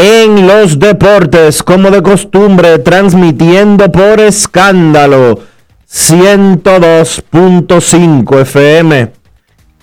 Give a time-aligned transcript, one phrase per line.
[0.00, 5.40] en los Deportes, como de costumbre, transmitiendo por escándalo
[5.92, 9.12] 102.5 FM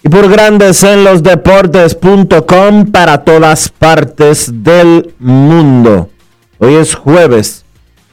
[0.02, 6.10] y por Grandes en los Deportes.com para todas partes del mundo.
[6.58, 7.64] Hoy es jueves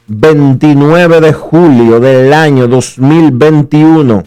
[0.05, 4.23] 29 de julio del año 2021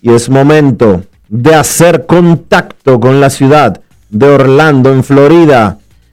[0.00, 5.78] y es momento de hacer contacto con la ciudad de Orlando, en Florida,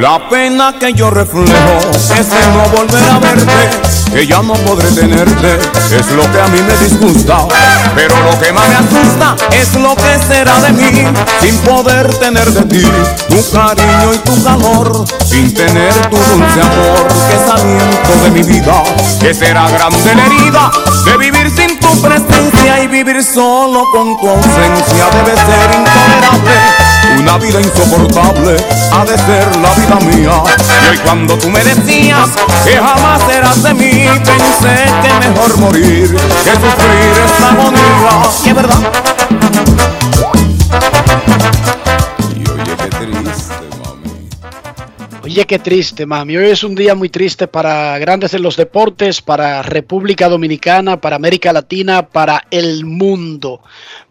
[0.00, 4.90] La pena que yo reflejo es el no volver a verte, que ya no podré
[4.90, 5.58] tenerte,
[5.90, 7.38] es lo que a mí me disgusta.
[7.94, 11.04] Pero lo que más me asusta es lo que será de mí,
[11.40, 12.86] sin poder tener de ti
[13.28, 18.42] tu cariño y tu calor, sin tener tu dulce amor, que es aliento de mi
[18.42, 18.82] vida,
[19.18, 20.70] que será grande la herida
[21.06, 26.86] de vivir sin tu presencia y vivir solo con tu ausencia debe ser intolerable.
[27.18, 28.56] Una vida insoportable
[28.92, 30.42] ha de ser la vida mía.
[30.82, 32.30] Y hoy cuando tú me decías
[32.64, 38.22] que jamás serás de mí, pensé que mejor morir que sufrir esta agonía.
[38.44, 38.92] Y es verdad.
[42.34, 44.10] Y oye qué triste, mami.
[45.22, 46.36] Oye, qué triste, mami.
[46.36, 51.16] Hoy es un día muy triste para grandes en los deportes, para República Dominicana, para
[51.16, 53.60] América Latina, para el mundo.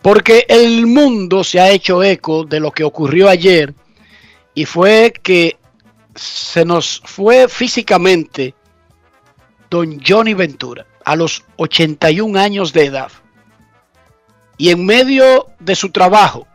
[0.02, 3.74] Porque el mundo se ha hecho eco de lo que ocurrió ayer
[4.56, 5.57] y fue que
[6.16, 8.56] se nos fue físicamente
[9.70, 13.12] don Johnny Ventura a los 81 años de edad.
[14.58, 16.48] Y en medio de su trabajo,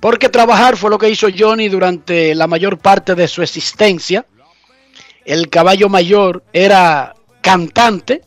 [0.00, 4.24] porque trabajar fue lo que hizo Johnny durante la mayor parte de su existencia.
[5.24, 8.22] El caballo mayor era cantante,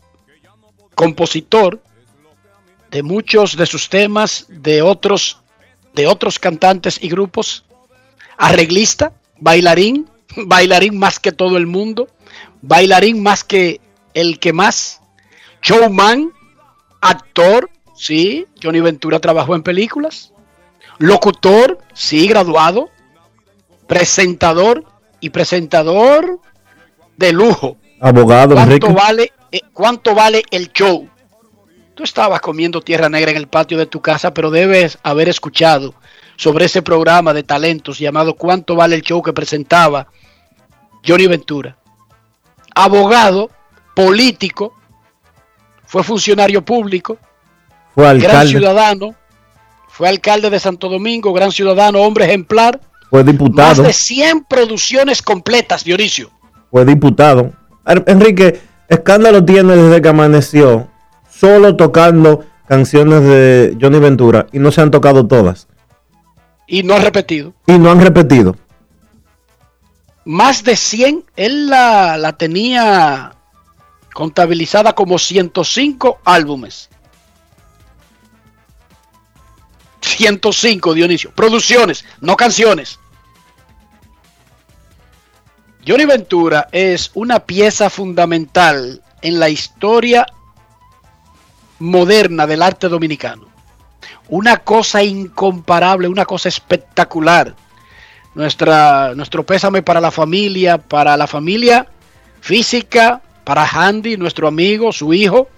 [0.94, 1.82] compositor
[2.90, 5.40] de muchos de sus temas, de otros,
[5.94, 7.64] de otros cantantes y grupos,
[8.36, 12.08] arreglista, bailarín, bailarín más que todo el mundo,
[12.60, 13.80] bailarín más que
[14.14, 15.00] el que más,
[15.62, 16.32] showman,
[17.00, 20.32] actor, sí, Johnny Ventura trabajó en películas,
[20.98, 22.90] locutor, sí, graduado,
[23.86, 24.84] presentador
[25.20, 26.40] y presentador
[27.16, 27.76] de lujo.
[28.00, 28.92] Abogado, ¿Cuánto Enrique.
[28.92, 31.08] vale, eh, ¿Cuánto vale el show?
[31.94, 35.94] Tú estabas comiendo tierra negra en el patio de tu casa, pero debes haber escuchado
[36.42, 40.08] sobre ese programa de talentos llamado ¿Cuánto vale el show que presentaba
[41.06, 41.76] Johnny Ventura?
[42.74, 43.48] Abogado,
[43.94, 44.74] político,
[45.86, 47.16] fue funcionario público,
[47.94, 48.50] Fue gran alcalde.
[48.50, 49.14] ciudadano,
[49.88, 53.82] fue alcalde de Santo Domingo, gran ciudadano, hombre ejemplar, Fue Más diputado.
[53.84, 56.30] de 100 producciones completas, Dionisio.
[56.72, 57.52] Fue diputado.
[57.84, 60.88] Ar- Enrique, escándalo tiene desde que amaneció,
[61.30, 65.68] solo tocando canciones de Johnny Ventura y no se han tocado todas.
[66.72, 67.52] Y no ha repetido.
[67.66, 68.56] Y no han repetido.
[70.24, 73.34] Más de 100, él la, la tenía
[74.14, 76.88] contabilizada como 105 álbumes.
[80.00, 81.30] 105, Dionisio.
[81.32, 82.98] Producciones, no canciones.
[85.86, 90.26] Johnny Ventura es una pieza fundamental en la historia
[91.80, 93.51] moderna del arte dominicano.
[94.28, 97.54] Una cosa incomparable, una cosa espectacular.
[98.34, 101.86] Nuestra, nuestro pésame para la familia, para la familia
[102.40, 105.48] física, para Handy, nuestro amigo, su hijo,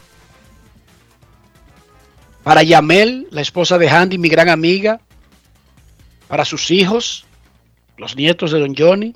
[2.42, 5.00] para Yamel, la esposa de Handy, mi gran amiga,
[6.28, 7.24] para sus hijos,
[7.96, 9.14] los nietos de Don Johnny,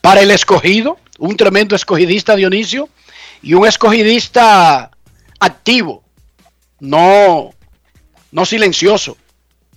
[0.00, 2.88] para el escogido, un tremendo escogidista Dionisio
[3.42, 4.90] y un escogidista
[5.40, 6.04] activo,
[6.80, 7.53] no,
[8.34, 9.16] no silencioso,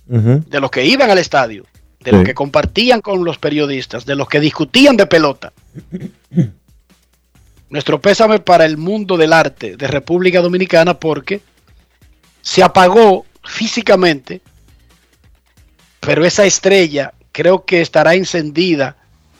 [0.04, 1.64] de los que iban al estadio,
[2.00, 2.16] de Sí.
[2.16, 5.52] los que compartían con los periodistas, de los que discutían de pelota.
[7.70, 11.40] Nuestro pésame para el mundo del arte de República Dominicana porque
[12.42, 14.40] se apagó físicamente,
[16.00, 18.96] pero esa estrella creo que estará encendida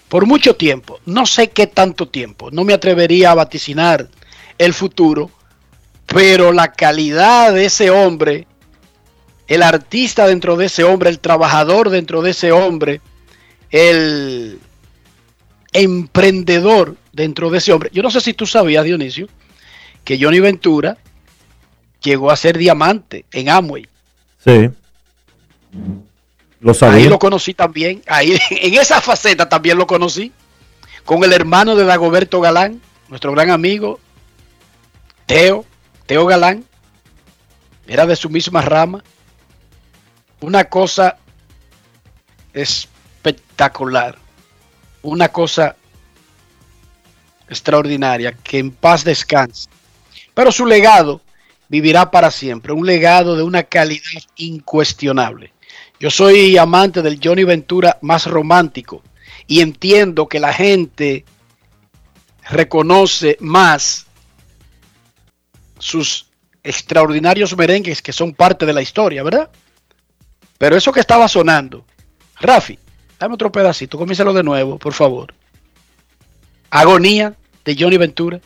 [0.08, 1.00] por mucho tiempo.
[1.06, 4.08] No sé qué tanto tiempo, no me atrevería a vaticinar
[4.58, 5.30] el futuro,
[6.06, 8.46] pero la calidad de ese hombre
[9.48, 13.00] el artista dentro de ese hombre, el trabajador dentro de ese hombre,
[13.70, 14.60] el
[15.72, 17.90] emprendedor dentro de ese hombre.
[17.92, 19.26] Yo no sé si tú sabías, Dionisio,
[20.04, 20.98] que Johnny Ventura
[22.02, 23.88] llegó a ser diamante en Amway.
[24.44, 24.70] Sí.
[26.60, 27.08] Lo Ahí sabía.
[27.10, 30.32] lo conocí también, ahí en esa faceta también lo conocí,
[31.04, 33.98] con el hermano de Dagoberto Galán, nuestro gran amigo,
[35.26, 35.64] Teo,
[36.06, 36.64] Teo Galán,
[37.86, 39.02] era de su misma rama.
[40.40, 41.16] Una cosa
[42.52, 44.16] espectacular,
[45.02, 45.76] una cosa
[47.48, 49.68] extraordinaria, que en paz descanse.
[50.34, 51.20] Pero su legado
[51.68, 55.52] vivirá para siempre, un legado de una calidad incuestionable.
[56.00, 59.02] Yo soy amante del Johnny Ventura más romántico
[59.46, 61.24] y entiendo que la gente
[62.48, 64.06] reconoce más
[65.78, 66.26] sus
[66.62, 69.50] extraordinarios merengues que son parte de la historia, ¿verdad?
[70.58, 71.84] Pero eso que estaba sonando,
[72.40, 72.78] Rafi,
[73.18, 75.32] dame otro pedacito, comiénsalo de nuevo, por favor.
[76.70, 77.34] Agonía
[77.64, 78.40] de Johnny Ventura.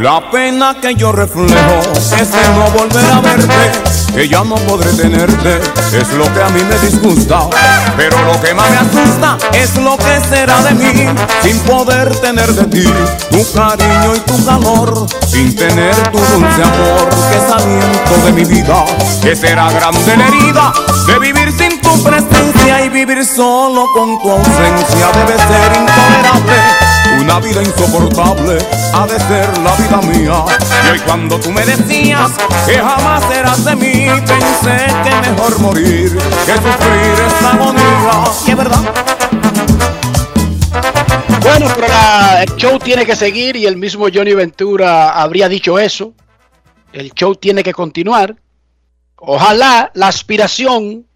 [0.00, 3.72] La pena que yo reflejo es el no volver a verte,
[4.14, 5.60] que ya no podré tenerte,
[5.92, 7.40] es lo que a mí me disgusta.
[7.96, 11.06] Pero lo que más me asusta es lo que será de mí,
[11.42, 12.84] sin poder tener de ti
[13.28, 18.44] tu cariño y tu calor, sin tener tu dulce amor, que es aliento de mi
[18.44, 18.84] vida,
[19.20, 20.72] que será grande la herida
[21.08, 26.87] de vivir sin tu presencia y vivir solo con tu ausencia debe ser intolerable.
[27.16, 28.58] Una vida insoportable
[28.92, 30.44] ha de ser la vida mía.
[30.86, 32.32] Y hoy cuando tú me decías
[32.66, 36.12] que jamás serás de mí, pensé que mejor morir
[36.46, 38.24] que sufrir esta agonía.
[38.46, 38.94] Y es verdad.
[41.40, 45.78] Bueno, pero la- el show tiene que seguir y el mismo Johnny Ventura habría dicho
[45.78, 46.12] eso.
[46.92, 48.36] El show tiene que continuar.
[49.16, 51.06] Ojalá la aspiración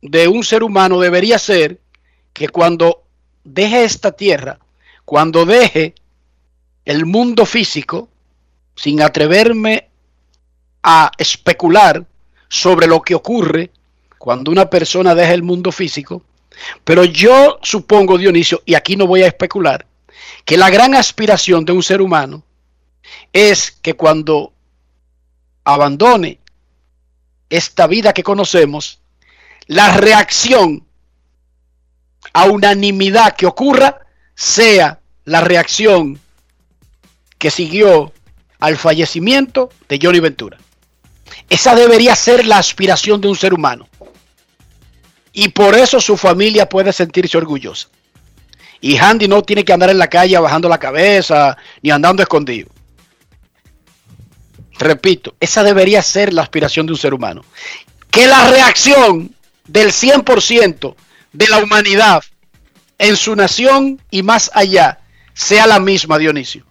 [0.00, 1.80] de un ser humano debería ser
[2.32, 3.02] que cuando
[3.44, 4.58] deje esta tierra,
[5.10, 5.96] cuando deje
[6.84, 8.08] el mundo físico,
[8.76, 9.88] sin atreverme
[10.84, 12.06] a especular
[12.48, 13.72] sobre lo que ocurre
[14.18, 16.22] cuando una persona deja el mundo físico,
[16.84, 19.84] pero yo supongo, Dionisio, y aquí no voy a especular,
[20.44, 22.44] que la gran aspiración de un ser humano
[23.32, 24.52] es que cuando
[25.64, 26.38] abandone
[27.48, 29.00] esta vida que conocemos,
[29.66, 30.86] la reacción
[32.32, 36.20] a unanimidad que ocurra sea la reacción
[37.38, 38.12] que siguió
[38.58, 40.58] al fallecimiento de Johnny Ventura.
[41.48, 43.88] Esa debería ser la aspiración de un ser humano.
[45.32, 47.88] Y por eso su familia puede sentirse orgullosa.
[48.80, 52.68] Y Handy no tiene que andar en la calle bajando la cabeza ni andando escondido.
[54.78, 57.44] Repito, esa debería ser la aspiración de un ser humano.
[58.10, 59.34] Que la reacción
[59.66, 60.94] del 100%
[61.32, 62.24] de la humanidad
[63.00, 65.00] en su nación y más allá
[65.32, 66.64] sea la misma, Dionisio.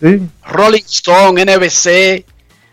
[0.00, 0.20] Sí.
[0.48, 2.26] Rolling Stone, NBC,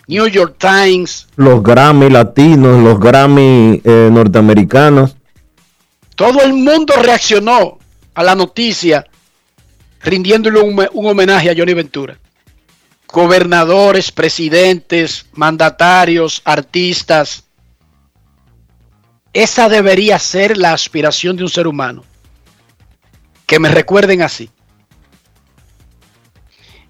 [0.08, 5.16] New York Times, Los Grammy latinos, los Grammy eh, norteamericanos.
[6.16, 7.78] todo el mundo reaccionó
[8.16, 9.06] a la noticia
[10.02, 12.18] rindiéndole un, un homenaje a Johnny Ventura.
[13.08, 17.44] Gobernadores, presidentes, mandatarios, artistas.
[19.34, 22.04] Esa debería ser la aspiración de un ser humano.
[23.46, 24.50] Que me recuerden así.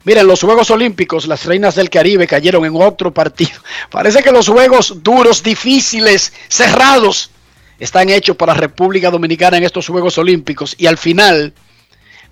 [0.04, 3.52] Miren, los Juegos Olímpicos, las reinas del Caribe cayeron en otro partido.
[3.92, 7.30] Parece que los juegos duros, difíciles, cerrados,
[7.78, 10.74] están hechos para República Dominicana en estos Juegos Olímpicos.
[10.80, 11.54] Y al final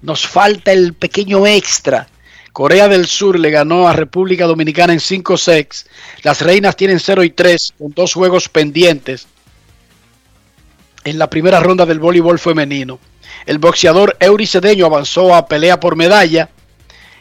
[0.02, 2.08] nos falta el pequeño extra.
[2.52, 5.86] Corea del Sur le ganó a República Dominicana en 5 sets.
[6.24, 9.28] Las reinas tienen 0 y 3 con dos juegos pendientes
[11.04, 13.00] en la primera ronda del voleibol femenino.
[13.46, 16.50] El boxeador Eury Cedeño avanzó a pelea por medalla.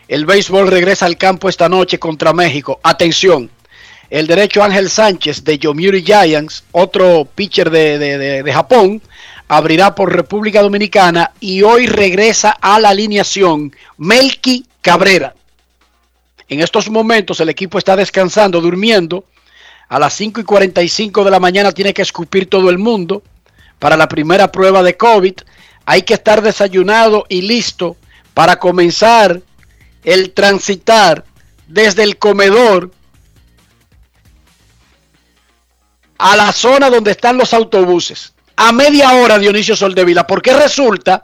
[0.09, 2.81] El béisbol regresa al campo esta noche contra México.
[2.83, 3.51] Atención,
[4.11, 9.03] el derecho Ángel Sánchez de Yomiuri Giants, otro pitcher de, de- de- de Japón,
[9.49, 15.35] abrirá por República Dominicana y hoy regresa a la alineación Melky Cabrera.
[16.49, 19.25] En estos momentos el equipo está descansando, durmiendo.
[19.91, 23.23] A las 5 y 45 de la mañana tiene que escupir todo el mundo
[23.79, 25.35] para la primera prueba de COVID.
[25.87, 27.97] Hay que estar desayunado y listo
[28.35, 29.41] para comenzar
[30.05, 31.25] el transitar
[31.67, 32.91] desde el comedor
[36.19, 38.35] a la zona donde están los autobuses.
[38.57, 41.23] A media hora, Dionisio Soldevila, porque resulta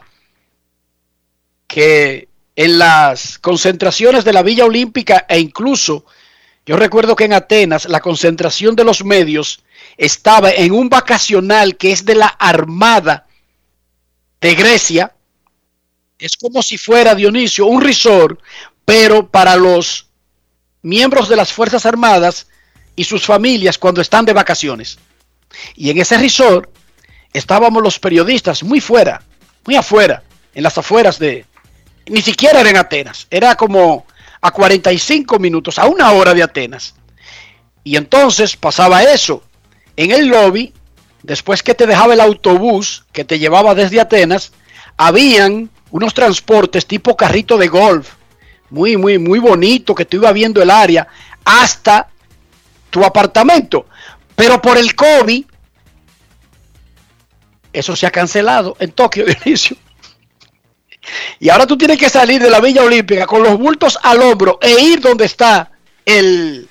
[1.66, 6.04] que en las concentraciones de la Villa Olímpica e incluso
[6.66, 9.63] yo recuerdo que en Atenas la concentración de los medios
[9.96, 13.26] estaba en un vacacional que es de la Armada
[14.40, 15.12] de Grecia.
[16.18, 18.40] Es como si fuera Dionisio, un resort,
[18.84, 20.08] pero para los
[20.82, 22.46] miembros de las Fuerzas Armadas
[22.96, 24.98] y sus familias cuando están de vacaciones.
[25.74, 26.68] Y en ese resort
[27.32, 29.22] estábamos los periodistas muy fuera,
[29.64, 30.22] muy afuera,
[30.54, 31.46] en las afueras de...
[32.06, 34.06] Ni siquiera era en Atenas, era como
[34.40, 36.94] a 45 minutos, a una hora de Atenas.
[37.82, 39.42] Y entonces pasaba eso.
[39.96, 40.72] En el lobby,
[41.22, 44.52] después que te dejaba el autobús que te llevaba desde Atenas,
[44.96, 48.14] habían unos transportes tipo carrito de golf,
[48.70, 51.06] muy, muy, muy bonito, que tú ibas viendo el área
[51.44, 52.08] hasta
[52.90, 53.86] tu apartamento.
[54.34, 55.44] Pero por el COVID,
[57.72, 59.76] eso se ha cancelado en Tokio, Dionisio.
[61.38, 64.58] Y ahora tú tienes que salir de la Villa Olímpica con los bultos al hombro
[64.62, 65.70] e ir donde está
[66.04, 66.68] el,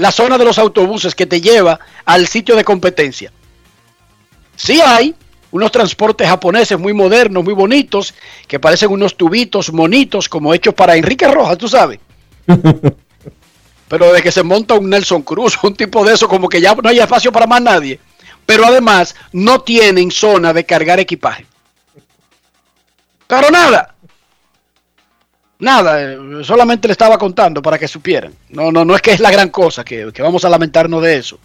[0.00, 3.30] la zona de los autobuses que te lleva al sitio de competencia.
[4.56, 5.14] Sí hay
[5.50, 8.14] unos transportes japoneses muy modernos, muy bonitos,
[8.48, 12.00] que parecen unos tubitos monitos como hechos para Enrique Rojas, tú sabes.
[13.88, 16.74] Pero de que se monta un Nelson Cruz, un tipo de eso, como que ya
[16.74, 18.00] no hay espacio para más nadie.
[18.46, 21.44] Pero además no tienen zona de cargar equipaje.
[23.26, 23.94] Pero nada.
[25.60, 28.34] Nada, eh, solamente le estaba contando para que supieran.
[28.48, 31.16] No, no, no es que es la gran cosa, que, que vamos a lamentarnos de
[31.16, 31.38] eso.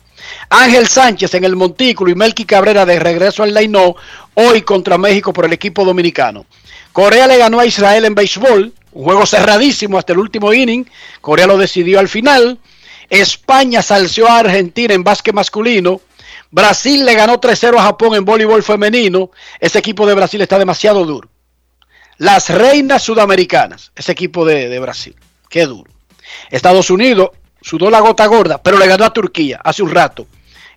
[0.49, 3.95] Ángel Sánchez en el Montículo y Melqui Cabrera de regreso al Lainó
[4.33, 6.45] hoy contra México por el equipo dominicano.
[6.93, 10.85] Corea le ganó a Israel en béisbol, un juego cerradísimo hasta el último inning.
[11.19, 12.57] Corea lo decidió al final.
[13.09, 15.99] España salció a Argentina en básquet masculino.
[16.51, 19.29] Brasil le ganó 3-0 a Japón en voleibol femenino.
[19.59, 21.27] Ese equipo de Brasil está demasiado duro.
[22.17, 25.15] Las reinas sudamericanas, ese equipo de, de Brasil,
[25.49, 25.91] qué duro.
[26.49, 27.29] Estados Unidos
[27.61, 30.27] sudó la gota gorda, pero le ganó a Turquía hace un rato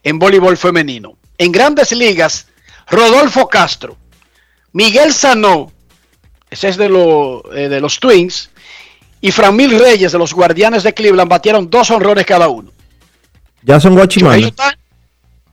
[0.02, 1.16] en voleibol femenino.
[1.36, 2.48] En grandes ligas,
[2.88, 3.96] Rodolfo Castro,
[4.72, 5.70] Miguel Sanó,
[6.50, 8.50] ese es de, lo- eh, de los Twins,
[9.20, 12.70] y Framil Reyes de los Guardianes de Cleveland batieron dos honrones cada uno.
[13.62, 14.52] Ya son guachimanes.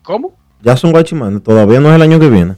[0.04, 0.36] ¿Cómo?
[0.62, 1.44] Ya son guachimanes.
[1.44, 2.56] Todavía no es el año que viene.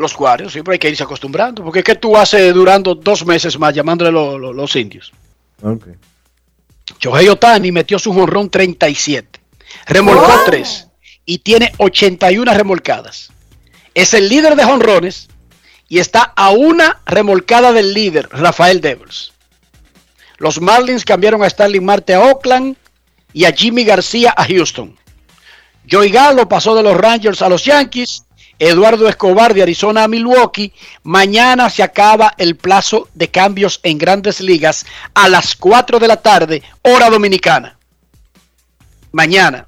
[0.00, 3.58] Los Guardianes, siempre hay que irse acostumbrando, porque es que tú haces durando dos meses
[3.58, 5.12] más llamándole lo- lo- los indios.
[5.62, 5.88] Ok.
[6.98, 9.38] Shohei Otani metió su jonrón 37,
[9.86, 10.88] remolcó 3
[11.24, 13.30] y tiene 81 remolcadas.
[13.94, 15.28] Es el líder de jonrones
[15.88, 19.32] y está a una remolcada del líder, Rafael Devers.
[20.38, 22.76] Los Marlins cambiaron a Stanley Marte a Oakland
[23.32, 24.96] y a Jimmy García a Houston.
[25.90, 28.24] Joey Gallo pasó de los Rangers a los Yankees.
[28.60, 30.72] Eduardo Escobar de Arizona a Milwaukee.
[31.02, 36.18] Mañana se acaba el plazo de cambios en grandes ligas a las 4 de la
[36.18, 37.78] tarde, hora dominicana.
[39.12, 39.66] Mañana.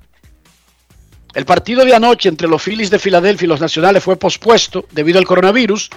[1.34, 5.18] El partido de anoche entre los Phillies de Filadelfia y los Nacionales fue pospuesto debido
[5.18, 5.88] al coronavirus.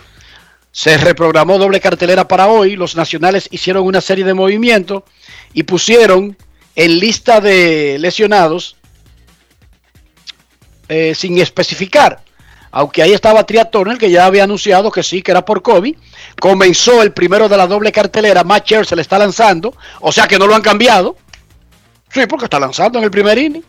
[0.71, 2.77] Se reprogramó doble cartelera para hoy.
[2.77, 5.03] Los Nacionales hicieron una serie de movimientos
[5.53, 6.37] y pusieron
[6.75, 8.77] en lista de lesionados
[10.87, 12.24] eh, sin especificar.
[12.75, 15.95] Aunque ahí estaba Tria Turner, que ya había anunciado que sí, que era por COVID.
[16.37, 18.43] Comenzó el primero de la doble cartelera.
[18.43, 19.73] Matt se le está lanzando.
[20.01, 21.15] O sea que no lo han cambiado.
[22.13, 23.63] Sí, porque está lanzando en el primer inning.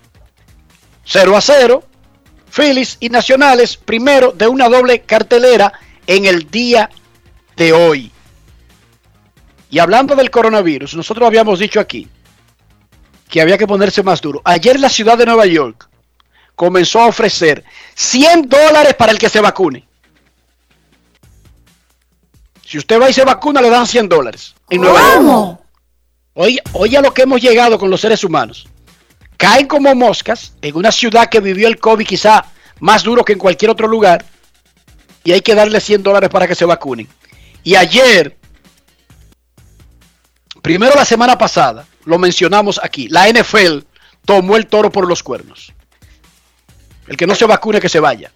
[1.05, 1.85] 0 a 0.
[2.51, 5.73] Phillies y Nacionales, primero de una doble cartelera
[6.09, 6.91] en el día
[7.57, 8.11] de hoy.
[9.71, 12.09] Y hablando del coronavirus, nosotros habíamos dicho aquí
[13.29, 14.43] que había que ponerse más duro.
[14.43, 15.89] Ayer la ciudad de Nueva York
[16.57, 19.87] comenzó a ofrecer 100 dólares para el que se vacune.
[22.67, 24.57] Si usted va y se vacuna, le dan 100 dólares.
[24.69, 25.61] En Nueva York.
[26.35, 28.67] Oye, oye a lo que hemos llegado con los seres humanos
[29.37, 32.45] caen como moscas en una ciudad que vivió el COVID quizá
[32.81, 34.25] más duro que en cualquier otro lugar
[35.25, 37.09] y hay que darle 100 dólares para que se vacunen.
[37.65, 38.37] Y ayer,
[40.63, 43.81] primero la semana pasada, lo mencionamos aquí, la NFL
[44.25, 45.73] tomó el toro por los cuernos.
[47.07, 48.31] El que no se vacune, que se vaya.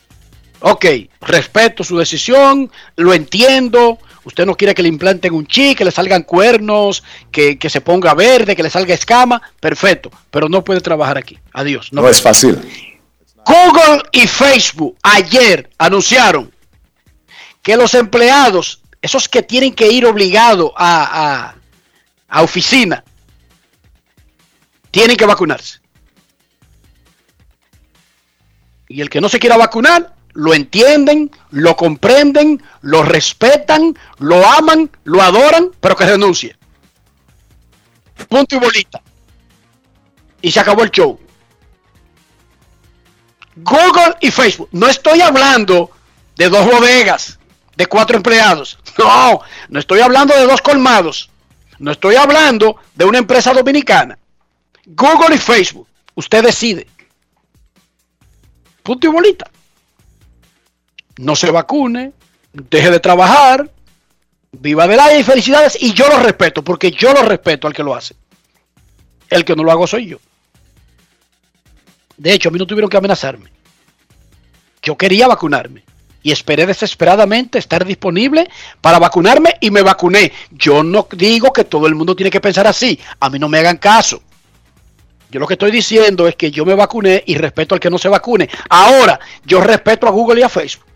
[0.60, 0.84] Ok,
[1.22, 5.90] respeto su decisión, lo entiendo, Usted no quiere que le implanten un chip, que le
[5.90, 9.40] salgan cuernos, que, se ponga verde, que le salga escama.
[9.58, 11.38] Perfecto, pero no puede trabajar aquí.
[11.52, 11.92] Adiós.
[11.92, 12.60] No, es fácil.
[13.46, 16.54] Google y Facebook ayer anunciaron
[17.62, 21.56] que los empleados, esos que tienen que ir obligados a, a,
[22.28, 23.02] a oficina,
[24.90, 25.79] tienen que vacunarse.
[28.90, 34.90] Y el que no se quiera vacunar, lo entienden, lo comprenden, lo respetan, lo aman,
[35.04, 36.56] lo adoran, pero que renuncie.
[38.28, 39.00] Punto y bolita.
[40.42, 41.20] Y se acabó el show.
[43.54, 44.70] Google y Facebook.
[44.72, 45.92] No estoy hablando
[46.34, 47.38] de dos bodegas,
[47.76, 48.76] de cuatro empleados.
[48.98, 51.30] No, no estoy hablando de dos colmados.
[51.78, 54.18] No estoy hablando de una empresa dominicana.
[54.84, 55.86] Google y Facebook.
[56.16, 56.88] Usted decide.
[58.82, 59.50] Punto y bolita
[61.20, 62.12] no se vacune,
[62.52, 63.70] deje de trabajar,
[64.52, 65.80] viva del aire y felicidades.
[65.80, 68.14] Y yo lo respeto, porque yo lo respeto al que lo hace.
[69.28, 70.18] El que no lo hago soy yo.
[72.16, 73.50] De hecho, a mí no tuvieron que amenazarme.
[74.82, 75.84] Yo quería vacunarme
[76.22, 78.48] y esperé desesperadamente estar disponible
[78.80, 80.32] para vacunarme y me vacuné.
[80.50, 82.98] Yo no digo que todo el mundo tiene que pensar así.
[83.20, 84.22] A mí no me hagan caso.
[85.30, 87.98] Yo lo que estoy diciendo es que yo me vacuné y respeto al que no
[87.98, 88.48] se vacune.
[88.68, 90.86] Ahora, yo respeto a Google y a Facebook.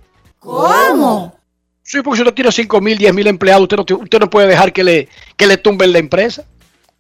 [0.40, 1.38] ¿Cómo?
[1.82, 4.48] Sí, porque si usted tiene 5 mil, 10 mil empleados, usted no, usted no puede
[4.48, 6.44] dejar que le, que le tumben la empresa.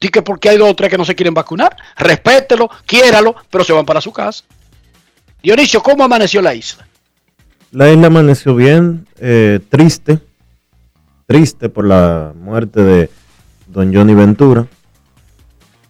[0.00, 1.74] Sí que porque hay dos o tres que no se quieren vacunar.
[1.96, 4.44] Respételo, quiéralo, pero se van para su casa.
[5.42, 6.86] Dionisio, ¿cómo amaneció la isla?
[7.70, 10.20] La isla amaneció bien, eh, triste,
[11.26, 13.10] triste por la muerte de
[13.66, 14.66] don Johnny Ventura,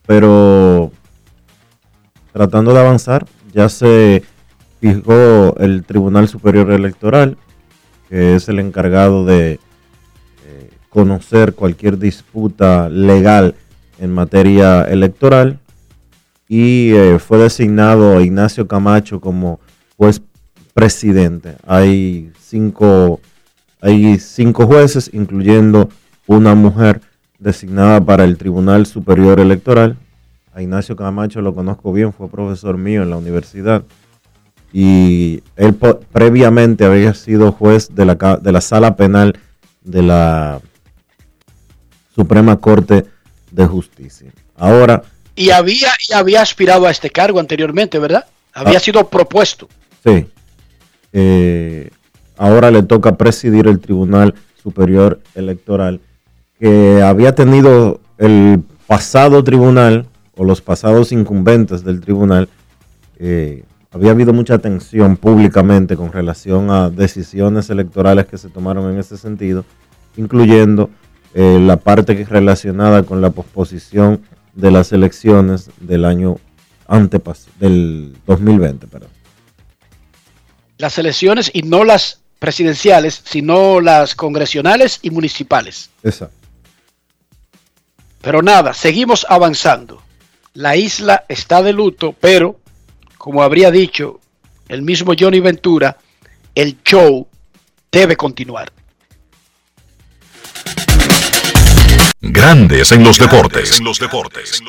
[0.07, 0.93] pero
[2.35, 4.23] tratando de avanzar, ya se
[4.81, 7.39] fijó el Tribunal Superior Electoral
[8.09, 13.55] que es el encargado de eh, conocer cualquier disputa legal
[13.99, 15.59] en materia electoral
[16.49, 19.61] y eh, fue designado Ignacio Camacho como
[19.97, 20.21] juez
[20.75, 21.57] presidente.
[21.67, 23.21] Hay cinco,
[23.81, 25.89] hay cinco jueces, incluyendo
[26.27, 27.01] una mujer
[27.39, 29.97] designada para el Tribunal Superior Electoral.
[30.55, 33.83] A Ignacio Camacho lo conozco bien, fue profesor mío en la universidad
[34.73, 35.75] y él
[36.13, 39.39] previamente había sido juez de la, de la sala penal
[39.83, 40.61] de la
[42.15, 43.05] Suprema Corte
[43.53, 44.33] de Justicia.
[44.57, 45.03] Ahora...
[45.37, 48.27] Y había, y había aspirado a este cargo anteriormente, ¿verdad?
[48.53, 48.81] Había ah.
[48.81, 49.69] sido propuesto.
[50.05, 50.27] Sí.
[51.13, 51.91] Eh,
[52.37, 56.01] ahora le toca presidir el Tribunal Superior Electoral,
[56.59, 62.49] que había tenido el pasado tribunal o los pasados incumbentes del tribunal
[63.19, 68.99] eh, había habido mucha tensión públicamente con relación a decisiones electorales que se tomaron en
[68.99, 69.65] ese sentido,
[70.17, 70.91] incluyendo
[71.33, 76.39] eh, la parte relacionada con la posposición de las elecciones del año
[76.89, 78.89] antepas del 2020.
[78.89, 79.11] Perdón.
[80.79, 85.91] Las elecciones y no las presidenciales, sino las congresionales y municipales.
[86.03, 86.35] Exacto.
[88.21, 90.03] Pero nada, seguimos avanzando.
[90.55, 92.61] La isla está de luto, pero
[93.19, 94.21] como habría dicho
[94.69, 95.97] el mismo Johnny Ventura,
[96.55, 97.27] el show
[97.91, 98.73] debe continuar.
[102.21, 103.79] Grandes en los deportes.
[103.81, 104.63] En los deportes.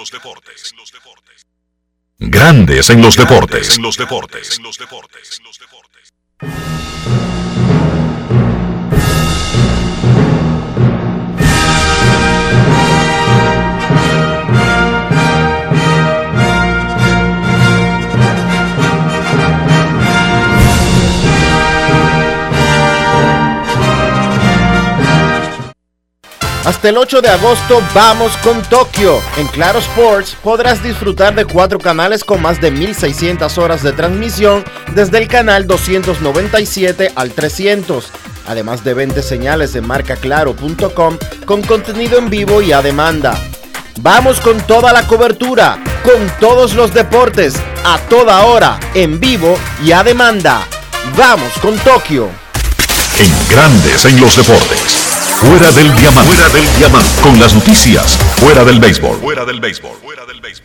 [2.17, 3.77] Grandes en los deportes.
[3.77, 4.59] En los deportes.
[26.65, 29.21] Hasta el 8 de agosto vamos con Tokio.
[29.37, 34.65] En Claro Sports podrás disfrutar de cuatro canales con más de 1600 horas de transmisión
[34.95, 38.09] desde el canal 297 al 300.
[38.47, 43.39] Además de 20 señales en marcaclaro.com con contenido en vivo y a demanda.
[44.01, 49.91] Vamos con toda la cobertura, con todos los deportes, a toda hora, en vivo y
[49.91, 50.67] a demanda.
[51.15, 52.27] Vamos con Tokio.
[53.19, 55.04] En grandes en los deportes.
[55.41, 56.33] Fuera del diamante.
[56.33, 57.21] Fuera del diamante.
[57.21, 58.17] Con las noticias.
[58.37, 59.17] Fuera del béisbol.
[59.17, 59.91] Fuera del béisbol.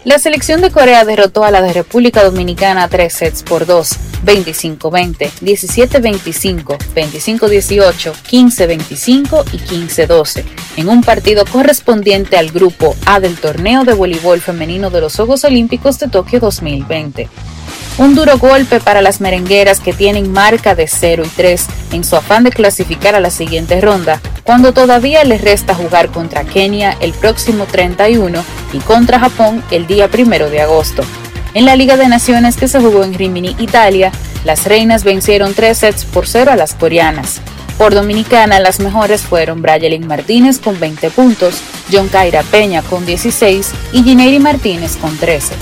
[0.04, 3.90] La selección de Corea derrotó a la de República Dominicana tres sets por 2,
[4.24, 10.44] 25-20, 17-25, 25-18, 15-25 y 15-12,
[10.76, 15.44] en un partido correspondiente al grupo A del torneo de voleibol femenino de los Juegos
[15.44, 17.28] Olímpicos de Tokio 2020.
[17.98, 22.16] Un duro golpe para las merengueras que tienen marca de 0 y 3 en su
[22.16, 27.12] afán de clasificar a la siguiente ronda, cuando todavía les resta jugar contra Kenia el
[27.12, 31.02] próximo 31 y contra Japón el día 1 de agosto.
[31.52, 34.12] En la Liga de Naciones que se jugó en Rimini, Italia,
[34.44, 37.40] las reinas vencieron 3 sets por 0 a las coreanas.
[37.76, 41.56] Por Dominicana, las mejores fueron Brayelin Martínez con 20 puntos,
[41.90, 45.54] John Caira Peña con 16 y Gineiri Martínez con 13.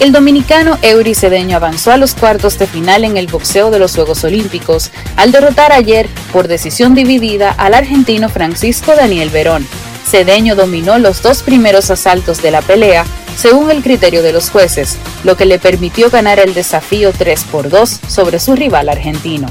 [0.00, 3.94] El dominicano Eury Cedeño avanzó a los cuartos de final en el boxeo de los
[3.94, 9.66] Juegos Olímpicos al derrotar ayer por decisión dividida al argentino Francisco Daniel Verón.
[10.06, 13.04] Cedeño dominó los dos primeros asaltos de la pelea
[13.36, 17.68] según el criterio de los jueces, lo que le permitió ganar el desafío 3 por
[17.68, 19.48] 2 sobre su rival argentino.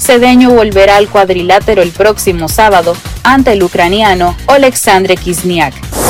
[0.00, 6.01] Cedeño volverá al cuadrilátero el próximo sábado ante el ucraniano Oleksandr Kizniak.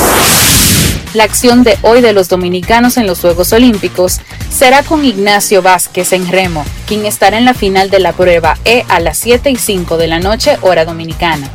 [1.13, 6.11] La acción de hoy de los dominicanos en los Juegos Olímpicos será con Ignacio Vázquez
[6.11, 9.55] en remo, quien estará en la final de la prueba E a las 7 y
[9.55, 11.47] 5 de la noche hora dominicana.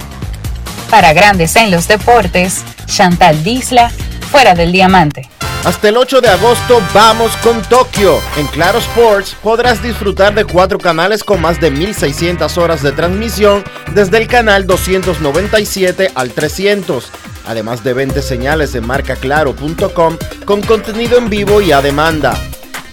[0.90, 3.90] Para grandes en los deportes, Chantal Disla,
[4.30, 5.28] fuera del diamante.
[5.64, 8.20] Hasta el 8 de agosto vamos con Tokio.
[8.36, 13.64] En Claro Sports podrás disfrutar de cuatro canales con más de 1600 horas de transmisión
[13.92, 17.10] desde el canal 297 al 300
[17.48, 22.38] además de 20 señales en marcaclaro.com con contenido en vivo y a demanda.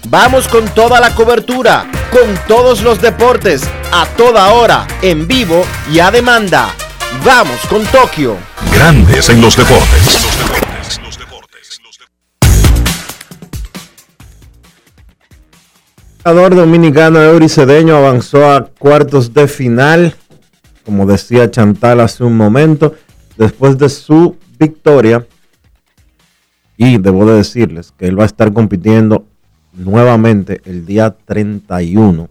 [0.08, 5.98] Vamos con toda la cobertura, con todos los deportes, a toda hora, en vivo y
[5.98, 6.70] a demanda.
[7.22, 8.36] Vamos con Tokio.
[8.72, 10.26] Grandes en los deportes.
[16.24, 20.16] El jugador dominicano Eury Cedeño avanzó a cuartos de final,
[20.84, 22.94] como decía Chantal hace un momento,
[23.36, 25.26] después de su victoria.
[26.76, 29.26] Y debo de decirles que él va a estar compitiendo
[29.72, 32.28] nuevamente el día 31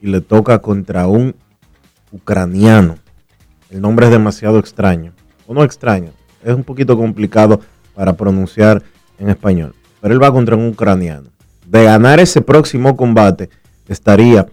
[0.00, 1.34] y le toca contra un
[2.10, 2.96] ucraniano.
[3.70, 5.12] El nombre es demasiado extraño.
[5.46, 6.10] O no extraño,
[6.42, 7.60] es un poquito complicado
[7.94, 8.82] para pronunciar
[9.18, 9.74] en español.
[10.00, 11.30] Pero él va contra un ucraniano.
[11.66, 13.48] De ganar ese próximo combate,
[13.88, 14.46] estaría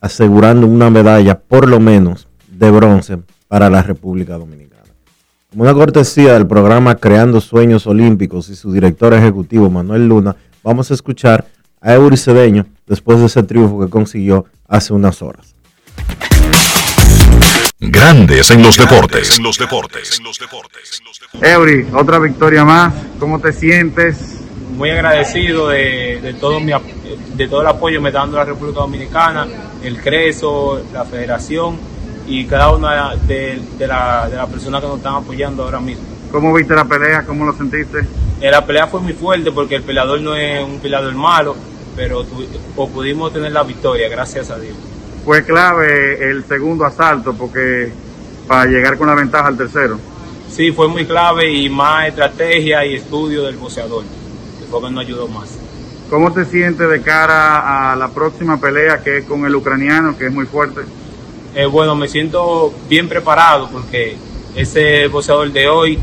[0.00, 3.18] asegurando una medalla, por lo menos, de bronce
[3.48, 4.77] para la República Dominicana.
[5.50, 10.90] Como una cortesía del programa Creando Sueños Olímpicos y su director ejecutivo Manuel Luna, vamos
[10.90, 11.46] a escuchar
[11.80, 15.54] a Eury Cedeño después de ese triunfo que consiguió hace unas horas.
[17.80, 19.38] Grandes en los deportes.
[19.38, 20.20] En los deportes.
[21.40, 22.92] Eury, otra victoria más.
[23.18, 24.40] ¿Cómo te sientes?
[24.76, 26.72] Muy agradecido de, todo mi,
[27.36, 29.46] de todo el apoyo que me está dando la República Dominicana,
[29.82, 31.97] el CRESO, la Federación
[32.28, 36.04] y cada una de, de las la personas que nos están apoyando ahora mismo.
[36.30, 37.24] ¿Cómo viste la pelea?
[37.24, 38.00] ¿Cómo lo sentiste?
[38.40, 41.56] Eh, la pelea fue muy fuerte porque el peleador no es un peleador malo,
[41.96, 42.24] pero
[42.76, 44.76] pudimos tener la victoria, gracias a Dios.
[45.24, 47.90] Fue clave el segundo asalto porque
[48.46, 49.98] para llegar con la ventaja al tercero.
[50.50, 55.04] Sí, fue muy clave y más estrategia y estudio del boxeador, que fue que nos
[55.04, 55.58] ayudó más.
[56.10, 60.26] ¿Cómo te sientes de cara a la próxima pelea que es con el ucraniano, que
[60.26, 60.82] es muy fuerte?
[61.58, 64.16] Eh, bueno, me siento bien preparado porque
[64.54, 65.98] ese boxeador de hoy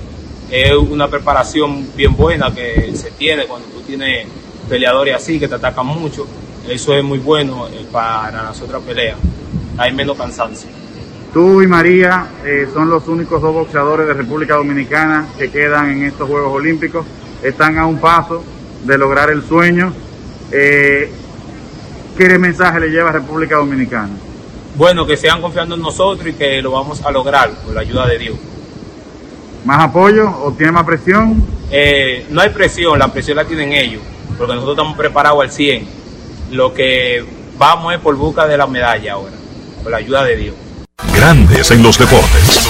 [0.51, 4.27] es una preparación bien buena que se tiene cuando tú tienes
[4.67, 6.27] peleadores así que te atacan mucho.
[6.67, 9.17] Eso es muy bueno eh, para las otras peleas.
[9.77, 10.67] Hay menos cansancio.
[11.33, 16.03] Tú y María eh, son los únicos dos boxeadores de República Dominicana que quedan en
[16.03, 17.05] estos Juegos Olímpicos.
[17.41, 18.43] Están a un paso
[18.83, 19.93] de lograr el sueño.
[20.51, 21.09] ¿Qué
[22.39, 24.24] mensaje le lleva a República Dominicana?
[24.75, 28.05] Bueno, que sean confiando en nosotros y que lo vamos a lograr con la ayuda
[28.07, 28.35] de Dios.
[29.63, 31.45] ¿Más apoyo o tiene más presión?
[31.71, 34.01] Eh, no hay presión, la presión la tienen ellos,
[34.37, 35.87] porque nosotros estamos preparados al 100.
[36.51, 37.23] Lo que
[37.57, 39.33] vamos es por busca de la medalla ahora,
[39.81, 40.55] con la ayuda de Dios.
[41.15, 42.61] Grandes en los deportes.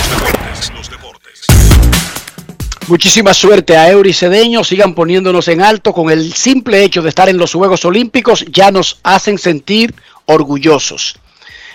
[2.87, 7.27] Muchísima suerte a Eury Cedeño, sigan poniéndonos en alto con el simple hecho de estar
[7.29, 11.19] en los Juegos Olímpicos, ya nos hacen sentir orgullosos.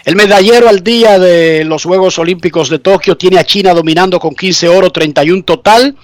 [0.05, 4.35] El medallero al día de los Juegos Olímpicos de Tokio tiene a China dominando con
[4.35, 5.95] 15 oro, 31 total.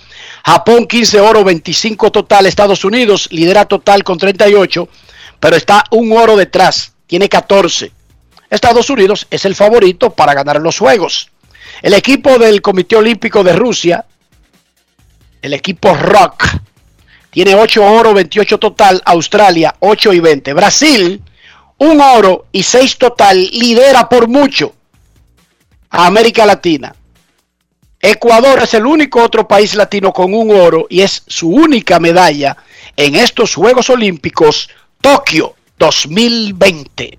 [0.45, 2.45] Japón 15 oro, 25 total.
[2.45, 4.89] Estados Unidos lidera total con 38,
[5.41, 7.91] pero está un oro detrás, tiene 14.
[8.51, 11.31] Estados Unidos es el favorito para ganar los Juegos.
[11.81, 14.05] El equipo del Comité Olímpico de Rusia,
[15.41, 16.45] el equipo Rock,
[17.31, 19.01] tiene 8 oro, 28 total.
[19.07, 20.53] Australia 8 y 20.
[20.53, 21.23] Brasil
[21.79, 24.75] un oro y seis total, lidera por mucho
[25.91, 26.95] a América Latina.
[28.01, 32.57] Ecuador es el único otro país latino con un oro y es su única medalla
[32.97, 34.69] en estos Juegos Olímpicos
[35.01, 37.19] Tokio 2020.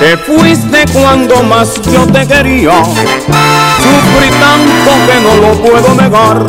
[0.00, 6.46] Te fuiste cuando más yo te quería, sufrí tanto que no lo puedo negar.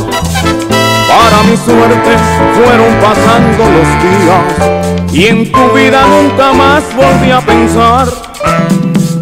[1.05, 2.15] Para mi suerte
[2.55, 8.07] fueron pasando los días y en tu vida nunca más volví a pensar.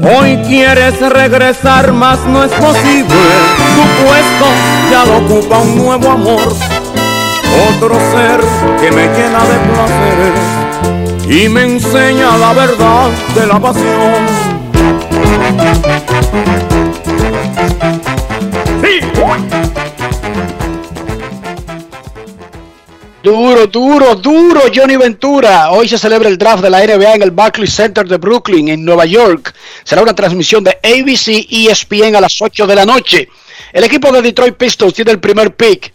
[0.03, 3.07] Hoy quieres regresar, mas no es posible.
[3.75, 4.45] Tu puesto
[4.91, 6.55] ya lo ocupa un nuevo amor.
[7.67, 8.39] Otro ser
[8.79, 10.58] que me llena de placeres
[11.29, 14.49] y me enseña la verdad de la pasión.
[23.21, 25.69] Duro, duro, duro, Johnny Ventura.
[25.69, 28.83] Hoy se celebra el draft de la NBA en el Barclays Center de Brooklyn, en
[28.83, 29.53] Nueva York.
[29.83, 33.29] Será una transmisión de ABC ESPN a las 8 de la noche.
[33.71, 35.93] El equipo de Detroit Pistons tiene el primer pick.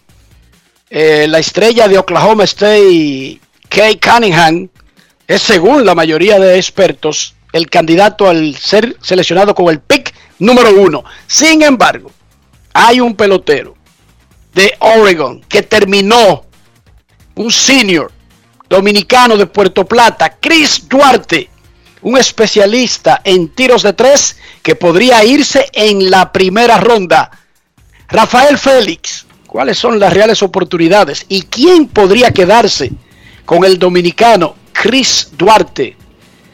[0.91, 4.69] Eh, la estrella de Oklahoma State, Kay Cunningham,
[5.27, 10.71] es según la mayoría de expertos el candidato al ser seleccionado con el pick número
[10.75, 11.05] uno.
[11.27, 12.11] Sin embargo,
[12.73, 13.77] hay un pelotero
[14.53, 16.45] de Oregon que terminó
[17.37, 18.13] un senior
[18.69, 21.49] dominicano de Puerto Plata, Chris Duarte,
[22.03, 27.31] un especialista en tiros de tres que podría irse en la primera ronda.
[28.09, 31.25] Rafael Félix, ¿cuáles son las reales oportunidades?
[31.29, 32.93] ¿Y quién podría quedarse
[33.45, 35.97] con el dominicano Chris Duarte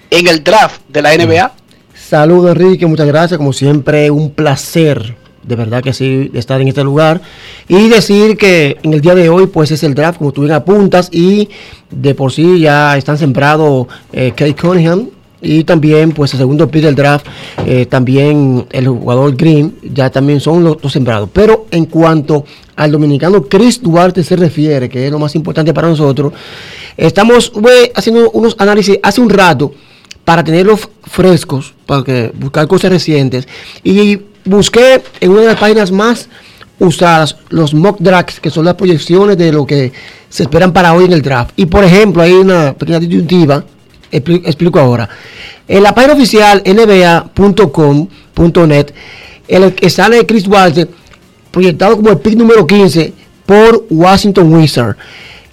[0.09, 1.53] en el draft de la NBA?
[1.93, 6.85] Saludos Enrique, muchas gracias, como siempre un placer de verdad que sí, estar en este
[6.85, 7.21] lugar.
[7.67, 10.53] Y decir que en el día de hoy, pues es el draft, como tú bien
[10.53, 11.49] apuntas, y
[11.91, 15.09] de por sí ya están sembrados eh, Kate Cunningham.
[15.43, 17.27] Y también, pues el segundo pick del draft,
[17.67, 21.31] eh, también el jugador Green, ya también son los, los sembrados.
[21.33, 22.45] Pero en cuanto
[22.77, 26.33] al dominicano Chris Duarte se refiere, que es lo más importante para nosotros,
[26.97, 27.53] estamos
[27.95, 29.73] haciendo unos análisis hace un rato
[30.25, 33.49] para tenerlos frescos, para que buscar cosas recientes.
[33.83, 36.29] Y busqué en una de las páginas más
[36.79, 39.93] usadas los mock drafts, que son las proyecciones de lo que
[40.29, 41.53] se esperan para hoy en el draft.
[41.57, 43.65] Y por ejemplo, hay una pequeña disyuntiva,
[44.11, 45.09] explico, explico ahora.
[45.69, 48.07] En la página oficial nba.com.net,
[49.47, 50.89] el que sale Chris Walter,
[51.51, 53.13] proyectado como el pick número 15
[53.47, 54.97] por Washington Wizards.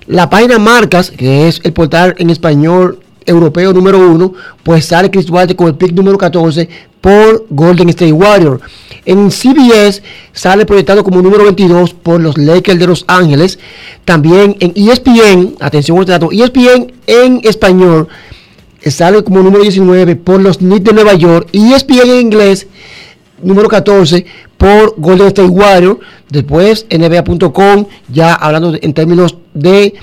[0.08, 5.26] La página Marcas, que es el portal en español europeo número uno, pues sale Chris
[5.26, 6.70] Duarte con el pick número 14
[7.02, 8.62] por Golden State Warriors.
[9.06, 13.60] En CBS sale proyectado como número 22 por los Lakers de Los Ángeles.
[14.06, 18.08] También en ESPN, atención a este dato, ESPN en español
[18.90, 21.50] sale como número 19 por los Knicks de Nueva York.
[21.52, 22.68] ESPN en inglés,
[23.42, 24.26] número 14
[24.58, 26.00] por Golden State Warriors.
[26.30, 29.94] Después NBA.com, ya hablando en términos de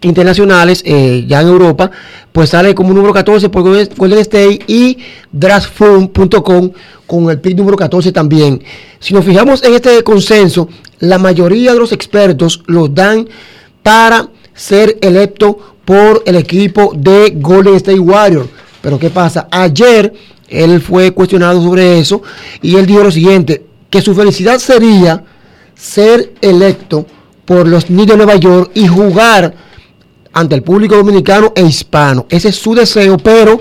[0.00, 1.90] internacionales eh, ya en Europa,
[2.32, 4.98] pues sale como número 14 por Golden State y
[5.32, 6.70] draftfund.com
[7.06, 8.62] con el pick número 14 también.
[8.98, 10.68] Si nos fijamos en este consenso,
[11.00, 13.28] la mayoría de los expertos los dan
[13.82, 18.48] para ser electo por el equipo de Golden State Warriors.
[18.80, 19.48] Pero ¿qué pasa?
[19.50, 20.12] Ayer
[20.48, 22.22] Él fue cuestionado sobre eso
[22.62, 25.24] y él dijo lo siguiente, que su felicidad sería
[25.74, 27.06] ser electo
[27.44, 29.54] por los Knicks de Nueva York y jugar
[30.32, 32.26] ante el público dominicano e hispano.
[32.28, 33.60] Ese es su deseo, pero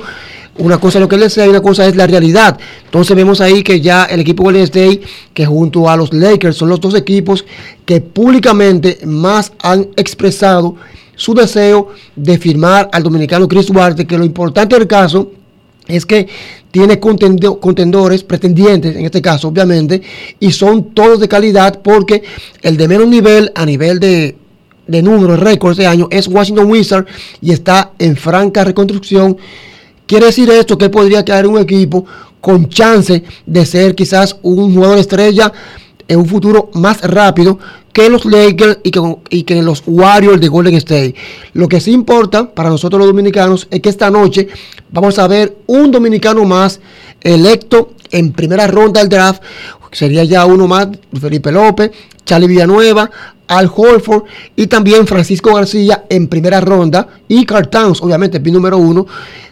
[0.58, 2.60] una cosa es lo que él desea y una cosa es la realidad.
[2.86, 5.02] Entonces vemos ahí que ya el equipo Golden State,
[5.34, 7.46] que junto a los Lakers son los dos equipos
[7.86, 10.76] que públicamente más han expresado
[11.16, 15.32] su deseo de firmar al dominicano Chris Duarte, que lo importante del caso
[15.88, 16.28] es que
[16.74, 20.02] tiene contendores, pretendientes, en este caso obviamente,
[20.40, 22.24] y son todos de calidad porque
[22.64, 24.36] el de menos nivel a nivel de,
[24.88, 27.08] de números, récords de año, es Washington Wizards
[27.42, 29.38] y está en franca reconstrucción.
[30.08, 32.08] Quiere decir esto que podría quedar un equipo
[32.42, 35.54] con chance de ser quizás un jugador estrella
[36.08, 37.60] en un futuro más rápido
[37.92, 41.16] que los Lakers y que, y que, los Warriors de Golden State.
[41.54, 44.48] Lo que sí importa para nosotros los dominicanos es que esta noche
[44.92, 46.80] vamos a ver un dominicano más
[47.24, 49.42] electo en primera ronda del draft.
[49.92, 50.88] Sería ya uno más,
[51.20, 51.92] Felipe López,
[52.26, 53.10] Charlie Villanueva,
[53.48, 54.24] Al Holford
[54.56, 57.70] y también Francisco García en primera ronda y Carl
[58.02, 59.06] obviamente, el número uno.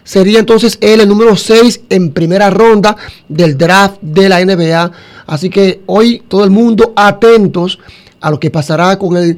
[0.04, 2.96] Sería entonces él el número 6 en primera ronda
[3.28, 4.90] del draft de la NBA.
[5.26, 7.78] Así que hoy todo el mundo atentos
[8.20, 9.36] a lo que pasará con el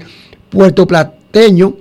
[0.49, 1.75] puertoplateño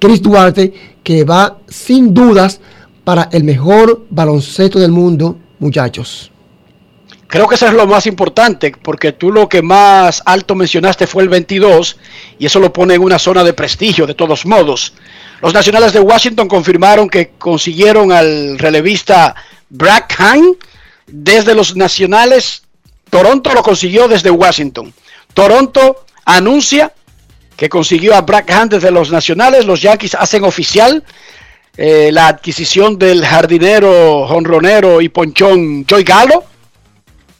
[0.00, 0.72] Chris Duarte,
[1.02, 2.60] que va sin dudas
[3.04, 6.32] para el mejor baloncesto del mundo, muchachos.
[7.28, 11.22] Creo que eso es lo más importante, porque tú lo que más alto mencionaste fue
[11.22, 11.96] el 22,
[12.40, 14.94] y eso lo pone en una zona de prestigio, de todos modos.
[15.40, 19.36] Los nacionales de Washington confirmaron que consiguieron al relevista
[19.70, 20.54] Hine
[21.06, 22.62] desde los nacionales.
[23.08, 24.92] Toronto lo consiguió desde Washington.
[25.32, 26.92] Toronto anuncia
[27.56, 29.66] que consiguió a Hine desde los nacionales.
[29.66, 31.04] Los Yankees hacen oficial
[31.82, 36.44] eh, la adquisición del jardinero, jonronero y ponchón Joy Galo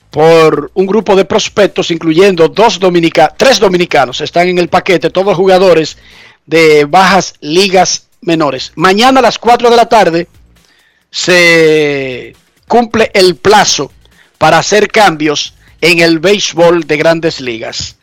[0.09, 4.23] por un grupo de prospectos, incluyendo dos dominica tres dominicanos.
[4.23, 5.99] Están en el paquete, todos jugadores
[6.47, 8.73] de bajas ligas menores.
[8.77, 10.27] Mañana a las 4 de la tarde
[11.11, 12.35] se
[12.67, 13.93] cumple el plazo
[14.39, 17.97] para hacer cambios en el béisbol de grandes ligas.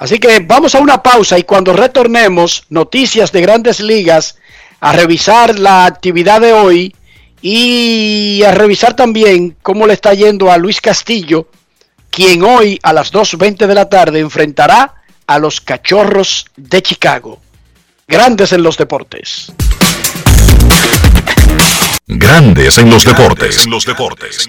[0.00, 4.38] Así que vamos a una pausa y cuando retornemos, noticias de grandes ligas,
[4.80, 6.94] a revisar la actividad de hoy
[7.40, 11.48] y a revisar también cómo le está yendo a Luis Castillo,
[12.10, 14.94] quien hoy a las 2.20 de la tarde enfrentará
[15.26, 17.40] a los Cachorros de Chicago.
[18.06, 19.52] Grandes en los deportes.
[22.06, 23.64] Grandes en los deportes.
[23.64, 24.48] En los deportes.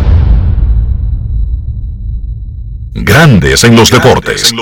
[2.93, 4.53] Grandes en los deportes.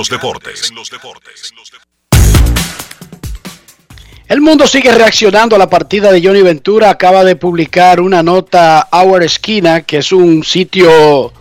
[4.27, 6.91] El mundo sigue reaccionando a la partida de Johnny Ventura.
[6.91, 11.33] Acaba de publicar una nota Our Esquina, que es un sitio,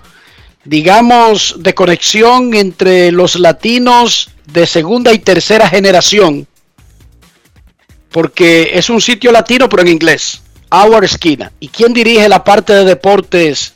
[0.64, 6.46] digamos, de conexión entre los latinos de segunda y tercera generación.
[8.10, 10.40] Porque es un sitio latino, pero en inglés.
[10.70, 11.52] Our Esquina.
[11.60, 13.74] ¿Y quién dirige la parte de deportes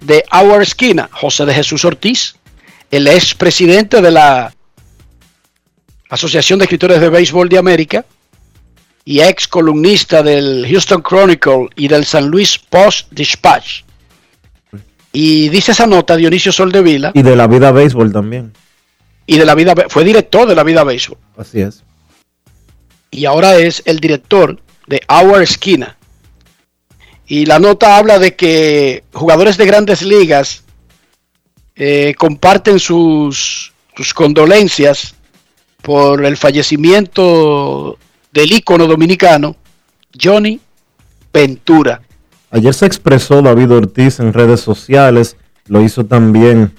[0.00, 1.10] de Our Esquina?
[1.12, 2.35] José de Jesús Ortiz
[2.90, 4.52] el ex presidente de la
[6.08, 8.04] Asociación de Escritores de Béisbol de América
[9.04, 13.82] y ex columnista del Houston Chronicle y del San Luis Post Dispatch.
[15.12, 17.12] Y dice esa nota Dionisio Soldevila.
[17.14, 18.52] Y de la vida béisbol también.
[19.26, 21.16] Y de la vida, fue director de la vida béisbol.
[21.38, 21.82] Así es.
[23.10, 25.96] Y ahora es el director de Our Esquina.
[27.26, 30.64] Y la nota habla de que jugadores de grandes ligas
[31.76, 35.14] eh, comparten sus, sus condolencias
[35.82, 37.98] por el fallecimiento
[38.32, 39.56] del ícono dominicano,
[40.20, 40.58] Johnny
[41.32, 42.00] Ventura.
[42.50, 46.72] Ayer se expresó David Ortiz en redes sociales, lo hizo también,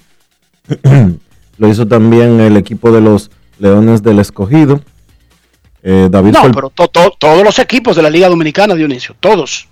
[1.57, 3.29] lo hizo también el equipo de los
[3.59, 4.81] Leones del Escogido.
[5.83, 9.67] Eh, David no, pero todos los equipos de la Liga Dominicana, Dionisio, todos.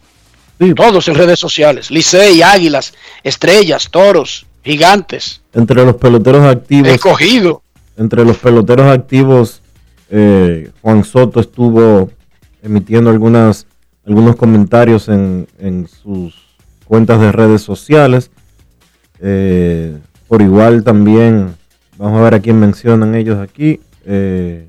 [0.75, 1.91] Todos en redes sociales.
[1.91, 5.41] Licey, Águilas, Estrellas, Toros, Gigantes.
[5.53, 6.89] Entre los peloteros activos.
[6.89, 7.61] Escogido.
[7.97, 9.61] Entre los peloteros activos,
[10.09, 12.09] eh, Juan Soto estuvo
[12.63, 13.67] emitiendo algunas,
[14.05, 18.31] algunos comentarios en, sus cuentas de redes sociales.
[19.19, 21.55] Eh, por igual también,
[21.97, 23.79] vamos a ver a quién mencionan ellos aquí.
[24.03, 24.67] Eh,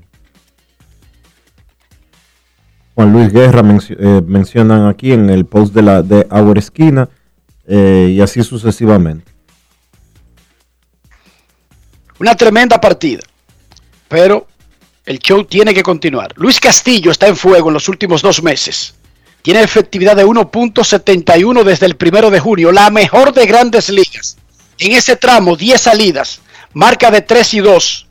[2.93, 7.09] Juan Luis Guerra mencionan aquí en el post de la de Our Esquina
[7.67, 9.36] y así sucesivamente.
[12.19, 13.21] Una tremenda partida,
[14.07, 14.47] pero
[15.05, 16.33] el show tiene que continuar.
[16.35, 18.95] Luis Castillo está en fuego en los últimos dos meses.
[19.41, 24.37] Tiene efectividad de 1.71 desde el primero de junio, la mejor de grandes ligas.
[24.79, 26.41] En ese tramo, 10 salidas,
[26.73, 28.07] marca de 3 y 2.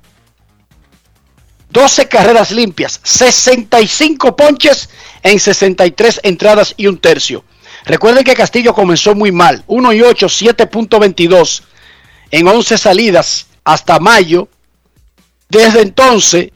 [1.69, 4.89] 12 carreras limpias, 65 ponches
[5.23, 7.45] en 63 entradas y un tercio.
[7.85, 11.63] Recuerden que Castillo comenzó muy mal, 1 y 8, 7.22
[12.31, 14.49] en 11 salidas hasta mayo.
[15.49, 16.51] Desde entonces,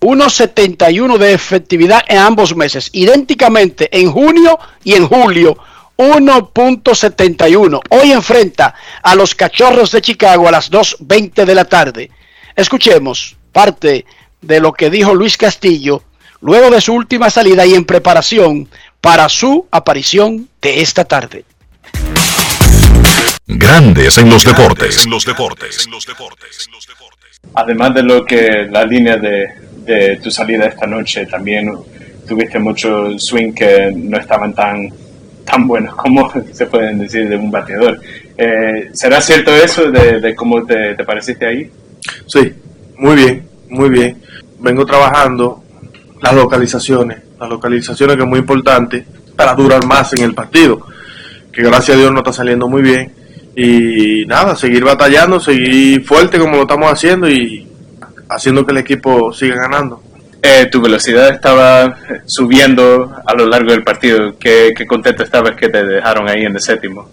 [0.00, 5.56] 1.71 de efectividad en ambos meses, idénticamente en junio y en julio.
[5.96, 7.80] 1.71.
[7.90, 12.10] Hoy enfrenta a los Cachorros de Chicago a las 2.20 de la tarde.
[12.54, 14.04] Escuchemos parte
[14.40, 16.02] de lo que dijo Luis Castillo
[16.40, 18.68] luego de su última salida y en preparación
[19.00, 21.44] para su aparición de esta tarde.
[23.58, 25.04] Grandes en los deportes.
[25.04, 25.88] En los deportes.
[27.54, 29.48] Además de lo que la línea de,
[29.84, 31.68] de tu salida esta noche también
[32.24, 34.88] tuviste mucho swing que no estaban tan,
[35.44, 38.00] tan buenos como se pueden decir de un bateador.
[38.36, 41.68] Eh, ¿Será cierto eso de, cómo te, te, pareciste ahí?
[42.28, 42.52] Sí,
[42.96, 44.22] muy bien, muy bien.
[44.60, 45.64] Vengo trabajando
[46.22, 49.04] las localizaciones, las localizaciones que es muy importante
[49.34, 50.86] para durar más en el partido,
[51.52, 53.17] que gracias a Dios no está saliendo muy bien.
[53.60, 57.66] Y nada, seguir batallando, seguir fuerte como lo estamos haciendo y
[58.28, 60.00] haciendo que el equipo siga ganando.
[60.40, 64.38] Eh, tu velocidad estaba subiendo a lo largo del partido.
[64.38, 67.08] ¿Qué, contento estabas que te dejaron ahí en el séptimo?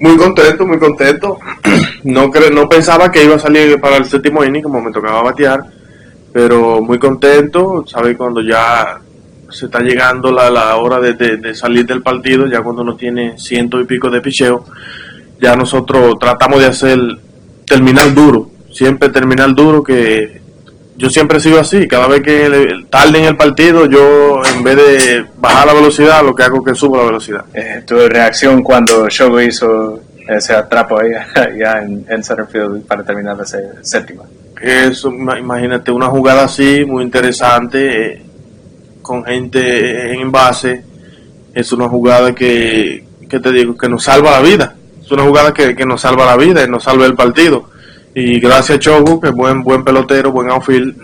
[0.00, 1.38] Muy contento, muy contento.
[2.02, 5.60] No, no pensaba que iba a salir para el séptimo inning como me tocaba batear,
[6.32, 7.84] pero muy contento.
[7.84, 8.98] Sabes cuando ya
[9.50, 13.36] se está llegando la, la hora de, de, salir del partido, ya cuando uno tiene
[13.38, 14.64] ciento y pico de picheo,
[15.40, 16.98] ya nosotros tratamos de hacer
[17.66, 20.40] terminar duro, siempre terminar duro que
[20.96, 21.86] yo siempre sigo así.
[21.86, 26.34] Cada vez que tarde en el partido, yo en vez de bajar la velocidad, lo
[26.34, 27.44] que hago es que subo la velocidad.
[27.52, 31.10] Eh, tu reacción cuando Shogo hizo ese atrapo ahí
[31.58, 34.24] ya en, en field para terminar ese séptima.
[34.60, 38.22] Eso, imagínate una jugada así, muy interesante, eh,
[39.02, 40.82] con gente en base.
[41.54, 44.74] Es una jugada que, que te digo, que nos salva la vida.
[45.06, 47.70] Es una jugada que, que nos salva la vida y nos salva el partido
[48.18, 50.96] y gracias Chogu, que es buen, buen pelotero, buen outfield,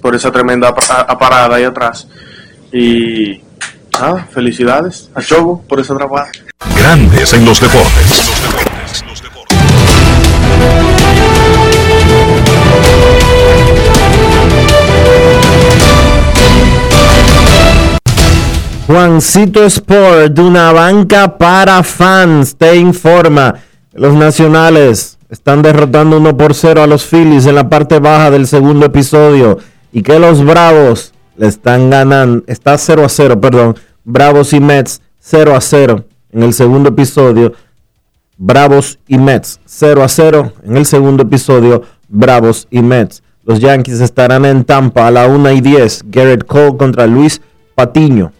[0.00, 2.08] por esa tremenda parada ahí atrás.
[2.72, 3.38] Y
[3.92, 6.30] nada, felicidades a Chogu por esa trabajo.
[6.74, 8.32] Grandes en los deportes.
[18.88, 23.56] Juancito Sport, de una banca para fans, te informa.
[23.92, 28.46] Los nacionales están derrotando 1 por 0 a los Phillies en la parte baja del
[28.46, 29.58] segundo episodio.
[29.92, 32.42] Y que los Bravos le están ganando.
[32.46, 33.76] Está 0 a 0, perdón.
[34.04, 37.52] Bravos y Mets 0 a 0 en el segundo episodio.
[38.38, 41.82] Bravos y Mets 0 a 0 en el segundo episodio.
[42.08, 43.22] Bravos y Mets.
[43.44, 46.04] Los Yankees estarán en Tampa a la 1 y 10.
[46.06, 47.42] Garrett Cole contra Luis
[47.74, 48.32] Patiño.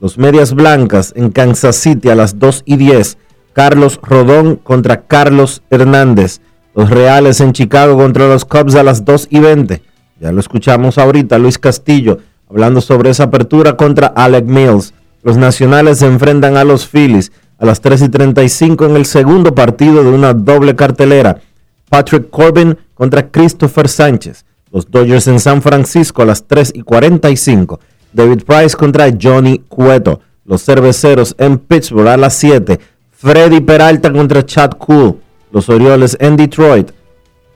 [0.00, 3.18] Los Medias Blancas en Kansas City a las 2 y 10.
[3.52, 6.40] Carlos Rodón contra Carlos Hernández.
[6.74, 9.82] Los Reales en Chicago contra los Cubs a las 2 y 20.
[10.20, 12.18] Ya lo escuchamos ahorita, Luis Castillo,
[12.48, 14.94] hablando sobre esa apertura contra Alec Mills.
[15.24, 19.54] Los Nacionales se enfrentan a los Phillies a las 3 y 35 en el segundo
[19.54, 21.40] partido de una doble cartelera.
[21.88, 24.44] Patrick Corbin contra Christopher Sánchez.
[24.70, 27.80] Los Dodgers en San Francisco a las 3 y 45.
[28.12, 30.20] David Price contra Johnny Cueto.
[30.44, 32.78] Los Cerveceros en Pittsburgh a las 7.
[33.10, 35.20] Freddy Peralta contra Chad Cool.
[35.52, 36.90] Los Orioles en Detroit.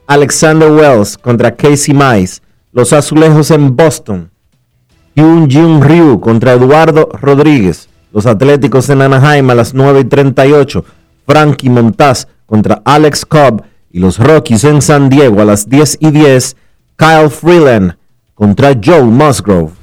[0.07, 2.41] Alexander Wells contra Casey Mize.
[2.71, 4.29] Los Azulejos en Boston.
[5.15, 7.89] Hyun Jun Ryu contra Eduardo Rodríguez.
[8.11, 10.85] Los Atléticos en Anaheim a las 9 y 38.
[11.25, 13.63] Frankie Montaz contra Alex Cobb.
[13.91, 16.57] Y los Rockies en San Diego a las 10 y 10.
[16.95, 17.95] Kyle Freeland
[18.33, 19.82] contra Joe Musgrove.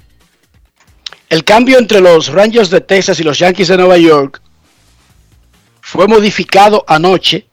[1.31, 4.41] El cambio entre los Rangers de Texas y los Yankees de Nueva York
[5.79, 7.47] fue modificado anoche,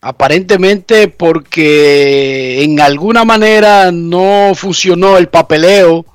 [0.00, 6.06] aparentemente porque en alguna manera no funcionó el papeleo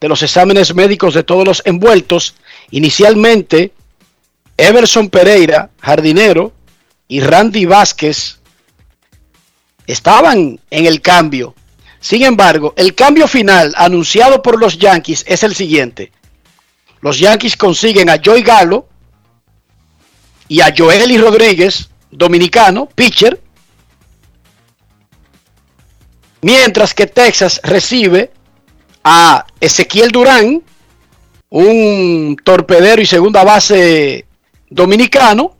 [0.00, 2.34] de los exámenes médicos de todos los envueltos.
[2.72, 3.70] Inicialmente,
[4.56, 6.52] Everson Pereira, jardinero,
[7.06, 8.40] y Randy Vázquez
[9.86, 11.54] estaban en el cambio.
[12.00, 16.12] Sin embargo, el cambio final anunciado por los Yankees es el siguiente.
[17.06, 18.88] Los Yankees consiguen a Joey Galo
[20.48, 23.40] y a Joely Rodríguez, dominicano, pitcher.
[26.40, 28.32] Mientras que Texas recibe
[29.04, 30.64] a Ezequiel Durán,
[31.50, 34.26] un torpedero y segunda base
[34.68, 35.56] dominicano,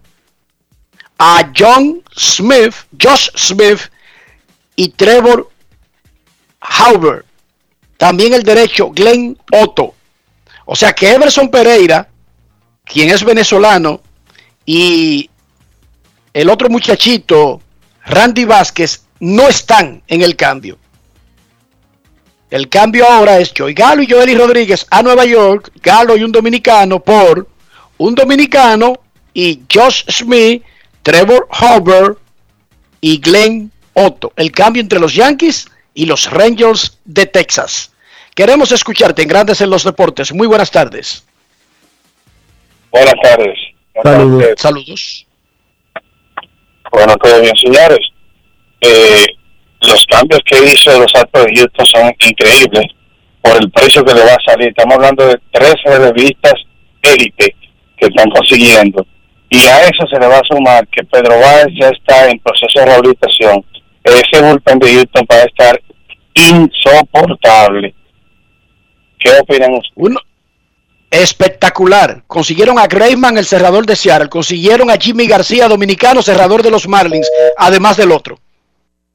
[1.16, 3.82] a John Smith, Josh Smith
[4.74, 5.48] y Trevor
[6.58, 7.24] Hauber.
[7.96, 9.95] También el derecho Glenn Otto.
[10.66, 12.08] O sea que Everson Pereira,
[12.84, 14.02] quien es venezolano,
[14.66, 15.30] y
[16.34, 17.62] el otro muchachito,
[18.04, 20.78] Randy Vázquez, no están en el cambio.
[22.50, 26.32] El cambio ahora es Joey Galo y Joely Rodríguez a Nueva York, Galo y un
[26.32, 27.48] dominicano por
[27.98, 28.94] un dominicano
[29.32, 30.62] y Josh Smith,
[31.02, 32.16] Trevor Hauber
[33.00, 34.32] y Glenn Otto.
[34.36, 37.92] El cambio entre los Yankees y los Rangers de Texas.
[38.36, 40.30] Queremos escucharte en Grandes en los Deportes.
[40.30, 41.26] Muy buenas tardes.
[42.90, 43.58] Buenas tardes.
[44.02, 44.44] Saludos.
[44.58, 45.26] Saludos.
[46.92, 47.98] Bueno, todo bien, señores.
[48.82, 49.24] Eh,
[49.80, 52.84] los cambios que hizo los Astros de Houston son increíbles
[53.40, 54.68] por el precio que le va a salir.
[54.68, 56.54] Estamos hablando de 13 revistas
[57.00, 57.56] élite
[57.96, 59.06] que están consiguiendo.
[59.48, 62.80] Y a eso se le va a sumar que Pedro Báez ya está en proceso
[62.80, 63.64] de rehabilitación.
[64.04, 65.80] Ese bullpen de Houston va a estar
[66.34, 67.94] insoportable.
[69.18, 69.92] ¿Qué opinan ustedes?
[69.96, 70.20] Uno
[71.10, 72.24] espectacular.
[72.26, 74.28] Consiguieron a Greyman, el cerrador de Seattle.
[74.28, 78.38] Consiguieron a Jimmy García, dominicano, cerrador de los Marlins, además del otro.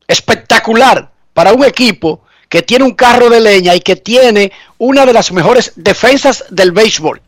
[0.08, 5.14] Espectacular para un equipo que tiene un carro de leña y que tiene una de
[5.14, 7.22] las mejores defensas del béisbol.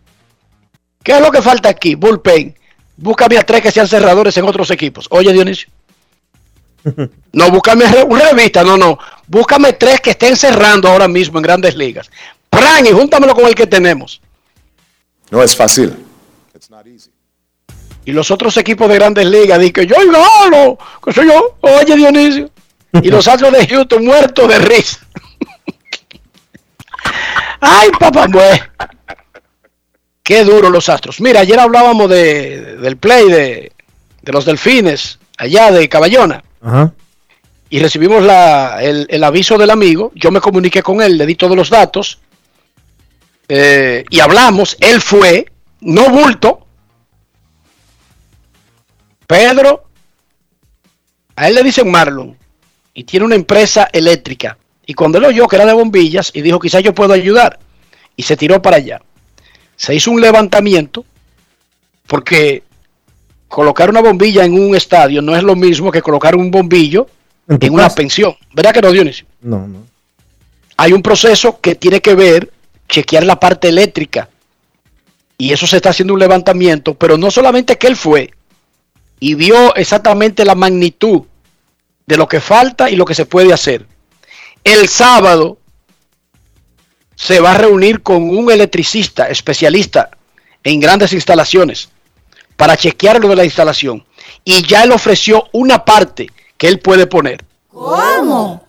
[1.02, 1.96] ¿Qué es lo que falta aquí?
[1.96, 2.58] Bullpen.
[2.98, 5.08] Búscame a tres que sean cerradores en otros equipos.
[5.10, 5.70] Oye, Dionisio.
[7.34, 9.00] No, búscame una revista, no, no.
[9.26, 12.12] Búscame tres que estén cerrando ahora mismo en grandes ligas.
[12.58, 14.22] Pran y júntamelo con el que tenemos.
[15.32, 15.94] No es fácil.
[18.06, 21.58] Y los otros equipos de grandes ligas dicen que yo gano, que soy yo.
[21.62, 22.50] Oye, Dionisio.
[23.02, 25.00] Y los Astros de Houston muertos de risa.
[27.60, 28.62] Ay, papá, pues.
[30.22, 31.20] Qué duro los Astros.
[31.22, 33.72] Mira, ayer hablábamos de, del play de,
[34.22, 36.44] de los Delfines, allá de Caballona.
[36.62, 36.94] Ajá.
[37.70, 40.12] y recibimos la, el, el aviso del amigo.
[40.16, 42.20] Yo me comuniqué con él, le di todos los datos
[43.48, 44.78] eh, y hablamos.
[44.80, 46.66] Él fue, no bulto.
[49.28, 49.86] Pedro
[51.36, 52.38] A él le dicen Marlon
[52.94, 54.58] y tiene una empresa eléctrica.
[54.86, 57.58] Y cuando él oyó que era de bombillas y dijo, quizás yo puedo ayudar,
[58.16, 59.02] y se tiró para allá.
[59.76, 61.06] Se hizo un levantamiento
[62.06, 62.64] porque
[63.48, 67.08] colocar una bombilla en un estadio no es lo mismo que colocar un bombillo
[67.48, 68.36] ¿En una pensión.
[68.54, 69.26] ¿Verdad que no, Dionisio?
[69.42, 69.84] No, no.
[70.78, 72.52] Hay un proceso que tiene que ver,
[72.94, 74.30] chequear la parte eléctrica.
[75.38, 78.32] Y eso se está haciendo un levantamiento, pero no solamente que él fue
[79.20, 81.24] y vio exactamente la magnitud
[82.06, 83.88] de lo que falta y lo que se puede hacer.
[84.64, 85.58] El sábado
[87.16, 90.12] se va a reunir con un electricista especialista
[90.64, 91.90] en grandes instalaciones
[92.56, 94.06] para chequear lo de la instalación.
[94.46, 97.44] Y ya él ofreció una parte que él puede poner.
[97.70, 98.68] ¿Cómo?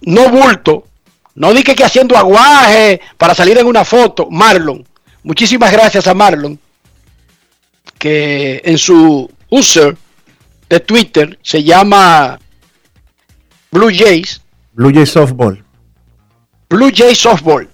[0.00, 0.86] No bulto,
[1.34, 4.28] no dije que haciendo aguaje para salir en una foto.
[4.30, 4.86] Marlon,
[5.22, 6.58] muchísimas gracias a Marlon,
[7.98, 9.96] que en su user
[10.68, 12.38] de Twitter se llama
[13.70, 14.40] Blue Jays,
[14.72, 15.64] Blue Jay Softball.
[16.68, 17.68] Blue Jay Softball.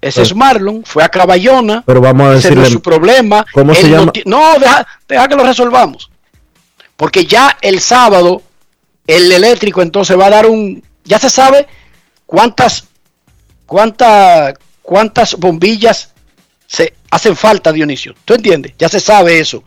[0.00, 2.66] Ese es Marlon, fue a Caballona, Pero vamos a decirle.
[2.70, 3.44] su problema.
[3.52, 4.12] ¿Cómo se llama?
[4.24, 6.10] No, deja, deja que lo resolvamos.
[6.96, 8.42] Porque ya el sábado,
[9.06, 10.82] el eléctrico entonces va a dar un.
[11.04, 11.66] Ya se sabe
[12.30, 12.84] cuántas,
[13.66, 16.12] cuántas, cuántas bombillas
[16.64, 18.14] se hacen falta, Dionisio.
[18.24, 18.74] ¿Tú entiendes?
[18.78, 19.64] Ya se sabe eso.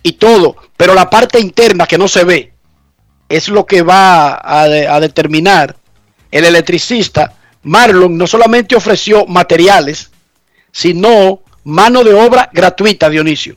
[0.00, 0.54] Y todo.
[0.76, 2.52] Pero la parte interna que no se ve
[3.28, 5.74] es lo que va a, a determinar
[6.30, 7.34] el electricista.
[7.64, 10.12] Marlon no solamente ofreció materiales,
[10.70, 13.56] sino mano de obra gratuita, Dionisio.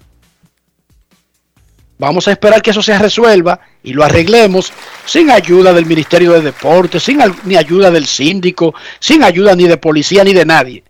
[1.99, 4.71] Vamos a esperar que eso se resuelva y lo arreglemos
[5.05, 9.77] sin ayuda del Ministerio de Deportes, sin ni ayuda del síndico, sin ayuda ni de
[9.77, 10.83] policía ni de nadie.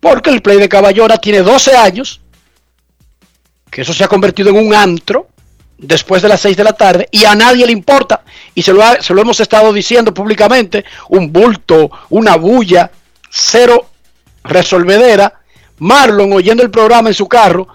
[0.00, 2.20] Porque el Play de Caballona tiene 12 años,
[3.70, 5.28] que eso se ha convertido en un antro
[5.78, 8.22] después de las 6 de la tarde y a nadie le importa.
[8.54, 12.90] Y se lo, ha- se lo hemos estado diciendo públicamente, un bulto, una bulla,
[13.30, 13.90] cero
[14.42, 15.40] resolvedera.
[15.78, 17.68] Marlon, oyendo el programa en su carro,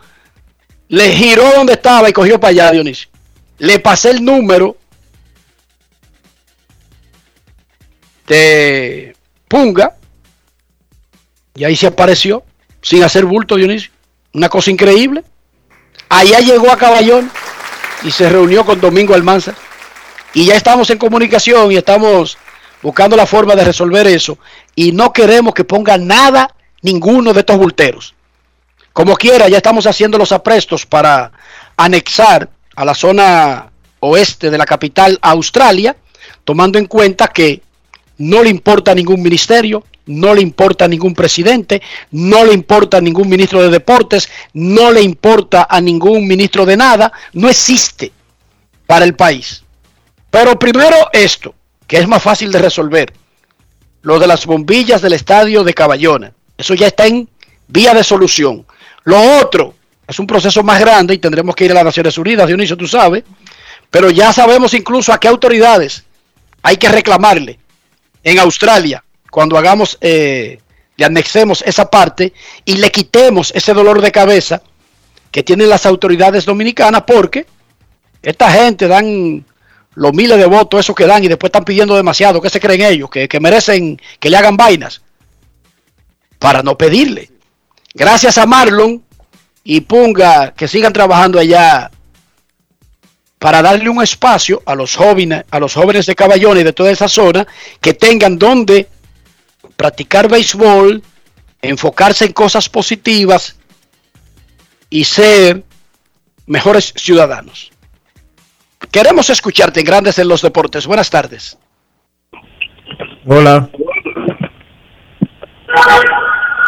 [0.91, 3.07] le giró donde estaba y cogió para allá, Dionisio.
[3.59, 4.75] Le pasé el número
[8.27, 9.15] de
[9.47, 9.95] Punga
[11.55, 12.43] y ahí se apareció
[12.81, 13.89] sin hacer bulto, Dionisio.
[14.33, 15.23] Una cosa increíble.
[16.09, 17.31] Allá llegó a Caballón
[18.03, 19.55] y se reunió con Domingo Almanza.
[20.33, 22.37] Y ya estamos en comunicación y estamos
[22.81, 24.37] buscando la forma de resolver eso.
[24.75, 28.13] Y no queremos que ponga nada, ninguno de estos bulteros.
[28.93, 31.31] Como quiera, ya estamos haciendo los aprestos para
[31.77, 35.95] anexar a la zona oeste de la capital Australia,
[36.43, 37.61] tomando en cuenta que
[38.17, 41.81] no le importa ningún ministerio, no le importa ningún presidente,
[42.11, 46.77] no le importa a ningún ministro de deportes, no le importa a ningún ministro de
[46.77, 48.11] nada, no existe
[48.85, 49.63] para el país.
[50.29, 51.53] Pero primero esto,
[51.87, 53.13] que es más fácil de resolver,
[54.01, 57.29] lo de las bombillas del estadio de Caballona, eso ya está en
[57.67, 58.65] vía de solución.
[59.03, 59.75] Lo otro
[60.07, 62.87] es un proceso más grande y tendremos que ir a las Naciones Unidas, Dionisio, tú
[62.87, 63.23] sabes,
[63.89, 66.03] pero ya sabemos incluso a qué autoridades
[66.61, 67.59] hay que reclamarle
[68.23, 70.59] en Australia cuando hagamos, eh,
[70.97, 72.33] le anexemos esa parte
[72.65, 74.61] y le quitemos ese dolor de cabeza
[75.31, 77.47] que tienen las autoridades dominicanas porque
[78.21, 79.45] esta gente dan
[79.95, 82.81] los miles de votos, eso que dan y después están pidiendo demasiado, ¿qué se creen
[82.81, 83.09] ellos?
[83.09, 85.01] Que, que merecen que le hagan vainas
[86.37, 87.29] para no pedirle.
[87.93, 89.03] Gracias a Marlon
[89.63, 91.91] y Punga que sigan trabajando allá
[93.37, 96.91] para darle un espacio a los jóvenes, a los jóvenes de Caballón y de toda
[96.91, 97.47] esa zona
[97.79, 98.87] que tengan donde
[99.75, 101.01] practicar béisbol,
[101.61, 103.57] enfocarse en cosas positivas
[104.89, 105.63] y ser
[106.45, 107.71] mejores ciudadanos.
[108.91, 110.85] Queremos escucharte en Grandes en los Deportes.
[110.85, 111.57] Buenas tardes.
[113.25, 113.69] Hola.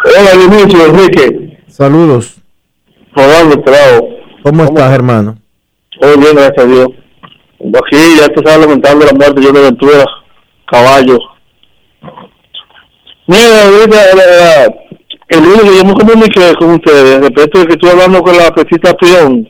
[0.04, 1.58] Hola, Dionisio, Enrique.
[1.66, 2.36] Saludos.
[3.14, 4.08] Rodando, trabajo.
[4.42, 5.38] ¿Cómo estás, hermano?
[5.98, 6.88] Todo bien, gracias a Dios.
[7.60, 10.04] Aquí ya te estaba lamentando la muerte de Johnny Ventura,
[10.66, 11.18] caballo.
[13.26, 14.66] Mira, eh,
[15.28, 18.50] el lunes que yo me comuniqué con ustedes respecto de que estoy hablando con la
[18.50, 19.48] pesita Pion.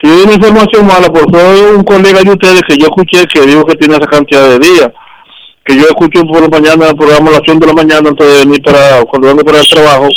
[0.00, 3.76] Tiene información mala porque soy un colega de ustedes que yo escuché que dijo que
[3.76, 4.90] tiene esa cantidad de días.
[5.68, 8.26] Que yo escucho por la mañana el programa a las 100 de la mañana antes
[8.26, 10.08] de venir para, cuando vengo para el trabajo,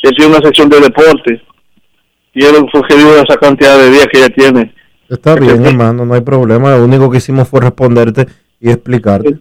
[0.00, 1.42] él tiene una sección de deporte.
[2.32, 4.74] Y él fue que esa cantidad de días que ella tiene.
[5.06, 6.74] Está bien, hermano, no hay problema.
[6.78, 8.26] Lo único que hicimos fue responderte
[8.58, 9.38] y explicarte.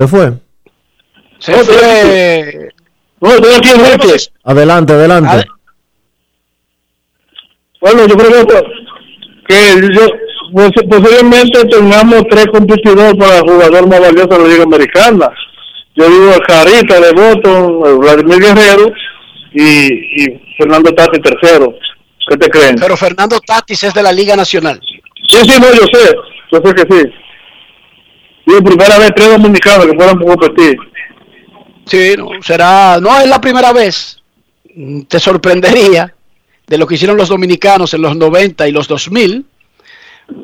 [0.00, 0.32] ¿Se fue?
[1.40, 2.70] Se fue.
[3.20, 3.68] No, estoy aquí.
[4.44, 5.46] Adelante, adelante.
[7.82, 8.46] Bueno, yo creo
[9.46, 10.06] que, yo,
[10.52, 15.30] posiblemente tengamos tres competidores para el jugador más valioso de la Liga Americana.
[15.94, 18.92] Yo digo el Carita de Boston, Vladimir Guerrero
[19.52, 21.74] y, y Fernando Tati tercero.
[22.28, 22.76] ¿Qué te creen?
[22.78, 24.80] Pero Fernando Tatis es de la Liga Nacional.
[25.28, 26.14] Sí, sí, no, yo sé.
[26.52, 27.10] Yo sé que sí.
[28.46, 30.76] Y primera vez tres dominicanos que puedan competir.
[31.86, 34.20] Sí, no, será, no es la primera vez.
[34.74, 36.14] Mm, Te sorprendería
[36.66, 39.44] de lo que hicieron los dominicanos en los 90 y los 2000,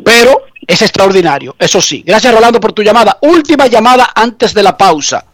[0.04, 2.02] pero es extraordinario, eso sí.
[2.04, 3.18] Gracias Rolando por tu llamada.
[3.22, 5.24] Última llamada antes de la pausa.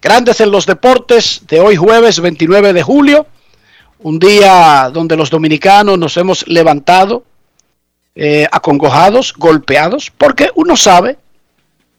[0.00, 3.26] Grandes en los deportes de hoy jueves 29 de julio,
[4.00, 7.24] un día donde los dominicanos nos hemos levantado
[8.14, 11.18] eh, acongojados, golpeados, porque uno sabe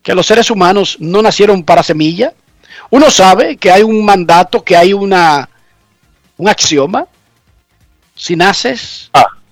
[0.02, 2.34] que los seres humanos no nacieron para semilla,
[2.90, 5.50] uno sabe que hay un mandato, que hay una
[6.38, 7.08] un axioma.
[8.16, 9.10] Si naces,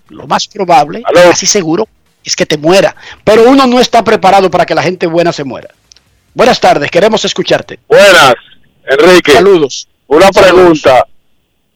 [0.10, 1.88] lo más probable, casi seguro,
[2.24, 2.96] es que te muera.
[3.24, 5.70] Pero uno no está preparado para que la gente buena se muera.
[6.34, 7.80] Buenas tardes, queremos escucharte.
[7.88, 8.36] Buenas,
[8.86, 9.34] Enrique.
[9.34, 9.88] Saludos.
[10.08, 11.06] Una pregunta.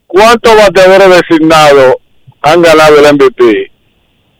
[0.08, 1.96] ¿Cuántos bateadores designados
[2.42, 3.72] han ganado el MVP?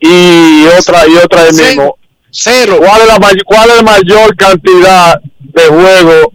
[0.00, 1.96] Y otra, y otra de mismo.
[2.30, 2.76] Cero.
[2.78, 6.26] ¿Cuál es, la may- ¿Cuál es la mayor cantidad de juegos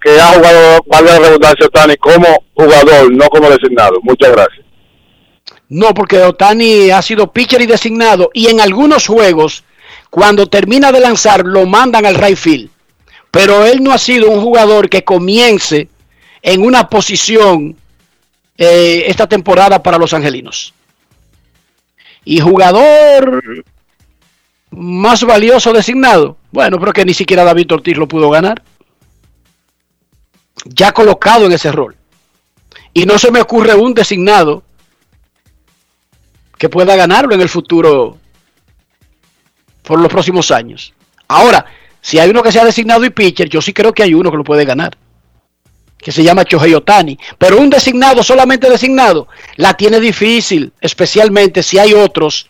[0.00, 3.98] que ha jugado, valga la redundancia, Tani, como jugador, no como designado?
[4.02, 4.64] Muchas gracias.
[5.72, 9.64] No, porque Otani ha sido pitcher y designado y en algunos juegos,
[10.10, 12.68] cuando termina de lanzar, lo mandan al right field.
[13.30, 15.88] Pero él no ha sido un jugador que comience
[16.42, 17.74] en una posición
[18.58, 20.74] eh, esta temporada para los angelinos.
[22.22, 23.42] Y jugador
[24.72, 28.62] más valioso designado, bueno, pero que ni siquiera David Ortiz lo pudo ganar.
[30.66, 31.96] Ya colocado en ese rol.
[32.92, 34.64] Y no se me ocurre un designado
[36.62, 38.18] que pueda ganarlo en el futuro
[39.82, 40.94] por los próximos años.
[41.26, 41.66] Ahora,
[42.00, 44.36] si hay uno que sea designado y pitcher, yo sí creo que hay uno que
[44.36, 44.96] lo puede ganar,
[45.98, 47.18] que se llama Chohei Otani.
[47.36, 52.48] Pero un designado, solamente designado, la tiene difícil, especialmente si hay otros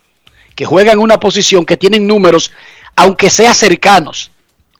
[0.55, 2.53] que juegan una posición que tienen números,
[2.95, 4.31] aunque sea cercanos.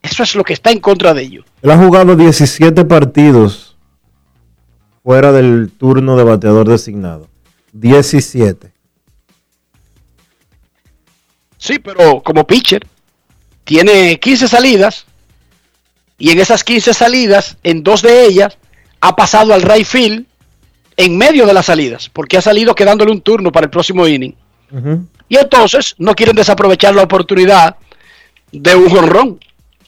[0.03, 1.47] Eso es lo que está en contra de ellos.
[1.63, 3.79] Él ha jugado 17 partidos
[5.03, 7.31] fuera del turno de bateador designado.
[7.73, 8.72] 17.
[11.63, 12.85] Sí, pero como pitcher,
[13.63, 15.07] tiene 15 salidas
[16.19, 18.59] y en esas 15 salidas, en dos de ellas,
[19.01, 20.27] ha pasado al right field
[20.97, 24.35] en medio de las salidas, porque ha salido quedándole un turno para el próximo inning.
[25.29, 27.77] Y entonces no quieren desaprovechar la oportunidad
[28.51, 29.39] de un jonrón.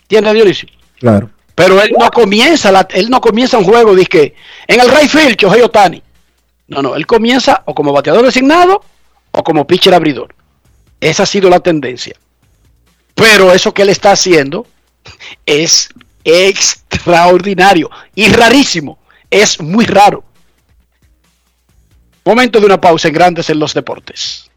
[0.07, 0.69] ¿Tiene Dionisio?
[1.01, 1.29] Claro.
[1.57, 4.35] Pero él no comienza, la- él no comienza un juego, dice que
[4.69, 6.01] en el right field, Chohei Otani.
[6.69, 8.83] No, no, él comienza o como bateador designado
[9.33, 10.34] o como pitcher abridor.
[11.05, 12.17] Esa ha sido la tendencia.
[13.15, 14.67] Pero eso que él está haciendo
[15.45, 15.91] es
[16.25, 18.99] extraordinario y rarísimo.
[19.31, 20.25] Es muy raro.
[22.25, 24.51] Momento de una pausa en Grandes en los Deportes.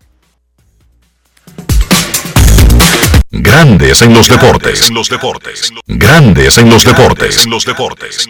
[3.29, 4.89] Grandes en los deportes.
[4.89, 5.73] los deportes.
[5.85, 7.43] Grandes en los deportes.
[7.43, 8.25] En los deportes.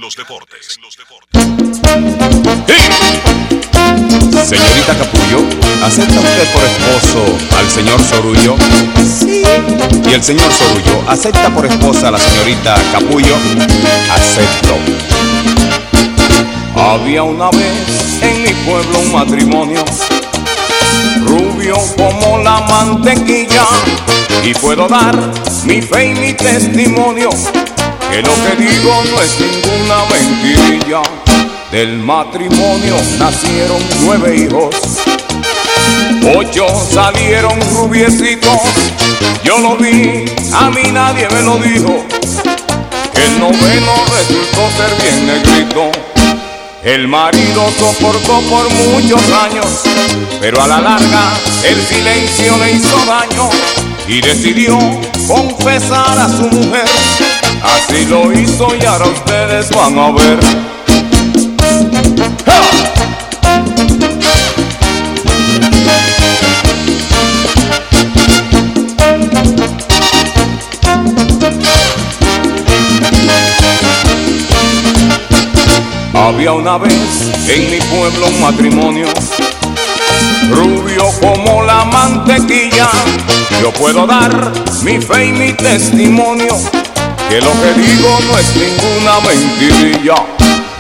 [4.48, 5.40] Señorita Capullo,
[5.86, 7.26] ¿acepta usted por esposo
[7.58, 8.56] al señor Sorullo?
[9.20, 9.44] Sí.
[10.10, 13.36] ¿Y el señor Sorullo acepta por esposa a la señorita Capullo?
[14.10, 14.78] Acepto.
[16.76, 19.84] Había una vez en mi pueblo un matrimonio
[21.26, 23.66] rubio como la mantequilla
[24.44, 25.16] y puedo dar
[25.66, 27.30] mi fe y mi testimonio
[28.10, 31.02] que lo que digo no es ninguna mentirilla.
[31.72, 34.76] Del matrimonio nacieron nueve hijos,
[36.36, 38.62] ocho salieron rubiecitos.
[39.44, 42.06] Yo lo vi, a mí nadie me lo dijo.
[43.14, 45.92] El noveno resultó ser bien negrito.
[46.84, 49.66] El marido soportó por muchos años,
[50.40, 51.34] pero a la larga
[51.66, 53.50] el silencio le hizo daño
[54.08, 54.80] y decidió
[55.28, 56.86] confesar a su mujer.
[57.64, 60.40] Así lo hizo y ahora ustedes van a ver.
[76.14, 76.94] Había una vez
[77.48, 79.08] en mi pueblo un matrimonio
[80.52, 82.90] rubio como la mantequilla.
[83.62, 84.52] Yo puedo dar
[84.84, 86.58] mi fe y mi testimonio
[87.30, 90.16] que lo que digo no es ninguna mentirilla.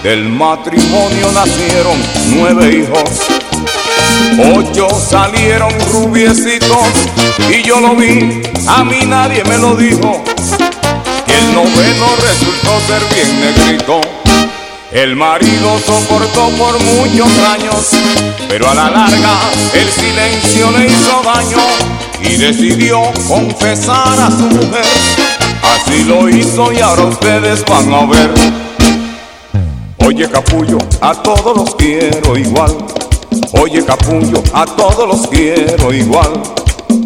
[0.04, 3.28] Del matrimonio nacieron nueve hijos,
[4.56, 6.88] Ocho salieron rubiecitos
[7.50, 10.24] y yo lo vi, a mí nadie me lo dijo.
[11.26, 14.02] Que el noveno resultó ser bien negrito.
[14.92, 17.90] El marido soportó por muchos años,
[18.48, 19.40] pero a la larga
[19.74, 21.58] el silencio le hizo daño
[22.22, 25.27] y decidió confesar a su mujer.
[25.76, 28.32] Así lo hizo y ahora ustedes van a ver.
[30.06, 32.76] Oye capullo, a todos los quiero igual.
[33.62, 36.42] Oye capullo, a todos los quiero igual.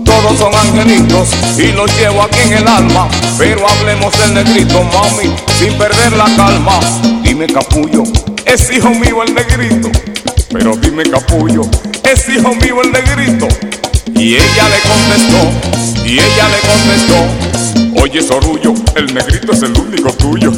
[0.05, 3.07] Todos son angelitos y los llevo aquí en el alma.
[3.37, 6.79] Pero hablemos del negrito, mami, sin perder la calma.
[7.23, 8.03] Dime capullo,
[8.45, 9.89] es hijo mío el negrito.
[10.51, 11.63] Pero dime capullo,
[12.03, 13.47] es hijo mío el negrito.
[14.15, 17.50] Y ella le contestó, y ella le contestó.
[18.01, 20.51] Oye Sorullo, el negrito es el único tuyo.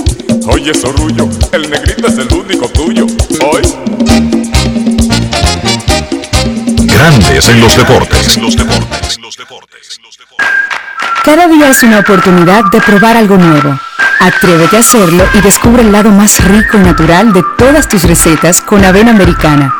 [0.48, 3.06] Oye Sorullo, el negrito es el único tuyo.
[3.40, 3.62] Hoy.
[6.84, 8.38] Grandes en los deportes.
[11.24, 13.80] Cada día es una oportunidad de probar algo nuevo.
[14.20, 18.60] Atrévete a hacerlo y descubre el lado más rico y natural de todas tus recetas
[18.60, 19.79] con avena americana.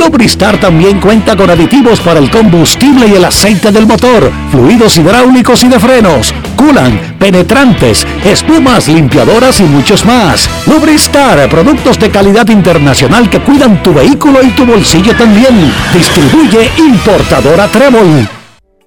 [0.00, 5.62] Lubristar también cuenta con aditivos para el combustible y el aceite del motor fluidos hidráulicos
[5.62, 10.48] y de frenos, culan, penetrantes, espumas, limpiadoras y muchos más.
[10.66, 15.70] Lubristar, productos de calidad internacional que cuidan tu vehículo y tu bolsillo también.
[15.92, 18.26] Distribuye importadora Trébol.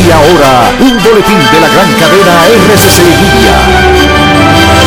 [0.03, 4.86] Y ahora, un boletín de la gran cadena RCC Media.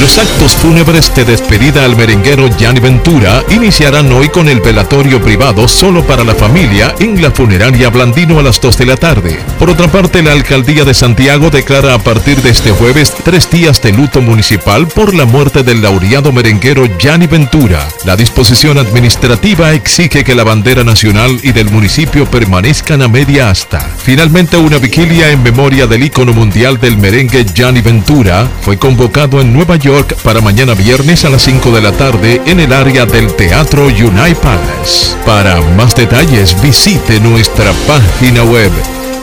[0.00, 5.68] Los actos fúnebres de despedida al merenguero Gianni Ventura iniciarán hoy con el velatorio privado
[5.68, 9.38] solo para la familia en la funeraria Blandino a las 2 de la tarde.
[9.56, 13.80] Por otra parte, la alcaldía de Santiago declara a partir de este jueves tres días
[13.82, 17.88] de luto municipal por la muerte del laureado merenguero Gianni Ventura.
[18.04, 23.80] La disposición administrativa exige que la bandera nacional y del municipio permanezcan a media asta.
[23.98, 29.52] Finalmente, una vigilia en memoria del ícono mundial del merengue Gianni Ventura fue convocado en
[29.52, 29.83] Nueva York
[30.22, 34.36] para mañana viernes a las 5 de la tarde en el área del Teatro Unite
[34.36, 35.14] Palace.
[35.26, 38.72] Para más detalles visite nuestra página web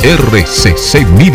[0.03, 1.25] rccmedia.com.do.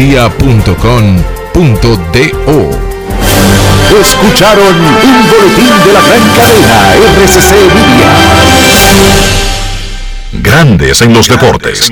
[4.00, 8.14] Escucharon un boletín de la gran cadena RCC Media.
[10.34, 11.90] Grandes en los deportes.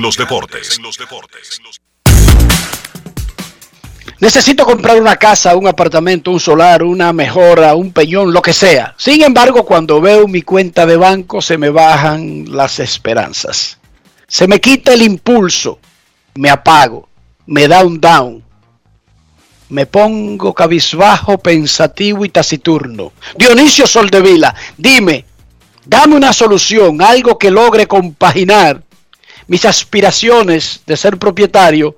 [4.20, 8.94] Necesito comprar una casa, un apartamento, un solar, una mejora, un peñón, lo que sea.
[8.96, 13.78] Sin embargo, cuando veo mi cuenta de banco se me bajan las esperanzas.
[14.28, 15.78] Se me quita el impulso,
[16.34, 17.08] me apago,
[17.46, 18.42] me da un down.
[19.68, 23.12] Me pongo cabizbajo, pensativo y taciturno.
[23.36, 25.24] Dionisio Soldevila, dime,
[25.84, 28.82] dame una solución, algo que logre compaginar
[29.46, 31.96] mis aspiraciones de ser propietario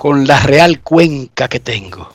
[0.00, 2.14] con la real cuenca que tengo.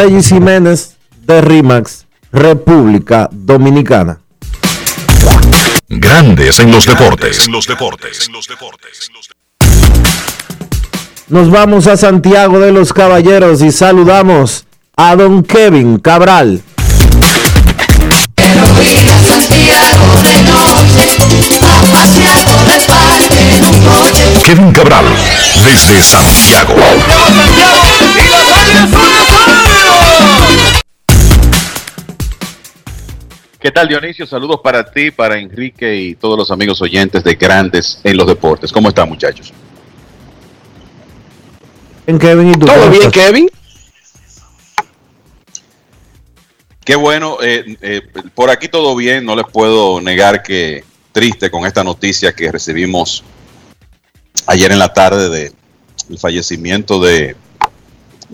[0.00, 0.96] Reyes Jiménez
[1.26, 4.20] de RIMAX, República Dominicana.
[5.88, 7.46] Grandes en los deportes.
[7.46, 8.30] En los deportes.
[11.26, 16.62] Nos vamos a Santiago de los Caballeros y saludamos a don Kevin Cabral.
[24.44, 25.06] Kevin Cabral,
[25.64, 26.76] desde Santiago.
[33.68, 34.26] ¿Qué tal Dionisio?
[34.26, 38.72] Saludos para ti, para Enrique y todos los amigos oyentes de Grandes en los Deportes.
[38.72, 39.52] ¿Cómo están muchachos?
[42.06, 42.64] En Kevin y tú.
[42.64, 43.50] ¿Todo bien, Kevin?
[46.82, 48.00] Qué bueno, eh, eh,
[48.34, 53.22] por aquí todo bien, no les puedo negar que triste con esta noticia que recibimos
[54.46, 55.52] ayer en la tarde de
[56.08, 57.36] el fallecimiento de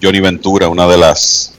[0.00, 1.53] Johnny Ventura, una de las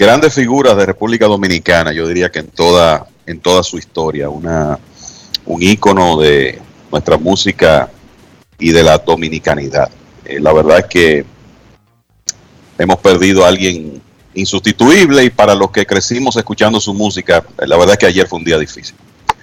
[0.00, 4.78] grandes figuras de República Dominicana, yo diría que en toda, en toda su historia, una,
[5.44, 6.58] un ícono de
[6.90, 7.90] nuestra música
[8.58, 9.90] y de la dominicanidad.
[10.24, 11.24] Eh, la verdad es que
[12.78, 14.00] hemos perdido a alguien
[14.32, 18.38] insustituible y para los que crecimos escuchando su música, la verdad es que ayer fue
[18.38, 18.94] un día difícil.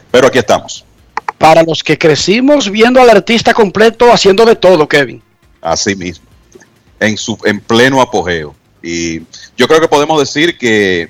[0.10, 0.84] Pero aquí estamos.
[1.38, 5.22] Para los que crecimos viendo al artista completo haciendo de todo, Kevin.
[5.62, 6.26] Así mismo,
[7.00, 8.56] en, su, en pleno apogeo.
[8.88, 9.22] Y
[9.58, 11.10] yo creo que podemos decir que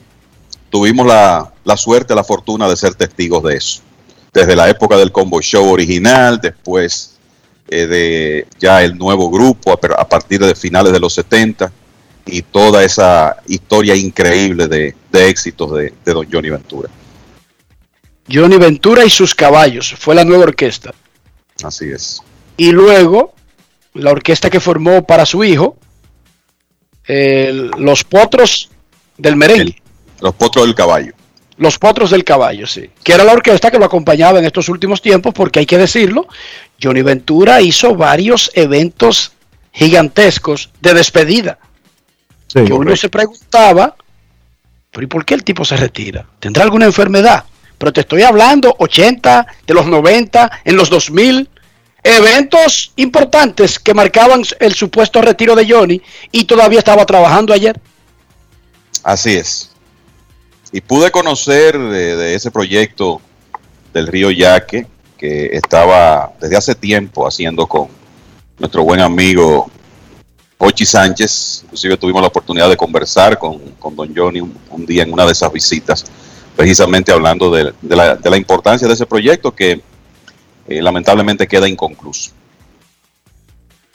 [0.71, 3.81] tuvimos la, la suerte, la fortuna de ser testigos de eso.
[4.33, 7.17] Desde la época del Combo Show original, después
[7.67, 11.71] eh, de ya el nuevo grupo, a, a partir de finales de los 70
[12.25, 16.89] y toda esa historia increíble de, de éxitos de, de, don Johnny Ventura.
[18.27, 20.95] Johnny Ventura y sus caballos, fue la nueva orquesta.
[21.63, 22.23] Así es.
[22.57, 23.35] Y luego,
[23.93, 25.77] la orquesta que formó para su hijo,
[27.07, 28.69] eh, Los Potros
[29.17, 29.63] del Merengue.
[29.63, 29.75] El,
[30.21, 31.13] los Potros del Caballo.
[31.57, 32.89] Los Potros del Caballo, sí.
[33.03, 36.27] Que era la orquesta que lo acompañaba en estos últimos tiempos, porque hay que decirlo,
[36.81, 39.31] Johnny Ventura hizo varios eventos
[39.71, 41.57] gigantescos de despedida.
[42.47, 43.95] Sí, que uno se preguntaba,
[44.91, 46.25] pero ¿y por qué el tipo se retira?
[46.39, 47.43] ¿Tendrá alguna enfermedad?
[47.77, 51.49] Pero te estoy hablando 80, de los 90, en los 2000,
[52.07, 56.01] eventos importantes que marcaban el supuesto retiro de Johnny
[56.31, 57.79] y todavía estaba trabajando ayer.
[59.03, 59.71] Así es.
[60.71, 63.21] Y pude conocer de, ese proyecto
[63.93, 64.87] del Río Yaque
[65.17, 67.87] que estaba desde hace tiempo haciendo con
[68.59, 69.69] nuestro buen amigo
[70.59, 75.13] Ochi Sánchez, inclusive tuvimos la oportunidad de conversar con, con don Johnny un, día en
[75.13, 76.05] una de esas visitas,
[76.55, 79.81] precisamente hablando de, de, la, de la, importancia de ese proyecto que
[80.67, 82.31] eh, lamentablemente queda inconcluso.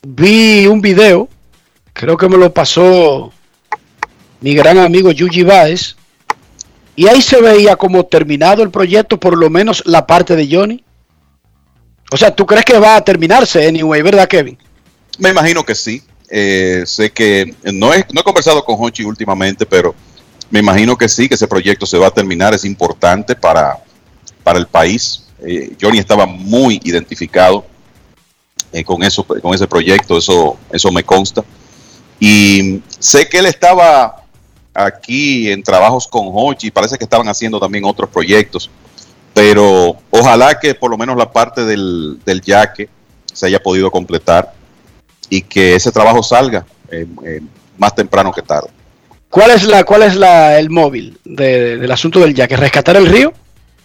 [0.02, 1.28] Vi un video,
[1.92, 3.32] creo que me lo pasó
[4.40, 5.96] mi gran amigo Yuji Baez,
[6.94, 10.84] y ahí se veía como terminado el proyecto, por lo menos la parte de Johnny.
[12.10, 14.58] O sea, ¿tú crees que va a terminarse anyway, verdad, Kevin?
[15.18, 16.02] Me imagino que sí.
[16.28, 19.94] Eh, sé que no he, no he conversado con Hochi últimamente, pero
[20.50, 23.78] me imagino que sí, que ese proyecto se va a terminar, es importante para,
[24.42, 25.21] para el país.
[25.44, 27.64] Eh, Johnny estaba muy identificado
[28.72, 31.44] eh, con, eso, con ese proyecto, eso, eso me consta.
[32.18, 34.22] Y sé que él estaba
[34.72, 38.70] aquí en trabajos con Hochi, parece que estaban haciendo también otros proyectos,
[39.34, 42.88] pero ojalá que por lo menos la parte del, del yaque
[43.32, 44.52] se haya podido completar
[45.28, 47.06] y que ese trabajo salga eh,
[47.78, 48.68] más temprano que tarde.
[49.28, 52.56] ¿Cuál es la cuál es la el móvil de, del asunto del yaque?
[52.56, 53.32] ¿Rescatar el río?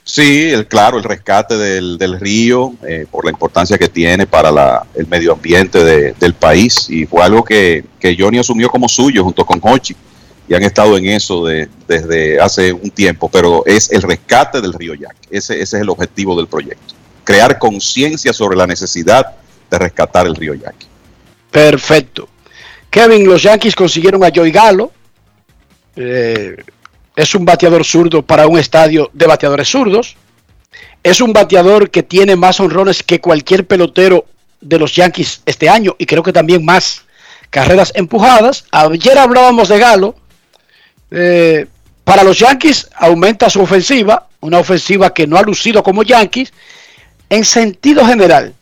[0.08, 4.50] Sí, el, claro, el rescate del, del río eh, por la importancia que tiene para
[4.54, 8.88] la, el medio ambiente de, del país y fue algo que, que, Johnny asumió como
[8.88, 9.98] suyo junto con Hochi
[10.48, 14.72] y han estado en eso de, desde hace un tiempo, pero es el rescate del
[14.72, 16.94] río Yaque, ese, ese es el objetivo del proyecto,
[17.26, 19.36] crear conciencia sobre la necesidad
[19.70, 20.86] de rescatar el río Yaque.
[21.52, 22.30] Perfecto.
[22.90, 24.90] Kevin, los Yankees consiguieron a Joey Galo.
[25.98, 26.56] Eh,
[27.18, 30.16] es un bateador zurdo para un estadio de bateadores zurdos.
[31.02, 34.26] Es un bateador que tiene más honrones que cualquier pelotero
[34.62, 37.06] de los Yankees este año y creo que también más
[37.50, 38.66] carreras empujadas.
[38.72, 40.16] Ayer hablábamos de Galo.
[41.10, 41.66] Eh,
[42.04, 46.54] para los Yankees aumenta su ofensiva, una ofensiva que no ha lucido como Yankees.
[47.32, 48.54] En sentido general,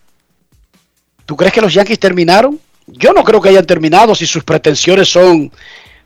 [1.26, 2.58] ¿tú crees que los Yankees terminaron?
[2.88, 5.52] Yo no creo que hayan terminado si sus pretensiones son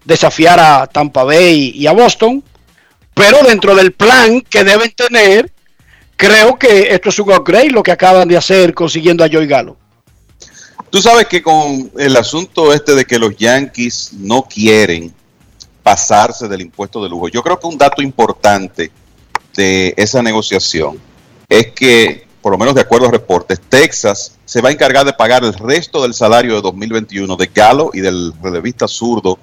[0.05, 2.43] desafiar a Tampa Bay y a Boston,
[3.13, 5.51] pero dentro del plan que deben tener,
[6.15, 9.77] creo que esto es un upgrade lo que acaban de hacer consiguiendo a Joey Galo.
[10.89, 15.13] Tú sabes que con el asunto este de que los Yankees no quieren
[15.83, 18.91] pasarse del impuesto de lujo, yo creo que un dato importante
[19.55, 20.99] de esa negociación
[21.47, 25.13] es que, por lo menos de acuerdo a reportes, Texas se va a encargar de
[25.13, 29.37] pagar el resto del salario de 2021 de Galo y del relevista zurdo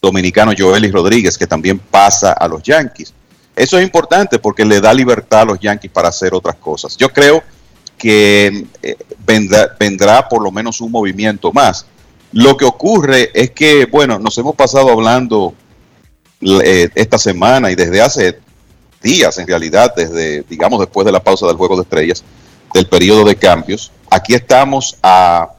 [0.00, 3.12] dominicano Joely Rodríguez, que también pasa a los Yankees.
[3.56, 6.96] Eso es importante porque le da libertad a los Yankees para hacer otras cosas.
[6.96, 7.42] Yo creo
[7.96, 8.96] que eh,
[9.26, 11.86] vendrá, vendrá por lo menos un movimiento más.
[12.32, 15.54] Lo que ocurre es que, bueno, nos hemos pasado hablando
[16.40, 18.38] eh, esta semana y desde hace
[19.02, 22.22] días, en realidad, desde, digamos, después de la pausa del Juego de Estrellas,
[22.72, 23.90] del periodo de cambios.
[24.10, 25.50] Aquí estamos a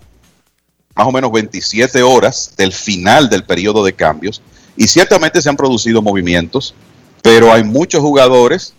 [1.00, 4.42] más o menos 27 horas del final del periodo de cambios
[4.76, 6.76] y ciertamente se han producido movimientos,
[7.22, 8.74] pero hay muchos jugadores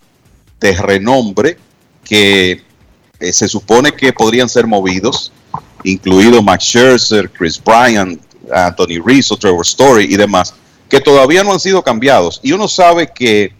[0.60, 1.56] de renombre
[2.04, 2.62] que
[3.20, 5.32] eh, se supone que podrían ser movidos,
[5.82, 8.20] incluido Max Scherzer, Chris Bryant,
[8.52, 10.52] Anthony Rizzo, Trevor Story y demás,
[10.90, 12.38] que todavía no han sido cambiados.
[12.42, 13.54] Y uno sabe que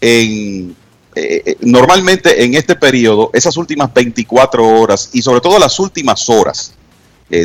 [0.00, 0.76] en,
[1.16, 6.28] eh, eh, normalmente en este periodo, esas últimas 24 horas y sobre todo las últimas
[6.28, 6.77] horas,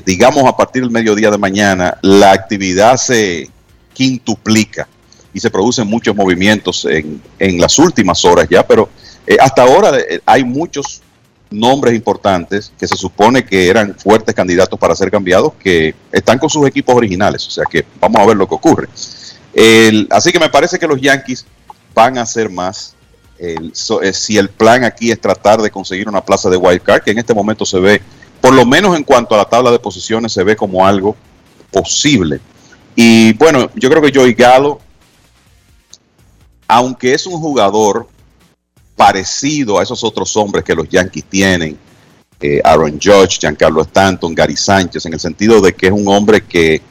[0.06, 3.50] digamos a partir del mediodía de mañana, la actividad se
[3.94, 4.88] quintuplica
[5.34, 8.90] y se producen muchos movimientos en, en las últimas horas ya, pero
[9.40, 11.04] hasta ahora hay muchos
[11.54, 16.50] nombres importantes que se supone que eran fuertes candidatos para ser cambiados, que están con
[16.50, 17.48] sus equipos originales.
[17.48, 18.90] O sea que vamos a ver lo que ocurre.
[20.10, 21.46] así que me parece que los Yankees
[21.94, 22.96] van a hacer más.
[23.40, 23.56] Eh,
[24.14, 27.20] si el plan aquí es tratar de conseguir una plaza de wild card, que en
[27.20, 28.02] este momento se ve,
[28.44, 31.16] por lo menos en cuanto a la tabla de posiciones, se ve como algo
[31.72, 32.42] posible.
[32.94, 34.82] Y bueno, yo creo que Joey Galo,
[36.68, 38.06] aunque es un jugador
[38.98, 41.80] parecido a esos otros hombres que los Yankees tienen,
[42.42, 46.42] eh, Aaron Judge, Giancarlo Stanton, Gary Sánchez, en el sentido de que es un hombre
[46.42, 46.82] que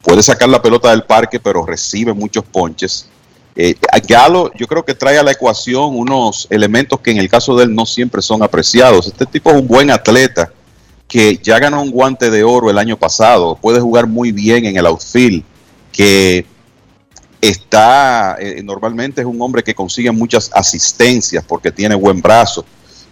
[0.00, 3.08] puede sacar la pelota del parque, pero recibe muchos ponches.
[3.56, 3.74] Eh,
[4.06, 7.64] Galo, yo creo que trae a la ecuación unos elementos que en el caso de
[7.64, 9.08] él no siempre son apreciados.
[9.08, 10.52] Este tipo es un buen atleta
[11.08, 14.76] que ya ganó un guante de oro el año pasado, puede jugar muy bien en
[14.76, 15.42] el outfield,
[15.90, 16.44] que
[17.40, 22.64] está, eh, normalmente es un hombre que consigue muchas asistencias porque tiene buen brazo.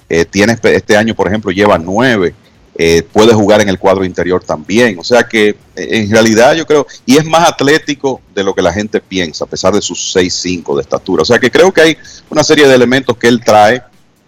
[0.09, 2.35] Eh, tiene este, año, por ejemplo, lleva nueve.
[2.79, 4.99] Eh, puede jugar en el cuadro interior también.
[4.99, 8.73] O sea que en realidad yo creo, y es más atlético de lo que la
[8.73, 11.23] gente piensa, a pesar de sus 6'5 de estatura.
[11.23, 11.97] O sea que creo que hay
[12.29, 13.83] una serie de elementos que él trae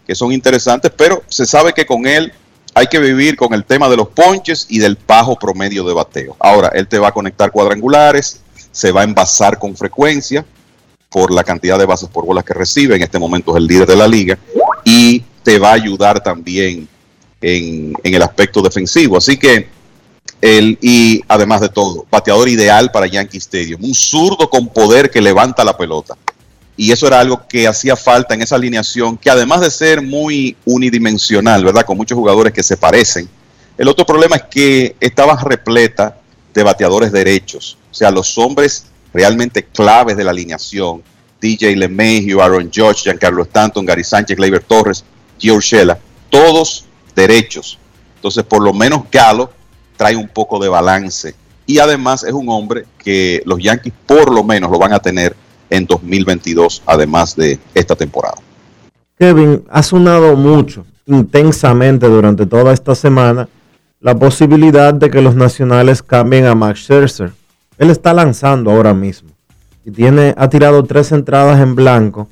[0.06, 2.32] que son interesantes, pero se sabe que con él
[2.78, 6.36] hay que vivir con el tema de los ponches y del bajo promedio de bateo.
[6.38, 10.44] Ahora, él te va a conectar cuadrangulares, se va a envasar con frecuencia
[11.08, 13.88] por la cantidad de bases por bolas que recibe, en este momento es el líder
[13.88, 14.38] de la liga,
[14.84, 16.86] y te va a ayudar también
[17.40, 19.16] en, el aspecto defensivo.
[19.16, 19.68] Así que
[20.40, 25.20] él, y además de todo, bateador ideal para Yankee Stadium, un zurdo con poder que
[25.20, 26.16] levanta la pelota.
[26.80, 30.56] Y eso era algo que hacía falta en esa alineación, que además de ser muy
[30.64, 31.84] unidimensional, ¿verdad?
[31.84, 33.28] Con muchos jugadores que se parecen,
[33.76, 36.16] el otro problema es que estaba repleta
[36.54, 37.76] de bateadores derechos.
[37.90, 41.02] O sea, los hombres realmente claves de la alineación,
[41.40, 45.04] DJ LeMahieu, Aaron George, Giancarlo Stanton, Gary Sánchez, Gleyber Torres,
[45.36, 45.98] Gio Urshela,
[46.30, 46.84] todos
[47.16, 47.76] derechos.
[48.14, 49.50] Entonces, por lo menos Galo
[49.96, 51.34] trae un poco de balance.
[51.66, 55.34] Y además es un hombre que los Yankees por lo menos lo van a tener
[55.70, 58.36] en 2022, además de esta temporada.
[59.18, 63.48] Kevin, ha sonado mucho, intensamente durante toda esta semana,
[64.00, 67.32] la posibilidad de que los nacionales cambien a Max Scherzer.
[67.78, 69.30] Él está lanzando ahora mismo
[69.84, 72.28] y tiene, ha tirado tres entradas en blanco,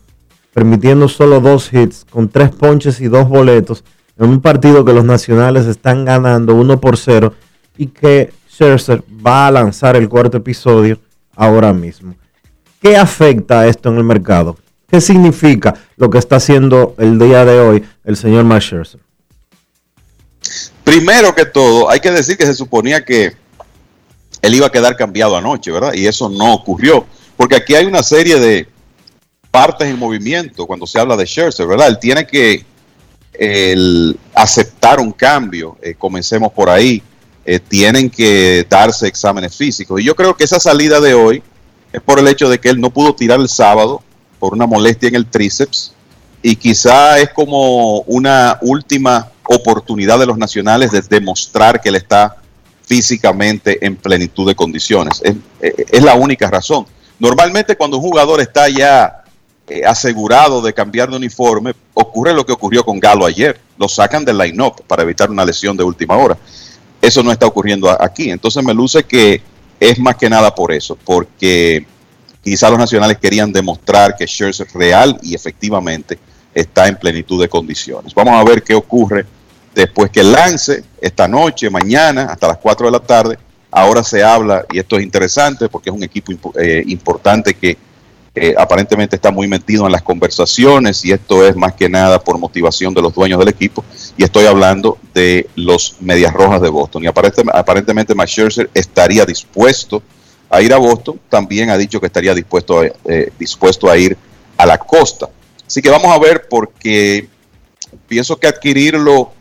[0.52, 3.82] permitiendo solo dos hits, con tres ponches y dos boletos,
[4.19, 7.35] en un partido que los nacionales están ganando uno por cero
[7.77, 10.98] y que Scherzer va a lanzar el cuarto episodio
[11.35, 12.15] ahora mismo.
[12.81, 14.57] ¿Qué afecta esto en el mercado?
[14.89, 19.01] ¿Qué significa lo que está haciendo el día de hoy el señor Max Scherzer?
[20.85, 23.35] Primero que todo, hay que decir que se suponía que
[24.43, 25.94] él iba a quedar cambiado anoche, ¿verdad?
[25.94, 27.05] Y eso no ocurrió,
[27.36, 28.69] porque aquí hay una serie de
[29.51, 31.89] partes en movimiento cuando se habla de Scherzer, ¿verdad?
[31.89, 32.65] Él tiene que
[34.35, 37.03] aceptar un cambio, eh, comencemos por ahí,
[37.44, 40.01] eh, tienen que darse exámenes físicos.
[40.01, 41.43] Y yo creo que esa salida de hoy
[41.97, 44.02] es por el hecho de que él no pudo tirar el sábado
[44.39, 45.93] por una molestia en el tríceps
[46.43, 52.36] y quizá es como una última oportunidad de los nacionales de demostrar que él está
[52.85, 55.23] físicamente en plenitud de condiciones.
[55.59, 56.85] Es, la única razón.
[57.18, 59.24] Normalmente cuando un jugador está ya
[59.66, 63.59] eh, asegurado de cambiar de uniforme, ocurre lo que ocurrió con Galo ayer.
[63.78, 66.36] Lo sacan del line-up para evitar una lesión de última hora.
[67.01, 68.31] Eso no está ocurriendo aquí.
[68.31, 69.40] Entonces me luce que
[69.81, 71.86] es más que nada por eso, porque
[72.43, 76.19] quizá los nacionales querían demostrar que Scherzer real y efectivamente
[76.55, 78.15] está en plenitud de condiciones.
[78.15, 79.27] Vamos a ver qué ocurre
[79.74, 83.39] después que lance esta noche, mañana, hasta las 4 de la tarde.
[83.70, 87.77] Ahora se habla, y esto es interesante porque es un equipo eh, importante que
[88.56, 92.92] aparentemente está muy metido en las conversaciones y esto es más que nada por motivación
[92.92, 93.84] de los dueños del equipo.
[94.16, 97.04] Y estoy hablando de los Medias Rojas de Boston.
[97.04, 100.02] Y aparentemente, aparentemente Max Scherzer estaría dispuesto
[100.50, 101.18] a ir a Boston.
[101.28, 104.16] También ha dicho que estaría dispuesto a, eh, dispuesto a ir
[104.56, 105.28] a la costa.
[105.66, 107.28] Así que vamos a ver porque
[108.06, 109.32] pienso que adquirirlo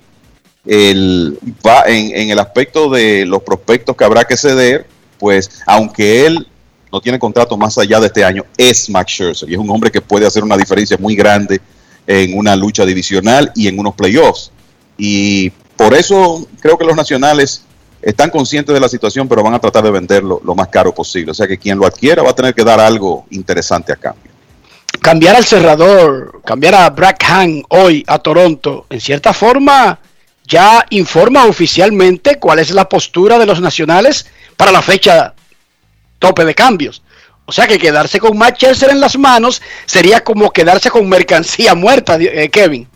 [0.66, 4.88] el, va en el aspecto de los prospectos que habrá que ceder,
[5.20, 6.48] pues aunque él
[6.96, 9.50] no tiene contrato más allá de este año, es Max Scherzer.
[9.50, 11.60] Y es un hombre que puede hacer una diferencia muy grande
[12.08, 14.50] en una lucha divisional y en unos playoffs.
[14.98, 17.66] Y por eso creo que los nacionales
[18.02, 21.32] están conscientes de la situación, pero van a tratar de venderlo lo más caro posible.
[21.32, 24.32] O sea que quien lo adquiera va a tener que dar algo interesante a cambio
[25.02, 30.00] cambiar al cerrador, cambiar a Brackham hoy a Toronto, en cierta forma
[30.48, 35.35] ya informa oficialmente cuál es la postura de los nacionales para la fecha
[36.20, 37.02] tope de cambios.
[37.46, 42.18] O sea que quedarse con Matt en las manos sería como quedarse con mercancía muerta,
[42.20, 42.88] eh, Kevin.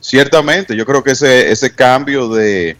[0.00, 2.76] Ciertamente, yo creo que ese, ese cambio de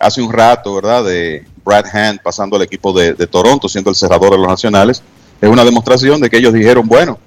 [0.00, 1.04] hace un rato, ¿verdad?
[1.04, 5.02] De Brad Hand pasando al equipo de, de Toronto, siendo el cerrador de los nacionales,
[5.40, 7.18] es una demostración de que ellos dijeron, bueno,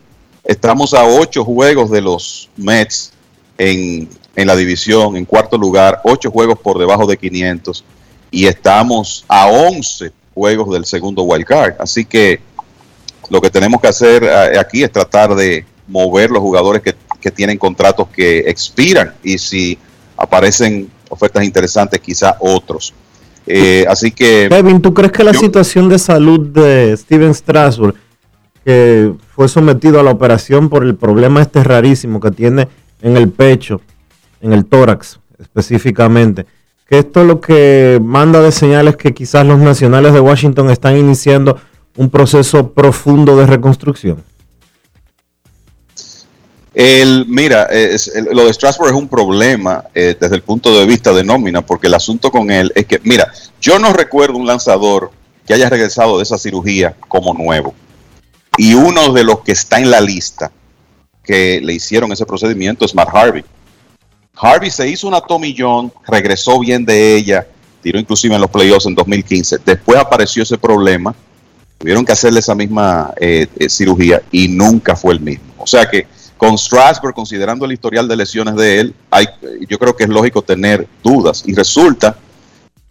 [0.48, 3.12] Estamos a ocho juegos de los Mets
[3.58, 7.84] en, la división, en cuarto lugar, ocho juegos por debajo de 500
[8.32, 11.74] y estamos a 11 juegos del segundo wild card.
[11.80, 12.40] Así que
[13.30, 16.96] lo que tenemos que hacer eh, aquí es tratar de mover los jugadores que,
[17.36, 19.78] tienen contratos que expiran y si
[20.16, 22.94] aparecen ofertas interesantes, quizá otros.
[23.46, 24.48] Eh, así que.
[24.50, 27.96] Kevin, ¿tú crees que la situación de salud de Steven Strasburg
[28.64, 32.70] que fue sometido a la operación por el problema este rarísimo que tiene
[33.02, 33.82] en el pecho,
[34.40, 36.46] en el tórax específicamente.
[36.88, 41.60] Que esto lo que manda de señales que quizás los nacionales de Washington están iniciando
[41.98, 44.24] un proceso profundo de reconstrucción.
[46.74, 47.68] El, mira,
[48.32, 51.88] lo de Strasbourg es un problema eh, desde el punto de vista de nómina, porque
[51.88, 55.10] el asunto con él es que, mira, yo no recuerdo un lanzador
[55.48, 57.74] que haya regresado de esa cirugía como nuevo.
[58.58, 60.52] Y uno de los que está en la lista
[61.24, 63.44] que le hicieron ese procedimiento es Matt Harvey.
[64.40, 65.56] Harvey se hizo una Tommy
[66.08, 67.48] regresó bien de ella,
[67.82, 69.60] tiró inclusive en los playoffs en 2015.
[69.66, 71.16] Después apareció ese problema,
[71.78, 75.54] tuvieron que hacerle esa misma eh, eh, cirugía y nunca fue el mismo.
[75.58, 76.06] O sea que
[76.38, 79.26] con Strasburg, considerando el historial de lesiones de él, hay,
[79.68, 81.44] yo creo que es lógico tener dudas.
[81.48, 82.16] Y resulta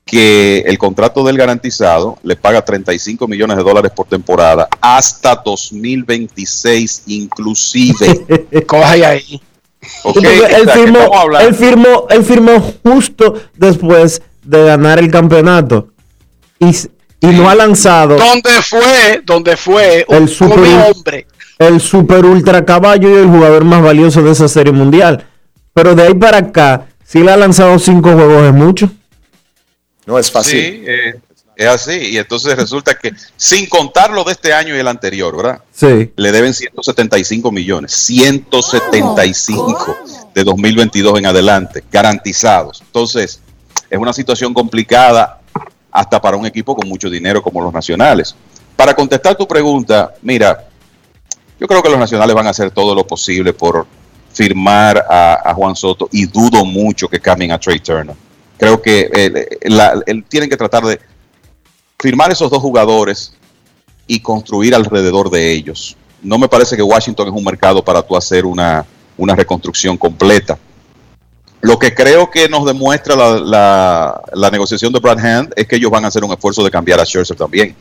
[0.05, 7.05] que el contrato del garantizado le paga 35 millones de dólares por temporada hasta 2026
[7.07, 8.47] inclusive.
[8.67, 9.41] Coge ahí.
[10.15, 15.89] Él, firmó, él, firmó, justo después de ganar el campeonato
[16.59, 16.69] y,
[17.21, 18.17] y no ha lanzado.
[18.17, 19.23] ¿Dónde fue?
[19.25, 20.07] ¿Dónde fue?
[20.09, 20.59] El super,
[20.91, 21.27] hombre.
[21.59, 25.27] El super ultra caballo y el jugador más valioso de esa serie mundial.
[25.73, 28.91] Pero de ahí para acá, si le ha lanzado cinco juegos es mucho.
[30.07, 30.61] No es fácil.
[30.61, 31.15] Sí, eh,
[31.57, 32.13] es así.
[32.13, 35.63] Y entonces resulta que, sin contar lo de este año y el anterior, ¿verdad?
[35.73, 36.13] Sí.
[36.15, 37.93] Le deben 175 millones.
[37.93, 39.97] 175
[40.35, 42.83] de 2022 en adelante, garantizados.
[42.83, 43.41] Entonces,
[43.89, 45.41] es una situación complicada
[45.91, 48.35] hasta para un equipo con mucho dinero como los nacionales.
[48.77, 50.67] Para contestar tu pregunta, mira,
[51.59, 53.87] yo creo que los nacionales van a hacer todo lo posible por
[54.33, 58.15] firmar a, a Juan Soto y dudo mucho que cambien a Trey Turner
[58.57, 61.01] creo que eh, tienen que tratar de
[61.99, 63.33] firmar esos dos jugadores
[64.07, 65.97] y construir alrededor de ellos.
[66.23, 68.85] No me parece que Washington es un mercado para tú hacer una,
[69.19, 70.59] reconstrucción completa.
[71.61, 75.91] Lo que creo que nos demuestra la, la, negociación de Brad Hand es que ellos
[75.91, 77.75] van a hacer un esfuerzo de cambiar a Scherzer también.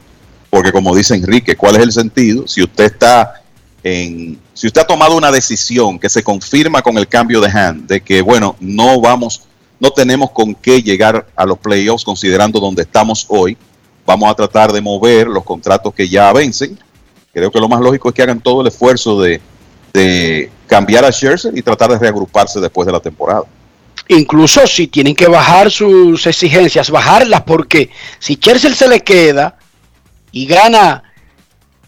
[0.49, 2.47] Porque como dice Enrique, ¿cuál es el sentido?
[2.47, 3.41] Si usted está
[3.83, 7.87] en, si usted ha tomado una decisión que se confirma con el cambio de Hand,
[7.87, 9.41] de que bueno, no vamos
[9.79, 13.57] no tenemos con qué llegar a los playoffs considerando donde estamos hoy.
[14.05, 16.77] Vamos a tratar de mover los contratos que ya vencen.
[17.33, 19.41] Creo que lo más lógico es que hagan todo el esfuerzo de,
[20.67, 23.43] cambiar a Scherzer y tratar de reagruparse después de la temporada.
[24.07, 29.57] Incluso si tienen que bajar sus exigencias, bajarlas, porque si Scherzer se le queda
[30.31, 31.03] y gana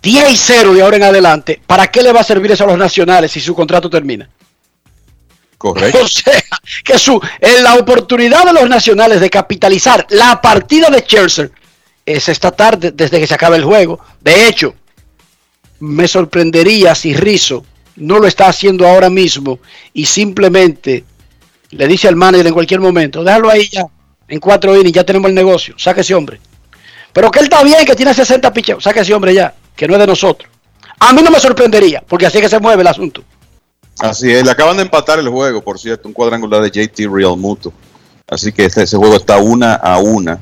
[0.02, 2.68] 10 y 0 de ahora en adelante, ¿para qué le va a servir eso a
[2.68, 4.30] los nacionales si su contrato termina?
[5.57, 5.99] Correcto.
[6.03, 6.34] O sea,
[6.84, 11.52] que su, en la oportunidad de los nacionales de capitalizar la partida de Scherzer
[12.08, 14.00] es esta tarde, desde que se acabe el juego.
[14.22, 14.74] De hecho,
[15.80, 17.66] me sorprendería si Rizzo
[17.98, 19.60] no lo está haciendo ahora mismo
[19.94, 21.04] y simplemente
[21.72, 23.86] le dice al manager en cualquier momento, déjalo ahí ya,
[24.30, 26.40] en cuatro innings ya tenemos el negocio, saque ese hombre.
[27.12, 29.96] Pero que él está bien, que tiene 60 picheos, saque ese hombre ya, que no
[29.96, 30.50] es de nosotros.
[31.00, 33.22] A mí no me sorprendería, porque así es que se mueve el asunto.
[34.00, 37.36] Así es, le acaban de empatar el juego, por cierto, un cuadrangular de JT Real
[37.36, 37.74] Muto.
[38.30, 40.40] Así que ese juego está una a una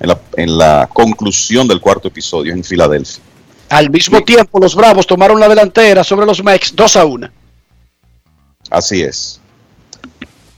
[0.00, 3.22] en la, en la conclusión del cuarto episodio en Filadelfia.
[3.68, 7.28] Al mismo tiempo, los Bravos tomaron la delantera sobre los Mex 2 a 1.
[8.70, 9.40] Así es.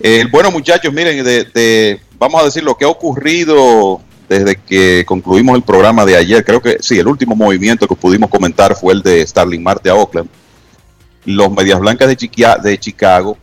[0.01, 5.05] Eh, bueno, muchachos, miren, de, de- vamos a decir lo que ha ocurrido desde que
[5.07, 6.45] concluimos el programa de ayer.
[6.45, 9.95] Creo que sí, el último movimiento que pudimos comentar fue el de Starling Marte a
[9.95, 10.29] Oakland.
[11.25, 13.37] Los Medias Blancas de, de Chicago,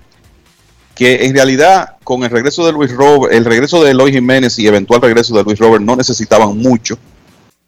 [0.95, 4.67] que en realidad con el regreso de Luis Robert, el regreso de Eloy Jiménez y
[4.67, 6.97] eventual regreso de Luis Robert no necesitaban mucho.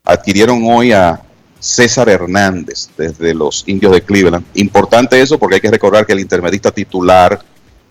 [0.05, 1.19] Adquirieron hoy a
[1.59, 4.45] César Hernández desde los Indios de Cleveland.
[4.53, 7.41] Importante eso porque hay que recordar que el intermedista titular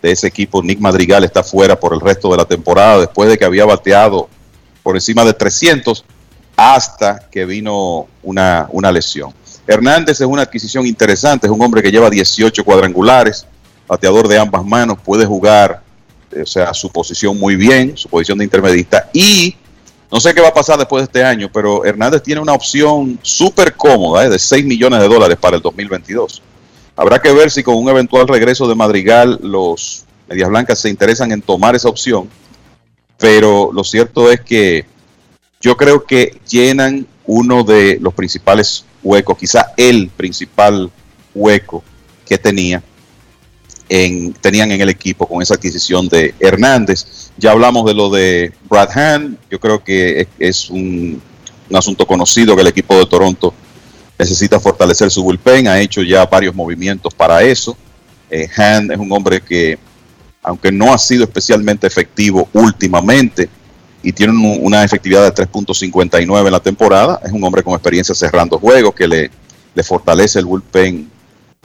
[0.01, 3.36] de ese equipo, Nick Madrigal, está fuera por el resto de la temporada después de
[3.36, 4.28] que había bateado
[4.85, 6.05] por encima de 300
[6.56, 9.35] hasta que vino una, una lesión.
[9.66, 13.47] Hernández es una adquisición interesante, es un hombre que lleva 18 cuadrangulares,
[13.89, 15.82] bateador de ambas manos, puede jugar,
[16.43, 19.57] o sea, su posición muy bien, su posición de intermedista y
[20.11, 23.19] no sé qué va a pasar después de este año, pero Hernández tiene una opción
[23.23, 26.43] súper cómoda eh, de 6 millones de dólares para el 2022.
[26.94, 31.32] Habrá que ver si con un eventual regreso de Madrigal los Medias Blancas se interesan
[31.32, 32.28] en tomar esa opción,
[33.19, 34.86] pero lo cierto es que
[35.61, 40.90] yo creo que llenan uno de los principales huecos, quizá el principal
[41.35, 41.82] hueco
[42.27, 42.82] que tenía
[43.89, 47.31] en, tenían en el equipo con esa adquisición de Hernández.
[47.39, 51.21] Ya hablamos de lo de Brad Hand, yo creo que es, un,
[51.71, 53.53] un asunto conocido que el equipo de Toronto
[54.19, 57.77] necesita fortalecer su bullpen, ha hecho ya varios movimientos para eso.
[58.31, 59.79] Eh, Hand es un hombre que,
[60.43, 63.49] aunque no ha sido especialmente efectivo últimamente
[64.03, 68.15] y tiene un- una efectividad de 3.59 en la temporada, es un hombre con experiencia
[68.15, 69.31] cerrando juegos que le,
[69.75, 71.11] le fortalece el bullpen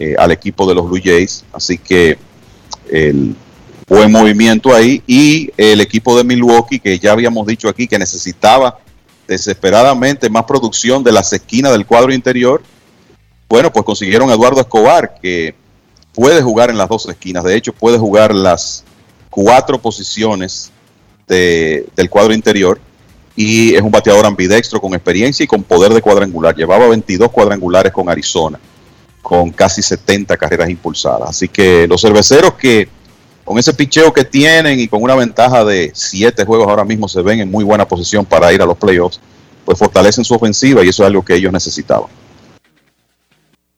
[0.01, 1.43] eh, al equipo de los Blue Jays.
[1.53, 2.17] Así que
[2.89, 3.35] el
[3.87, 8.79] buen movimiento ahí y el equipo de Milwaukee que ya habíamos dicho aquí que necesitaba
[9.27, 12.61] desesperadamente más producción de las esquinas del cuadro interior.
[13.49, 15.53] Bueno, pues consiguieron a Eduardo Escobar que
[16.13, 17.43] puede jugar en las dos esquinas.
[17.43, 18.83] De hecho, puede jugar las
[19.29, 20.71] cuatro posiciones
[21.27, 22.79] de- del cuadro interior
[23.35, 26.55] y es un bateador ambidextro con experiencia y con poder de cuadrangular.
[26.55, 28.59] Llevaba 22 cuadrangulares con Arizona,
[29.21, 31.29] con casi 70 carreras impulsadas.
[31.29, 32.89] Así que los cerveceros que
[33.43, 37.21] con ese picheo que tienen y con una ventaja de 7 juegos ahora mismo se
[37.21, 39.19] ven en muy buena posición para ir a los playoffs,
[39.65, 42.09] pues fortalecen su ofensiva y eso es algo que ellos necesitaban.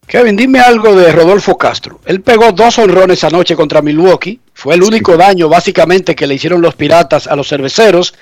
[0.05, 1.99] Kevin, dime algo de Rodolfo Castro.
[2.05, 4.39] Él pegó dos honrones anoche contra Milwaukee.
[4.53, 8.13] Fue el único daño básicamente que le hicieron los piratas a los cerveceros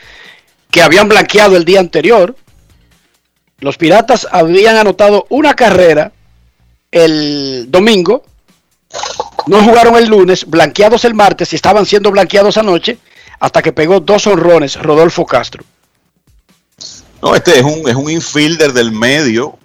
[0.69, 2.35] que habían blanqueado el día anterior.
[3.59, 6.13] Los piratas habían anotado una carrera
[6.91, 8.23] el domingo.
[9.47, 12.97] No jugaron el lunes, blanqueados el martes y estaban siendo blanqueados anoche
[13.39, 15.63] hasta que pegó dos honrones Rodolfo Castro.
[17.21, 19.57] No, este es un, es un infielder del medio,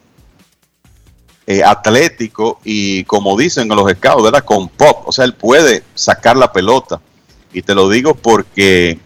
[1.47, 4.45] eh, atlético y como dicen los scouts, ¿verdad?
[4.45, 5.03] Con pop.
[5.07, 7.01] O sea, él puede sacar la pelota.
[7.53, 8.99] Y te lo digo porque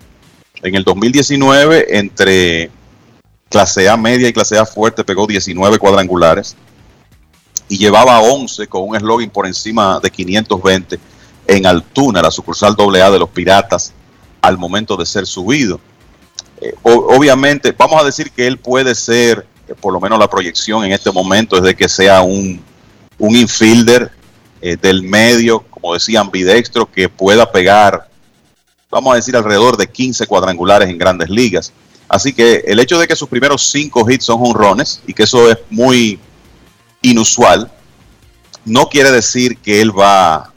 [0.63, 2.71] en el 2019, entre
[3.49, 6.57] clase A media y clase A fuerte, pegó 19 cuadrangulares
[7.71, 10.99] y llevaba 11 con un eslogan por encima de 520
[11.47, 13.93] en Altuna, la sucursal AA de los Piratas,
[14.43, 15.81] al momento de ser subido.
[16.61, 20.85] Eh, obviamente, vamos a decir que él puede ser, eh, por lo menos la proyección
[20.85, 22.61] en este momento es de que sea un,
[23.19, 24.11] un infielder
[24.61, 28.09] eh, del medio, como decía, ambidextro, que pueda pegar,
[28.91, 31.73] vamos a decir, alrededor de 15 cuadrangulares en grandes ligas.
[32.09, 35.49] Así que el hecho de que sus primeros cinco hits son honrones y que eso
[35.49, 36.19] es muy
[37.03, 37.71] inusual,
[38.65, 40.53] no quiere decir que él va,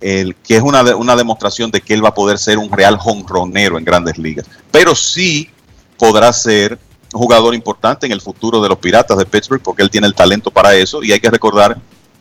[0.00, 2.96] el, que es una, una demostración de que él va a poder ser un real
[2.96, 4.46] jonronero en grandes ligas.
[4.70, 5.50] Pero sí
[5.98, 6.78] podrá ser
[7.12, 10.14] un jugador importante en el futuro de los Piratas de Pittsburgh porque él tiene el
[10.14, 11.78] talento para eso y hay que recordar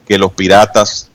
[0.08, 1.10] que los Piratas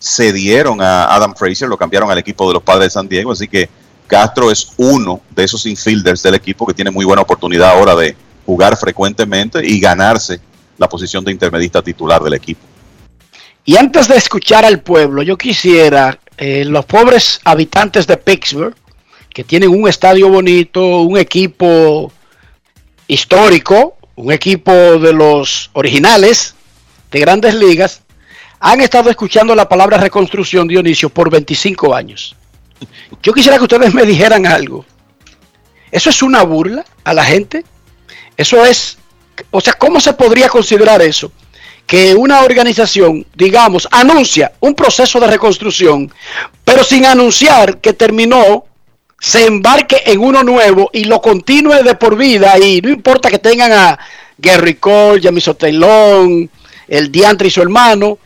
[0.00, 3.46] cedieron a Adam Frazier, lo cambiaron al equipo de los Padres de San Diego, así
[3.46, 3.68] que
[4.06, 8.16] Castro es uno de esos infielders del equipo que tiene muy buena oportunidad ahora de
[8.46, 10.40] jugar frecuentemente y ganarse
[10.80, 12.62] la posición de intermedista titular del equipo.
[13.66, 18.74] Y antes de escuchar al pueblo, yo quisiera, eh, los pobres habitantes de Pittsburgh,
[19.28, 22.10] que tienen un estadio bonito, un equipo
[23.06, 26.54] histórico, un equipo de los originales
[27.10, 28.00] de grandes ligas,
[28.58, 32.34] han estado escuchando la palabra reconstrucción, Dionisio, por 25 años.
[33.22, 34.86] Yo quisiera que ustedes me dijeran algo.
[35.92, 37.64] ¿Eso es una burla a la gente?
[38.38, 38.96] Eso es,
[39.50, 41.32] o sea, ¿cómo se podría considerar eso?
[41.86, 46.12] Que una organización, digamos, anuncia un proceso de reconstrucción,
[46.64, 48.64] pero sin anunciar que terminó,
[49.18, 53.38] se embarque en uno nuevo y lo continúe de por vida y no importa que
[53.38, 53.98] tengan a
[54.38, 55.20] Gary Cole,
[55.58, 56.48] Taylor,
[56.88, 58.18] el Diantre y su hermano,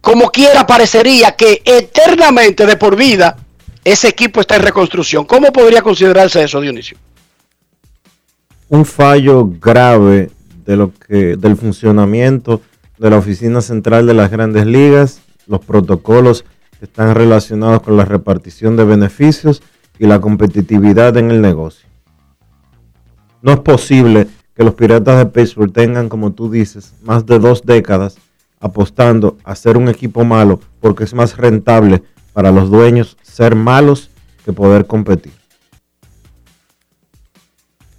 [0.00, 3.36] como quiera parecería que eternamente de por vida
[3.84, 5.24] ese equipo está en reconstrucción.
[5.24, 6.98] ¿Cómo podría considerarse eso, Dionisio?
[8.68, 10.30] Un fallo grave
[10.64, 12.60] de lo que del funcionamiento
[12.98, 16.44] de la oficina central de las Grandes Ligas, los protocolos
[16.78, 19.62] que están relacionados con la repartición de beneficios
[19.98, 21.88] y la competitividad en el negocio.
[23.42, 27.62] No es posible que los Piratas de Pittsburgh tengan, como tú dices, más de dos
[27.64, 28.16] décadas
[28.60, 34.10] apostando a ser un equipo malo porque es más rentable para los dueños ser malos
[34.44, 35.32] que poder competir.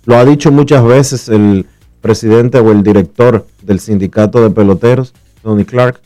[0.05, 1.67] Lo ha dicho muchas veces el
[2.05, 5.11] presidente o el director del sindicato de peloteros,
[5.41, 6.01] Tony Clark.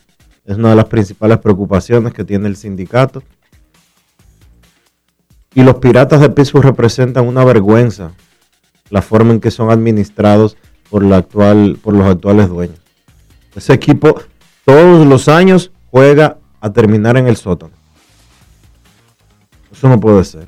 [0.45, 3.21] Es una de las principales preocupaciones que tiene el sindicato.
[5.53, 8.13] Y los Piratas de Pittsburgh representan una vergüenza
[8.89, 10.55] la forma en que son administrados
[10.89, 12.79] por, la actual, por los actuales dueños.
[13.53, 14.21] Ese equipo
[14.63, 17.73] todos los años juega a terminar en el sótano.
[19.69, 20.47] Eso no puede ser.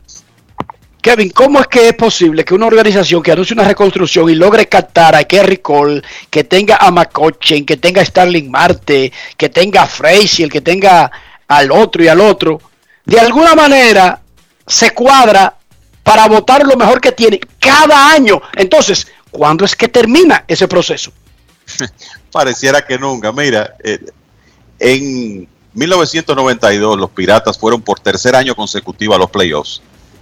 [1.01, 4.67] Kevin, ¿cómo es que es posible que una organización que anuncie una reconstrucción y logre
[4.67, 9.83] captar a Kerry Cole, que tenga a McCutcheon, que tenga a Starling Marte, que tenga
[9.83, 11.11] a Frazier, que tenga
[11.47, 12.61] al otro y al otro,
[13.03, 14.21] de alguna manera
[14.67, 15.55] se cuadra
[16.03, 18.39] para votar lo mejor que tiene cada año?
[18.55, 21.11] Entonces, ¿cuándo es que termina ese proceso?
[22.31, 23.31] Pareciera que nunca.
[23.31, 23.99] Mira, eh,
[24.77, 29.81] en 1992 los Piratas fueron por tercer año consecutivo a los playoffs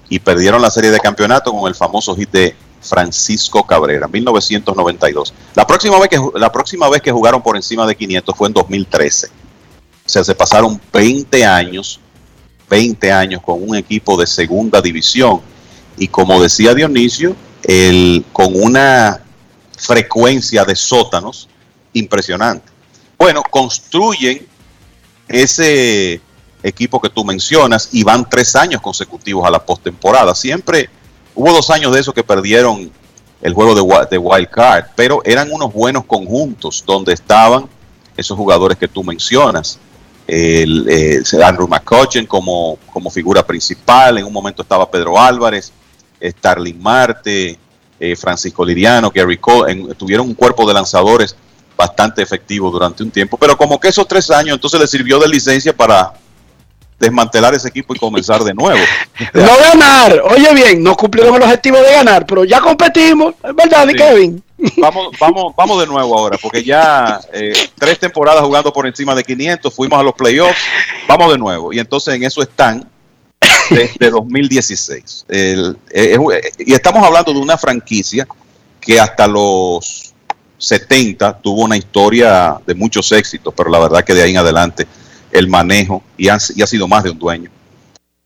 [0.10, 5.34] y perdieron la serie de campeonato con el famoso hit de Francisco Cabrera, 1992.
[5.56, 8.54] La próxima vez que, la próxima vez que jugaron por encima de 500 fue en
[8.54, 9.28] 2013.
[9.28, 12.00] O sea, se pasaron 20 años,
[12.70, 15.42] 20 años con un equipo de segunda división.
[15.98, 19.22] Y como decía Dionisio, el, con una
[19.78, 21.48] frecuencia de sótanos
[21.94, 22.72] impresionante.
[23.18, 24.48] Bueno, construyen
[25.28, 26.22] ese
[26.64, 30.36] equipo que tú mencionas y van tres años consecutivos a la postemporada.
[30.36, 30.90] Siempre
[31.36, 32.92] hubo dos años de eso que perdieron
[33.42, 37.68] el juego de, de Wild Card, pero eran unos buenos conjuntos donde estaban
[38.18, 39.80] esos jugadores que tú mencionas.
[40.28, 45.72] El, eh, Andrew McCutcheon como, como figura principal, en un momento estaba Pedro Álvarez,
[46.22, 47.58] Starling Marte,
[48.00, 51.36] eh, Francisco Liriano, Gary Cole, tuvieron un cuerpo de lanzadores
[51.76, 55.30] bastante efectivo durante un tiempo, pero como que esos tres años entonces le sirvió de
[55.30, 56.14] licencia para
[57.00, 58.80] desmantelar ese equipo y comenzar de nuevo.
[59.34, 63.88] No ganar, oye bien, no cumplieron el objetivo de ganar, pero ya competimos, es verdad,
[63.88, 64.44] Kevin.
[64.78, 69.24] Vamos, vamos, vamos de nuevo ahora, porque ya eh, tres temporadas jugando por encima de
[69.24, 70.60] 500, fuimos a los playoffs,
[71.08, 71.72] vamos de nuevo.
[71.72, 72.86] Y entonces en eso están
[73.70, 75.28] desde 2016.
[75.30, 76.18] El, eh,
[76.58, 78.28] y estamos hablando de una franquicia
[78.82, 80.14] que hasta los
[80.58, 84.86] 70 tuvo una historia de muchos éxitos, pero la verdad que de ahí en adelante
[85.32, 87.50] el manejo, y ha, sido más de un dueño,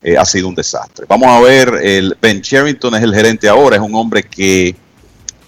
[0.02, 1.06] eh, ha sido un desastre.
[1.08, 4.76] Vamos a ver, el Ben Sherrington es el gerente ahora, es un hombre que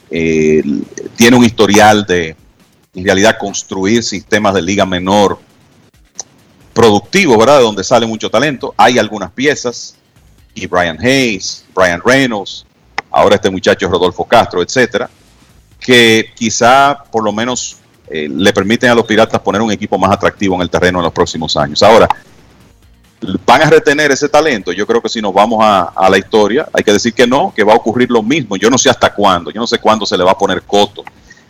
[0.09, 0.63] eh,
[1.15, 2.35] tiene un historial de,
[2.93, 5.39] en realidad, construir sistemas de liga menor
[6.73, 7.57] productivos, ¿verdad?
[7.57, 8.73] De donde sale mucho talento.
[8.77, 9.95] Hay algunas piezas,
[10.55, 12.65] y Brian Hayes, Brian Reynolds,
[13.11, 15.09] ahora este muchacho Rodolfo Castro, etcétera,
[15.79, 17.77] que quizá por lo menos
[18.09, 21.05] eh, le permiten a los piratas poner un equipo más atractivo en el terreno en
[21.05, 21.81] los próximos años.
[21.81, 22.07] Ahora,
[23.45, 24.71] ¿van a retener ese talento?
[24.71, 27.63] Yo creo que si nos vamos a, la historia, hay que decir que no, que
[27.63, 28.55] va a ocurrir lo mismo.
[28.57, 31.03] Yo no sé hasta cuándo, yo no sé cuándo se le va a poner coto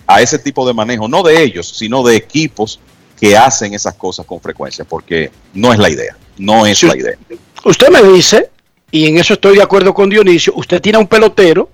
[0.07, 2.79] a ese tipo de manejo, no de ellos, sino de equipos
[3.19, 7.17] que hacen esas cosas con frecuencia, porque no es la idea, no es la idea.
[7.63, 8.51] Usted me dice,
[8.91, 11.69] y en eso estoy de acuerdo con Dionisio, usted tiene un pelotero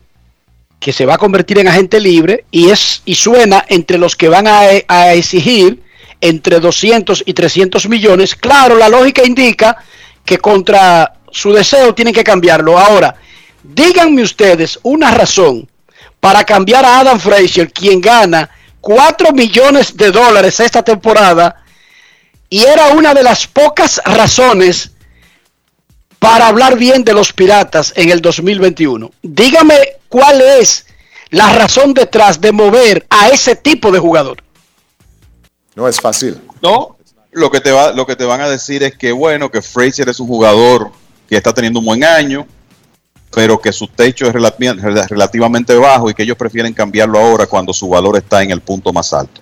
[0.81, 4.29] que se va a convertir en agente libre y es y suena entre los que
[4.29, 5.83] van a, a exigir
[6.19, 8.35] entre 200 y 300 millones.
[8.35, 9.77] Claro, la lógica indica
[10.25, 12.79] que contra su deseo tienen que cambiarlo.
[12.79, 13.15] Ahora,
[13.61, 15.69] díganme ustedes una razón
[16.19, 18.49] para cambiar a Adam Frazier, quien gana
[18.81, 21.63] 4 millones de dólares esta temporada,
[22.49, 24.90] y era una de las pocas razones
[26.21, 29.09] para hablar bien de los piratas en el 2021.
[29.23, 29.75] Dígame
[30.07, 30.85] cuál es
[31.31, 34.37] la razón detrás de mover a ese tipo de jugador.
[35.73, 36.39] No es fácil.
[36.61, 36.95] No,
[37.31, 40.09] lo que te va, lo que te van a decir es que bueno, que Frazier
[40.09, 40.91] es un jugador
[41.27, 42.45] que está teniendo un buen año,
[43.33, 47.73] pero que su techo es relati- relativamente bajo y que ellos prefieren cambiarlo ahora cuando
[47.73, 49.41] su valor está en el punto más alto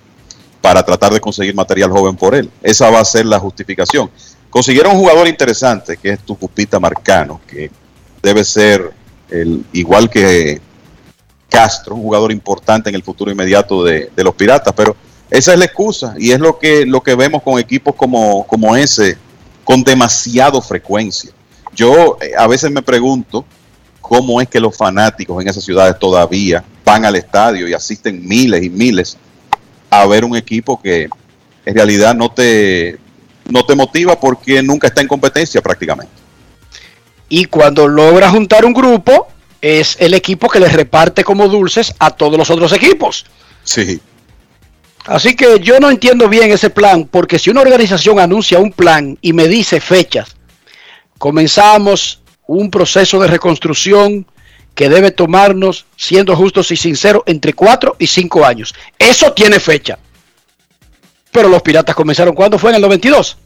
[0.61, 2.49] para tratar de conseguir material joven por él.
[2.63, 4.09] Esa va a ser la justificación.
[4.49, 7.69] Consiguieron un jugador interesante que es Tucupita Marcano, que
[8.21, 8.91] debe ser
[9.73, 10.59] igual que
[11.49, 14.95] Castro, un jugador importante en el futuro inmediato de, los Piratas, pero
[15.29, 16.85] esa es la excusa y es lo que,
[17.17, 19.17] vemos con equipos como, como ese,
[19.63, 21.31] con demasiado frecuencia.
[21.75, 23.45] Yo eh, a veces me pregunto
[24.01, 28.63] cómo es que los fanáticos en esas ciudades todavía van al estadio y asisten miles
[28.63, 29.17] y miles
[29.89, 31.07] a ver un equipo que
[31.65, 32.97] en realidad no te,
[33.49, 36.11] no te motiva porque nunca está en competencia prácticamente.
[37.27, 39.27] Y cuando logra juntar un grupo,
[39.61, 43.25] es el equipo que les reparte como dulces a todos los otros equipos.
[43.63, 43.99] Sí.
[45.05, 49.17] Así que yo no entiendo bien ese plan, porque si una organización anuncia un plan
[49.21, 50.35] y me dice fechas,
[51.17, 54.25] comenzamos un proceso de reconstrucción
[54.75, 58.73] que debe tomarnos, siendo justos y sinceros, entre 4 y 5 años.
[58.97, 59.99] Eso tiene fecha.
[61.31, 63.37] Pero los piratas comenzaron cuando fue en el 92.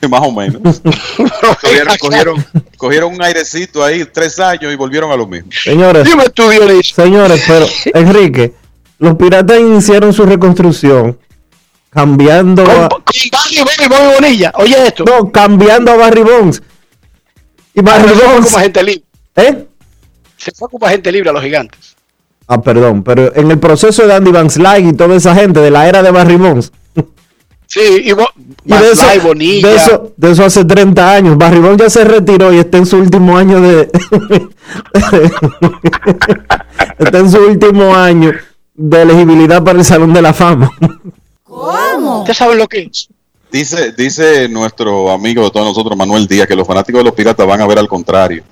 [0.10, 0.80] Más o menos.
[1.60, 2.46] cogieron, cogieron,
[2.76, 5.50] cogieron un airecito ahí, tres años y volvieron a lo mismo.
[5.52, 6.94] Señores, Dime tú, Dionisio.
[7.04, 8.54] señores, pero Enrique,
[8.98, 11.18] los piratas iniciaron su reconstrucción
[11.90, 14.52] cambiando a, Con Barry Bonds y Bobby Bonilla.
[14.56, 15.04] Oye esto.
[15.04, 16.62] no, cambiando a Barry Bonds.
[17.74, 19.04] Y Barry Se fue Bonds, como agente libre.
[19.36, 19.66] ¿eh?
[20.36, 21.96] Se fue como agente libre a los gigantes.
[22.46, 25.70] Ah, perdón, pero en el proceso de Andy Van Slyke y toda esa gente de
[25.70, 26.72] la era de Barry Bonds,
[27.72, 28.28] Sí, y, Bo-
[28.66, 29.66] y de eso, Bonilla.
[29.68, 31.38] de eso, de eso hace 30 años.
[31.38, 33.90] Barry Bonds ya se retiró y está en su último año de.
[36.98, 38.32] está en su último año
[38.74, 40.70] de elegibilidad para el Salón de la Fama.
[41.44, 42.18] ¿Cómo?
[42.20, 43.08] ¿Ustedes saben lo que es?
[43.50, 47.46] Dice, dice nuestro amigo de todos nosotros, Manuel Díaz, que los fanáticos de los piratas
[47.46, 48.42] van a ver al contrario.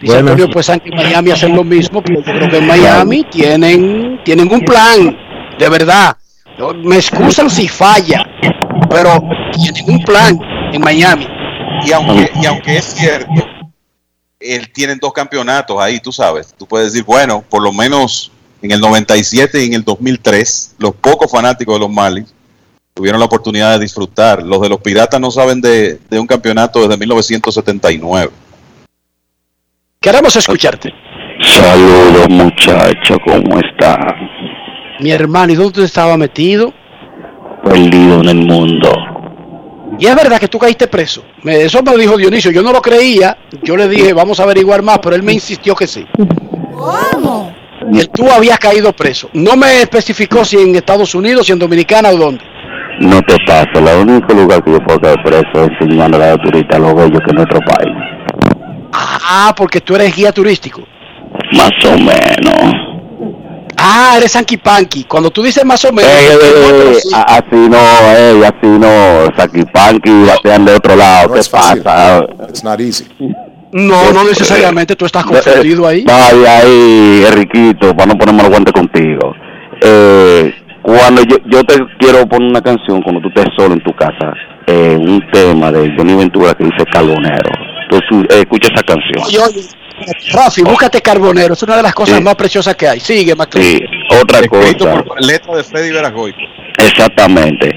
[0.00, 0.32] Dice Buenas.
[0.32, 4.20] Antonio, pues aquí en Miami hacen lo mismo, pero yo creo que en Miami tienen,
[4.24, 5.16] tienen un plan,
[5.58, 6.16] de verdad.
[6.58, 8.24] No, Me excusan si falla,
[8.90, 9.22] pero
[9.52, 10.38] tienen un plan
[10.72, 11.26] en Miami.
[11.84, 13.46] Y aunque, y aunque es cierto,
[14.40, 16.54] él tienen dos campeonatos ahí, tú sabes.
[16.56, 18.30] Tú puedes decir, bueno, por lo menos
[18.62, 22.34] en el 97 y en el 2003, los pocos fanáticos de los Marlins
[22.94, 24.42] tuvieron la oportunidad de disfrutar.
[24.42, 28.30] Los de los Piratas no saben de, de un campeonato desde 1979.
[30.00, 30.92] Queremos escucharte.
[31.42, 34.00] Saludos muchachos, ¿cómo están?
[35.00, 36.72] Mi hermano, ¿y dónde tú estabas metido?
[37.64, 38.90] Perdido en el mundo.
[39.98, 41.24] Y es verdad que tú caíste preso.
[41.42, 42.50] Me- Eso me lo dijo Dionisio.
[42.50, 43.36] Yo no lo creía.
[43.62, 46.04] Yo le dije, vamos a averiguar más, pero él me insistió que sí.
[46.74, 47.54] ¿Cómo?
[47.92, 49.30] Que tú habías caído preso.
[49.32, 52.42] No me especificó si en Estados Unidos, si en Dominicana o dónde.
[53.00, 56.40] No te pasa, el único lugar que yo puedo caer preso es enseñando a los
[56.42, 57.94] turistas lo bello que es nuestro país.
[58.92, 60.82] Ah, porque tú eres guía turístico.
[61.52, 62.95] Más o menos.
[63.88, 65.04] Ah, eres Sanky Panky.
[65.04, 66.10] Cuando tú dices más o menos.
[66.10, 67.08] Eh, no, eh, sí.
[67.14, 71.82] así no, eh, así no, Saquipanqui batean de otro lado, No ¿qué es fácil.
[71.82, 72.26] pasa?
[72.48, 73.04] It's not easy.
[73.72, 76.04] no, no necesariamente tú estás confundido ahí.
[76.04, 79.34] Vaya ahí, Enriquito, para no ponerme los guantes contigo.
[79.82, 80.52] Eh,
[80.82, 84.32] cuando yo, yo te quiero poner una canción, cuando tú estés solo en tu casa,
[84.66, 87.50] eh, un tema de Johnny Ventura que dice Carbonero.
[87.90, 89.24] Entonces, eh, escucha esa canción.
[89.26, 89.66] Oye, oye,
[90.32, 91.54] Rafi, búscate Carbonero.
[91.54, 92.22] Es una de las cosas Sí.
[92.24, 93.00] más preciosas que hay.
[93.00, 93.66] Sigue, McLean.
[93.66, 93.80] Sí,
[94.20, 95.02] otra Escrito cosa.
[95.04, 96.38] por letra de Freddy Veragoico.
[96.78, 97.72] Exactamente.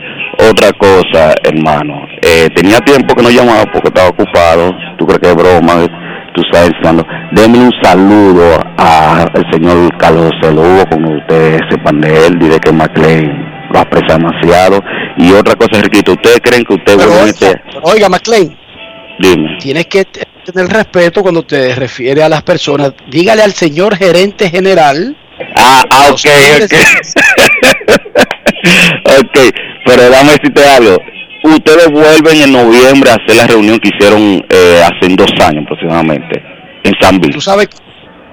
[0.49, 2.05] Otra cosa, hermano.
[2.21, 4.71] Eh, tenía tiempo que no llamaba porque estaba ocupado.
[4.97, 5.87] Tú crees que es broma.
[6.33, 7.05] Tú sabes, cuando.
[7.31, 11.59] Denme un saludo al señor Carlos Lugo con usted.
[11.69, 12.39] Sepan de él.
[12.39, 14.81] Diré que McLean lo aprecia demasiado.
[15.17, 18.57] Y otra cosa, Riquito, ¿ustedes creen que usted Pero oiga, oiga, McLean,
[19.19, 19.57] Dime.
[19.59, 22.93] tienes que tener respeto cuando te refieres a las personas.
[23.09, 25.15] Dígale al señor gerente general.
[25.55, 26.25] Ah, ah, ok,
[26.63, 26.73] ok.
[29.19, 29.37] ok,
[29.85, 30.97] pero dame decirte algo.
[31.43, 36.43] Ustedes vuelven en noviembre a hacer la reunión que hicieron eh, hace dos años aproximadamente
[36.83, 37.33] en San Bill.
[37.33, 37.69] Tú sabes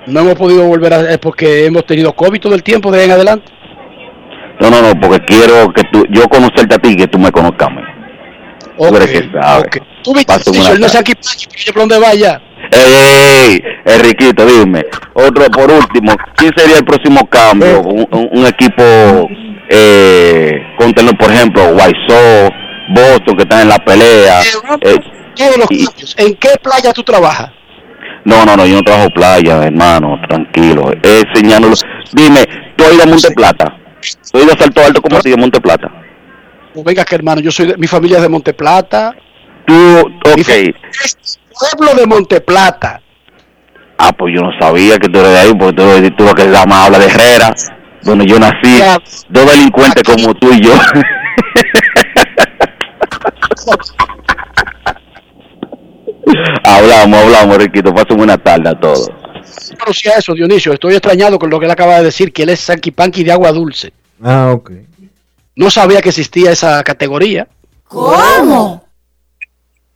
[0.06, 3.06] no hemos podido volver a es porque hemos tenido COVID todo el tiempo de ahí
[3.06, 3.52] en adelante.
[4.60, 7.30] No, no, no, porque quiero que tú, yo conocerte a ti y que tú me
[7.30, 7.68] conozcas.
[8.78, 9.66] Eres que sabes.
[10.02, 10.98] Tú viste, él no se tarde.
[10.98, 12.40] aquí, pero yo por donde vaya.
[12.70, 14.84] Ey, Enriquito, dime.
[15.14, 17.80] Otro, por último, ¿quién sería el próximo cambio?
[17.80, 18.82] Un, un- un equipo,
[19.68, 21.62] eh, contenlo, por ejemplo,
[22.08, 22.50] Sox,
[22.90, 24.40] Boston, que están en la pelea.
[24.80, 24.96] Eh,
[25.36, 26.14] Todos los cambios.
[26.18, 27.50] ¿En qué playa tú trabajas?
[28.24, 30.90] no, no, no, yo no trabajo playa, hermano, tranquilo.
[31.02, 31.74] Eh, enseñándolo.
[32.12, 32.44] Dime,
[32.76, 33.76] ¿tú has ido a Monte Plata?
[34.32, 35.88] ¿Tú has ido a Salto Alto como a Monte Plata?
[36.76, 39.16] Pues venga que hermano, yo soy de, mi familia es de Monteplata.
[39.66, 40.74] Tú, ok.
[41.58, 43.00] Pueblo de Monteplata.
[43.96, 46.66] Ah, pues yo no sabía que tú eres de ahí, porque tú, tú que la
[46.66, 47.54] más habla de Herrera,
[48.02, 48.78] donde yo nací,
[49.30, 50.74] dos delincuentes como tú y yo.
[56.62, 59.08] hablamos, hablamos, Riquito, pasen buena tarde a todos.
[59.08, 60.74] No conocía eso, Dionisio.
[60.74, 63.50] Estoy extrañado con lo que él acaba de decir, que él es Sanquipanqui de agua
[63.50, 63.94] dulce.
[64.22, 64.72] Ah, ok.
[65.56, 67.48] No sabía que existía esa categoría.
[67.88, 68.86] ¿Cómo?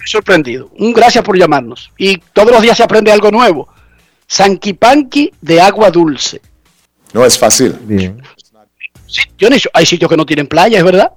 [0.04, 0.70] Sorprendido.
[0.78, 1.92] Un gracias por llamarnos.
[1.98, 3.68] Y todos los días se aprende algo nuevo.
[4.26, 6.40] Sanquipanqui de agua dulce.
[7.12, 7.76] No es fácil.
[7.82, 8.22] Bien.
[9.06, 11.12] Sí, Dionisio, hay sitios que no tienen playa, ¿es verdad?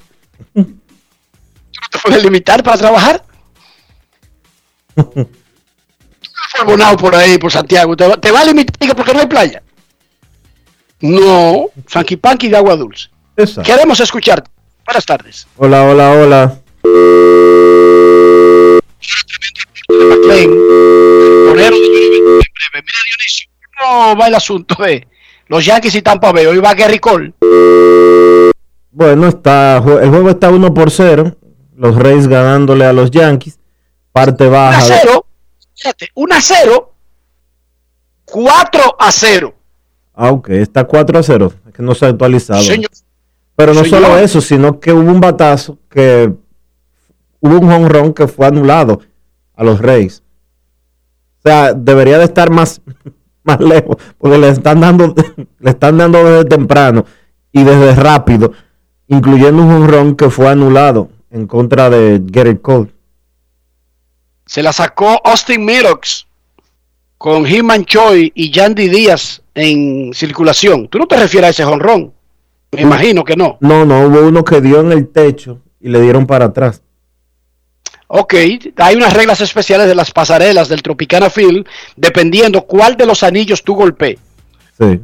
[0.53, 3.23] ¿Tú no te puedes limitar para trabajar?
[6.57, 7.95] Forbonado por ahí, por Santiago.
[7.95, 9.63] ¿Te va, te va a limitar porque no hay playa?
[10.99, 13.12] No, Sanquipanqui de agua dulce.
[13.37, 13.69] Exacto.
[13.71, 14.49] Queremos escucharte.
[14.85, 15.47] Buenas tardes.
[15.57, 16.59] Hola, hola, hola.
[21.55, 23.49] Mira, Dionisio,
[23.79, 25.07] ¿cómo va el asunto de
[25.47, 26.45] los Yankees y Tampa Bay?
[26.45, 27.33] Hoy va Gary Cole.
[28.91, 31.35] Bueno, está, el juego está 1 por 0.
[31.75, 33.59] Los Reyes ganándole a los Yankees.
[34.11, 34.81] Parte 1 baja.
[34.81, 35.25] a de- 0.
[35.75, 36.93] Fíjate, 1 a 0.
[38.25, 39.53] 4 a 0.
[40.15, 41.53] Ah, ok, está 4 a 0.
[41.67, 42.61] Es que no se ha actualizado.
[42.61, 42.89] Señor.
[43.55, 46.33] Pero no solo eso, sino que hubo un batazo que
[47.39, 49.01] hubo un honrón que fue anulado
[49.55, 50.23] a los Reyes.
[51.39, 52.81] O sea, debería de estar más,
[53.43, 55.13] más lejos, porque le están dando,
[55.59, 57.05] le están dando desde temprano
[57.51, 58.53] y desde rápido,
[59.07, 62.91] incluyendo un honrón que fue anulado en contra de Gary Cole.
[64.45, 66.27] Se la sacó Austin Meadows
[67.17, 70.87] con Himan Choi y Yandy Díaz en circulación.
[70.87, 72.13] ¿Tú no te refieres a ese jonrón?
[72.73, 73.57] Me imagino que no.
[73.61, 76.81] No, no, hubo uno que dio en el techo y le dieron para atrás.
[78.07, 78.35] Ok,
[78.77, 83.63] hay unas reglas especiales de las pasarelas del Tropicana Field, dependiendo cuál de los anillos
[83.63, 84.19] tú golpees.
[84.77, 84.99] Sí.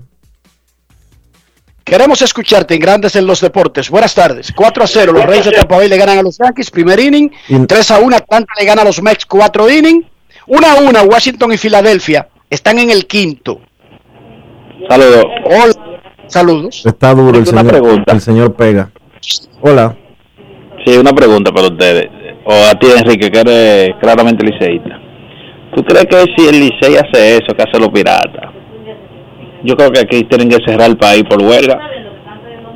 [1.83, 3.89] Queremos escucharte en Grandes en los Deportes.
[3.89, 4.53] Buenas tardes.
[4.55, 5.11] 4 a 0.
[5.11, 6.69] Los Reyes de Tampa Bay le ganan a los Yankees.
[6.69, 7.31] Primer inning.
[7.67, 8.15] 3 a 1.
[8.15, 9.25] Atlanta le gana a los Mets.
[9.25, 10.05] 4 inning.
[10.45, 11.03] 1 a 1.
[11.03, 13.59] Washington y Filadelfia están en el quinto.
[14.87, 15.25] Saludos.
[15.45, 15.88] Hola.
[16.29, 16.83] Saludos.
[16.85, 18.13] Está duro el Una señor, pregunta.
[18.13, 18.89] el señor Pega.
[19.61, 19.95] Hola.
[20.85, 22.07] Sí, una pregunta para ustedes,
[22.45, 24.97] o a ti Enrique, que eres claramente liceísta.
[25.75, 28.51] ¿Tú crees que si el Licey hace eso, que hace los piratas?
[29.63, 31.79] Yo creo que aquí tienen que cerrar el país por huelga.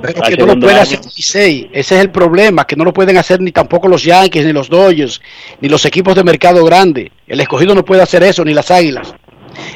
[0.01, 0.81] Pero que no lo puede año.
[0.81, 1.69] hacer el Licey.
[1.71, 4.69] Ese es el problema, que no lo pueden hacer ni tampoco los Yankees, ni los
[4.69, 5.21] Dodgers,
[5.61, 7.11] ni los equipos de mercado grande.
[7.27, 9.15] El escogido no puede hacer eso, ni las Águilas.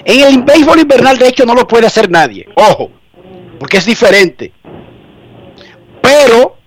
[0.03, 2.45] En el béisbol invernal, de hecho, no lo puede hacer nadie.
[2.55, 2.91] Ojo,
[3.57, 4.53] porque es diferente.
[6.01, 6.57] Pero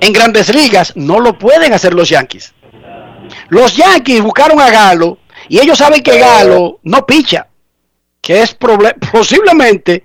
[0.00, 2.54] en grandes ligas no lo pueden hacer los Yankees.
[3.48, 5.18] Los Yankees buscaron a Galo
[5.48, 7.48] y ellos saben que Galo no picha,
[8.20, 8.56] que es
[9.12, 10.04] posiblemente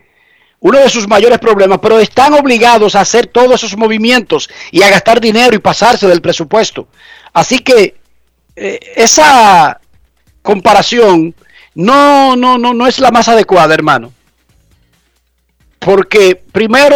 [0.59, 4.89] uno de sus mayores problemas, pero están obligados a hacer todos esos movimientos y a
[4.89, 6.87] gastar dinero y pasarse del presupuesto.
[7.33, 7.95] Así que
[8.55, 9.79] eh, esa
[10.43, 11.33] comparación
[11.73, 14.13] no, no, no, no es la más adecuada, hermano.
[15.81, 16.95] Porque primero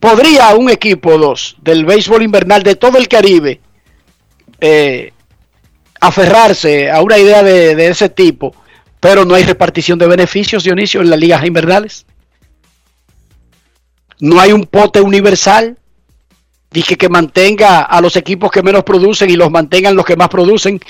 [0.00, 3.60] podría un equipo dos del béisbol invernal de todo el Caribe
[4.60, 5.12] eh,
[6.00, 8.54] aferrarse a una idea de, de ese tipo,
[8.98, 12.06] pero no hay repartición de beneficios, Dionisio, en las ligas invernales.
[14.18, 15.76] No hay un pote universal
[16.70, 20.28] dije que mantenga a los equipos que menos producen y los mantengan los que más
[20.28, 20.80] producen.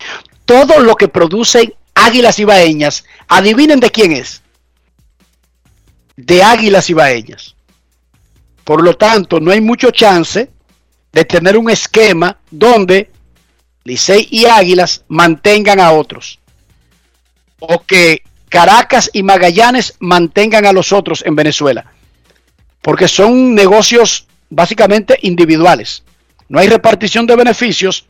[0.45, 4.43] Todo lo que producen Águilas Ibaeñas, adivinen de quién es.
[6.17, 7.55] De Águilas Ibaeñas.
[8.65, 10.51] Por lo tanto, no hay mucho chance
[11.13, 13.11] de tener un esquema donde
[13.85, 16.41] Licey y Águilas mantengan a otros.
[17.61, 21.93] O que Caracas y Magallanes mantengan a los otros en Venezuela.
[22.83, 26.03] Porque son negocios básicamente individuales.
[26.49, 28.07] No hay repartición de beneficios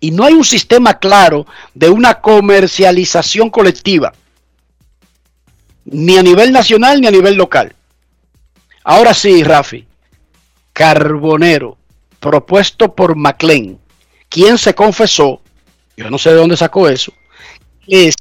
[0.00, 4.12] y no hay un sistema claro de una comercialización colectiva,
[5.90, 7.74] ni a nivel nacional ni a nivel local.
[8.84, 9.86] Ahora sí, Rafi,
[10.72, 11.76] Carbonero,
[12.18, 13.78] propuesto por McLean,
[14.28, 15.42] quien se confesó,
[15.96, 17.12] yo no sé de dónde sacó eso,
[17.86, 18.14] es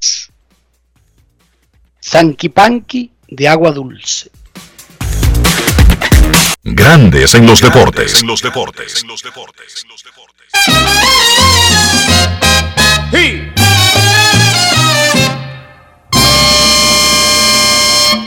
[2.00, 4.32] Sanquipanqui de agua dulce.
[6.64, 8.22] Grandes en los deportes.
[8.22, 9.02] En los deportes.
[9.02, 9.86] En los deportes.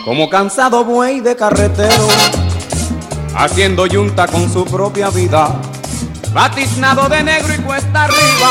[0.05, 2.09] Como cansado buey de carretero,
[3.37, 5.55] haciendo yunta con su propia vida,
[6.33, 8.51] batiznado de negro y cuesta arriba,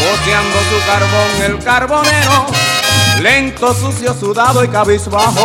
[0.00, 2.46] boceando su carbón el carbonero,
[3.20, 5.44] lento, sucio, sudado y cabizbajo,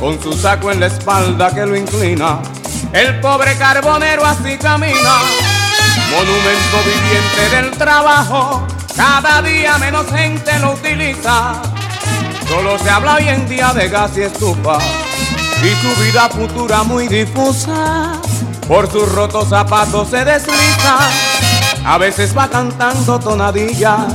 [0.00, 2.40] con su saco en la espalda que lo inclina,
[2.92, 5.20] el pobre carbonero así camina,
[6.10, 8.66] monumento viviente del trabajo,
[8.96, 11.73] cada día menos gente lo utiliza.
[12.48, 14.78] Solo se habla hoy en día de gas y estufa.
[15.62, 18.20] Y su vida futura muy difusa.
[18.68, 20.98] Por sus rotos zapatos se desliza,
[21.84, 24.12] a veces va cantando tonadillas.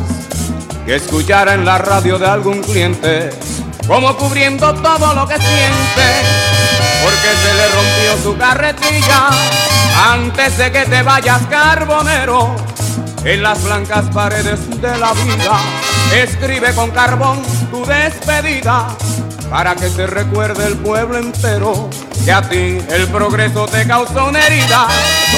[0.85, 3.29] Que escuchara en la radio de algún cliente,
[3.87, 6.07] como cubriendo todo lo que siente,
[7.03, 9.29] porque se le rompió su carretilla.
[10.11, 12.55] Antes de que te vayas carbonero.
[13.23, 15.59] En las blancas paredes de la vida.
[16.15, 17.41] Escribe con carbón
[17.71, 18.87] tu despedida
[19.49, 21.89] para que se recuerde el pueblo entero
[22.25, 24.87] que a ti el progreso te causó una herida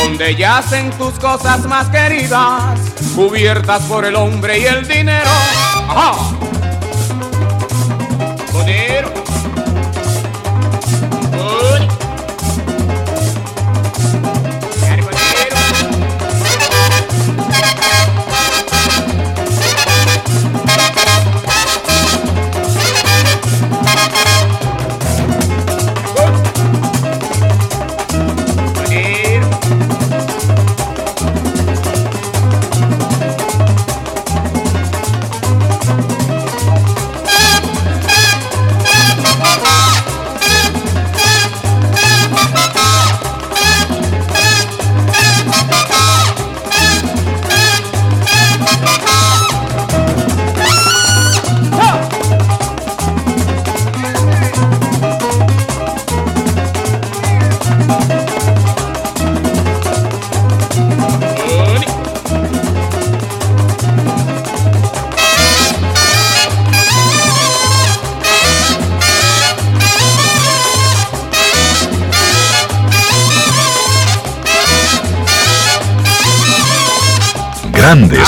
[0.01, 2.79] donde yacen tus cosas más queridas
[3.15, 5.29] cubiertas por el hombre y el dinero.
[5.87, 6.41] Ajá.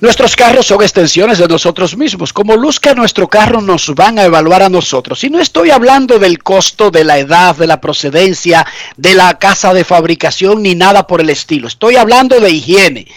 [0.00, 2.32] Nuestros carros son extensiones de nosotros mismos.
[2.32, 5.24] Como luzca nuestro carro, nos van a evaluar a nosotros.
[5.24, 8.64] Y no estoy hablando del costo, de la edad, de la procedencia,
[8.96, 11.66] de la casa de fabricación, ni nada por el estilo.
[11.66, 13.08] Estoy hablando de higiene.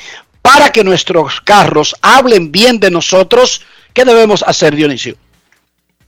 [0.41, 3.61] Para que nuestros carros hablen bien de nosotros,
[3.93, 5.15] ¿qué debemos hacer, Dionisio?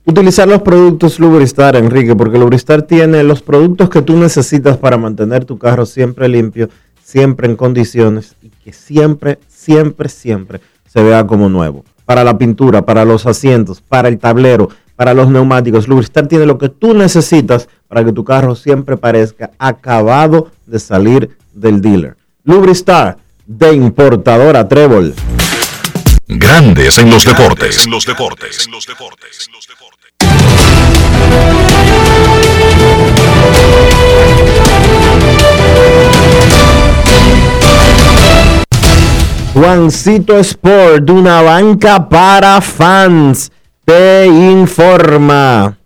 [0.06, 5.44] Utilizar los productos Lubristar, Enrique, porque Lubristar tiene los productos que tú necesitas para mantener
[5.44, 6.68] tu carro siempre limpio,
[7.02, 11.84] siempre en condiciones y que siempre, siempre, siempre se vea como nuevo.
[12.04, 15.88] Para la pintura, para los asientos, para el tablero, para los neumáticos.
[15.88, 21.36] Lubristar tiene lo que tú necesitas para que tu carro siempre parezca acabado de salir
[21.52, 22.16] del dealer.
[22.44, 23.16] Lubristar
[23.46, 25.14] de importadora Trébol.
[26.26, 27.84] Grandes en los deportes.
[27.84, 28.68] En los deportes.
[39.54, 43.52] Juancito Sport, una banca para fans,
[43.84, 45.78] te informa.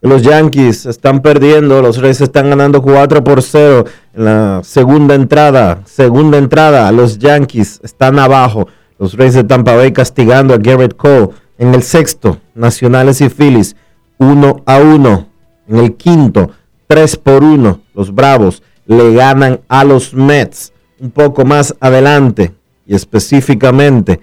[0.00, 5.82] Los Yankees están perdiendo, los Reyes están ganando 4 por 0 en la segunda entrada.
[5.84, 8.68] Segunda entrada, los Yankees están abajo.
[9.00, 11.30] Los Reyes de Tampa Bay castigando a Garrett Cole.
[11.58, 13.74] En el sexto, Nacionales y Phillies,
[14.18, 15.26] 1 a 1.
[15.66, 16.52] En el quinto,
[16.86, 17.80] 3 por 1.
[17.94, 20.72] Los Bravos le ganan a los Mets.
[21.00, 22.52] Un poco más adelante,
[22.88, 24.20] y específicamente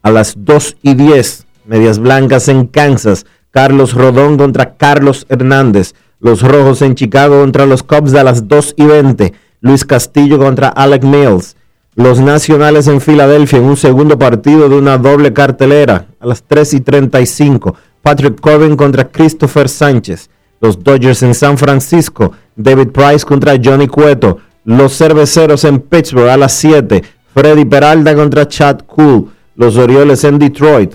[0.00, 6.40] a las 2 y 10, Medias Blancas en Kansas, Carlos Rodón contra Carlos Hernández, los
[6.40, 11.02] Rojos en Chicago contra los Cubs a las 2 y 20, Luis Castillo contra Alec
[11.02, 11.56] Mills,
[11.96, 16.74] los Nacionales en Filadelfia en un segundo partido de una doble cartelera a las 3
[16.74, 20.30] y 35, Patrick Corbin contra Christopher Sánchez,
[20.60, 26.36] los Dodgers en San Francisco, David Price contra Johnny Cueto, los Cerveceros en Pittsburgh a
[26.36, 27.02] las 7.
[27.34, 29.30] Freddy Peralta contra Chad Cool.
[29.54, 30.94] Los Orioles en Detroit.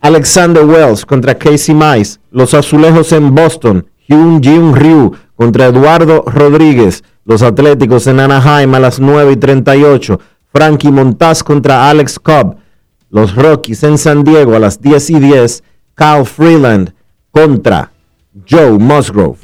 [0.00, 2.18] Alexander Wells contra Casey Mice.
[2.30, 3.86] Los Azulejos en Boston.
[4.06, 7.02] Hyun Jin Ryu contra Eduardo Rodríguez.
[7.24, 10.20] Los Atléticos en Anaheim a las 9 y 38.
[10.52, 12.56] Frankie Montaz contra Alex Cobb.
[13.10, 15.62] Los Rockies en San Diego a las 10 y 10.
[15.94, 16.92] Kyle Freeland
[17.30, 17.92] contra
[18.48, 19.43] Joe Musgrove.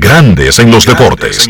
[0.00, 1.46] Grandes en los deportes.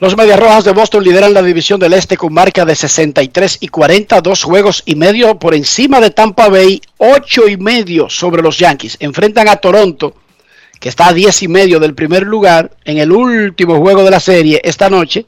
[0.00, 3.68] Los Medias Rojas de Boston lideran la división del Este con marca de 63 y
[3.68, 8.58] 40, dos juegos y medio por encima de Tampa Bay, ocho y medio sobre los
[8.58, 8.96] Yankees.
[8.98, 10.16] Enfrentan a Toronto,
[10.80, 14.20] que está a 10 y medio del primer lugar en el último juego de la
[14.20, 15.26] serie esta noche.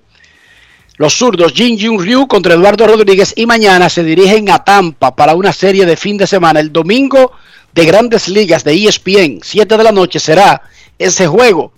[0.96, 5.36] Los zurdos Jin Jun Ryu contra Eduardo Rodríguez y mañana se dirigen a Tampa para
[5.36, 6.58] una serie de fin de semana.
[6.58, 7.32] El domingo
[7.74, 10.62] de grandes ligas de ESPN, 7 de la noche, será
[10.98, 11.72] ese juego.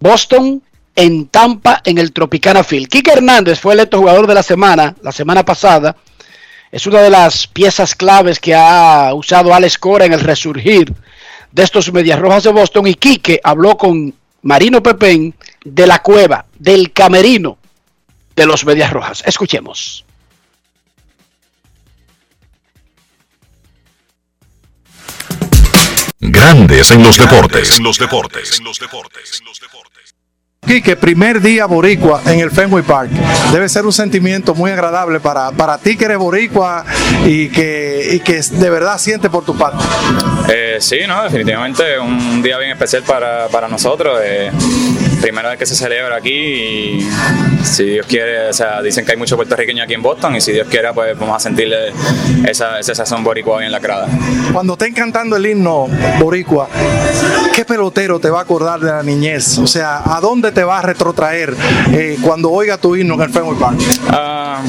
[0.00, 0.62] Boston
[0.94, 2.88] en Tampa en el Tropicana Field.
[2.88, 5.96] Kike Hernández fue electo jugador de la semana, la semana pasada.
[6.70, 10.92] Es una de las piezas claves que ha usado Alex Cora en el resurgir
[11.50, 12.86] de estos Medias Rojas de Boston.
[12.86, 17.58] Y Quique habló con Marino Pepén de la cueva, del camerino
[18.34, 19.22] de los Medias Rojas.
[19.26, 20.04] Escuchemos.
[26.24, 27.78] Grandes en los deportes.
[27.78, 28.60] En los deportes.
[30.64, 33.10] Quique, primer día boricua en el Fenway Park.
[33.52, 36.84] Debe ser un sentimiento muy agradable para, para ti que eres boricua
[37.26, 39.82] y que, y que de verdad siente por tu parte.
[40.48, 44.20] Eh, sí, no, definitivamente un día bien especial para, para nosotros.
[44.22, 44.52] eh,
[45.22, 47.08] primera vez que se celebra aquí y
[47.62, 50.52] si Dios quiere, o sea, dicen que hay muchos puertorriqueños aquí en Boston y si
[50.52, 51.92] Dios quiere, pues vamos a sentirle
[52.44, 54.08] esa, ese sazón boricua hoy en la grada.
[54.52, 55.86] Cuando esté cantando el himno
[56.18, 56.68] boricua,
[57.54, 59.58] ¿qué pelotero te va a acordar de la niñez?
[59.58, 61.54] O sea, ¿a dónde te va a retrotraer
[61.92, 63.78] eh, cuando oiga tu himno en el Fenway Park?
[64.08, 64.60] Ah,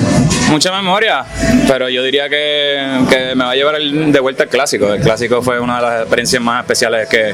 [0.53, 1.25] mucha memoria,
[1.67, 2.77] pero yo diría que,
[3.09, 4.93] que me va a llevar de vuelta al clásico.
[4.93, 7.33] El clásico fue una de las experiencias más especiales que,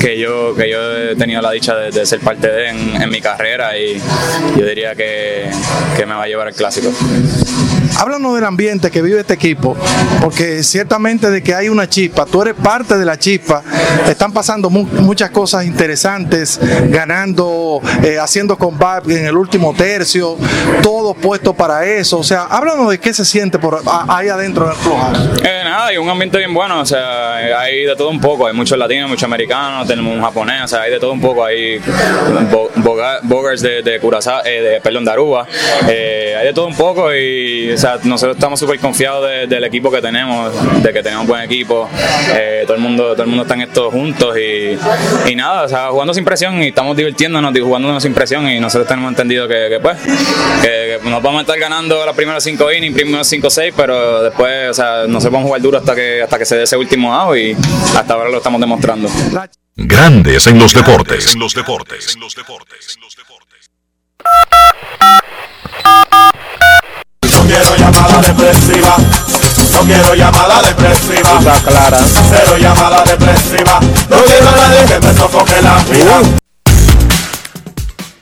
[0.00, 3.20] que, yo, que yo he tenido la dicha de, ser parte de en, en mi
[3.20, 4.00] carrera y
[4.56, 5.50] yo diría que,
[5.96, 6.92] que me va a llevar al clásico.
[7.98, 9.76] Háblanos del ambiente que vive este equipo,
[10.20, 13.62] porque ciertamente de que hay una chispa, tú eres parte de la chispa,
[14.08, 16.58] están pasando mu- muchas cosas interesantes,
[16.88, 20.36] ganando, eh, haciendo comeback en el último tercio,
[20.82, 24.76] todo puesto para eso, o sea, háblanos de qué se siente por ahí adentro del
[24.76, 24.96] club.
[25.44, 28.54] Eh, nada, hay un ambiente bien bueno, o sea, hay de todo un poco, hay
[28.54, 31.78] muchos latinos, muchos americanos, tenemos un japonés, o sea, hay de todo un poco, hay
[32.50, 32.70] bo-
[33.22, 35.46] bogers de, de Curazao, eh, de, perdón, de Aruba,
[35.88, 39.64] eh, hay de todo un poco y, sea, sea, nosotros estamos súper confiados de- del
[39.64, 40.52] equipo que tenemos,
[40.82, 41.88] de que tenemos buen equipo.
[42.34, 44.78] Eh, todo el mundo todo el mundo está en esto juntos y,
[45.30, 48.58] y nada, o sea, jugando sin presión y estamos divirtiéndonos, y jugándonos sin presión y
[48.60, 49.98] nosotros tenemos entendido que, que, pues,
[50.62, 54.22] que, que nos vamos a estar ganando los primeros cinco innings, primeros cinco seis, pero
[54.22, 56.62] después, o sea, no se vamos a jugar duro hasta que hasta que se dé
[56.64, 57.52] ese último out y
[57.96, 59.08] hasta ahora lo estamos demostrando.
[59.76, 61.34] Grandes en los deportes.
[61.34, 61.54] En los
[68.64, 68.96] depresiva.
[69.72, 71.38] No quiero llamada depresiva.
[71.66, 71.98] clara.
[72.30, 73.78] Cero llamada depresiva.
[74.10, 76.22] No quiero a nadie que me sofoque la vida.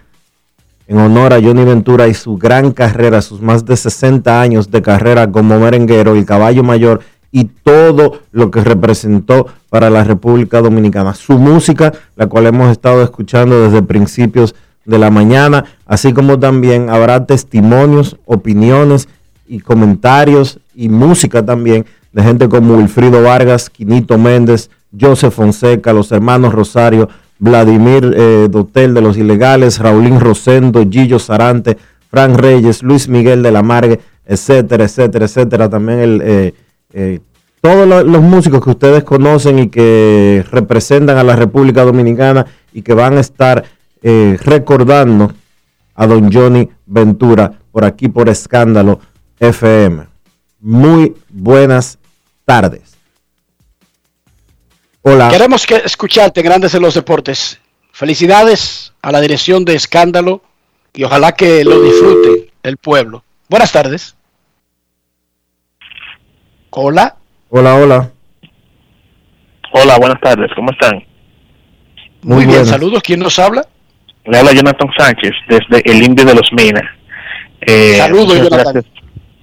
[0.87, 4.81] en honor a Johnny Ventura y su gran carrera, sus más de 60 años de
[4.83, 7.01] carrera como merenguero, el caballo mayor
[7.33, 11.15] y todo lo que representó para la República Dominicana.
[11.15, 14.55] Su música, la cual hemos estado escuchando desde principios
[14.85, 19.09] de la mañana, así como también habrá testimonios, opiniones
[19.49, 26.11] y comentarios y música también de gente como Wilfrido Vargas, Quinito Méndez, Joseph Fonseca, los
[26.13, 27.09] hermanos Rosario,
[27.39, 31.77] Vladimir eh, Dotel de los Ilegales, Raulín Rosendo, Gillo Sarante,
[32.11, 35.69] Frank Reyes, Luis Miguel de la Margue, etcétera, etcétera, etcétera.
[35.69, 36.55] También el, eh,
[36.93, 37.21] eh,
[37.61, 42.83] todos lo- los músicos que ustedes conocen y que representan a la República Dominicana y
[42.83, 43.65] que van a estar
[44.45, 45.33] recordando
[45.95, 49.01] a don Johnny Ventura por aquí por Escándalo
[49.41, 50.05] FM.
[50.61, 51.99] Muy buenas
[52.45, 52.96] tardes.
[55.09, 55.29] Hola.
[55.29, 57.61] Queremos que escucharte, Grandes en los Deportes.
[57.93, 60.43] Felicidades a la dirección de Escándalo
[60.93, 63.23] y ojalá que lo disfrute el pueblo.
[63.49, 64.17] Buenas tardes.
[66.71, 67.15] Hola.
[67.51, 68.11] Hola, hola.
[69.75, 71.05] Hola, buenas tardes, ¿cómo están?
[72.23, 73.01] Muy, bien, saludos.
[73.05, 73.65] ¿Quién nos habla?
[74.25, 76.83] Le habla Jonathan Sánchez desde el Indio de los Minas.
[77.61, 78.73] Eh, Saludos, muchas Jonathan.
[78.73, 78.95] gracias,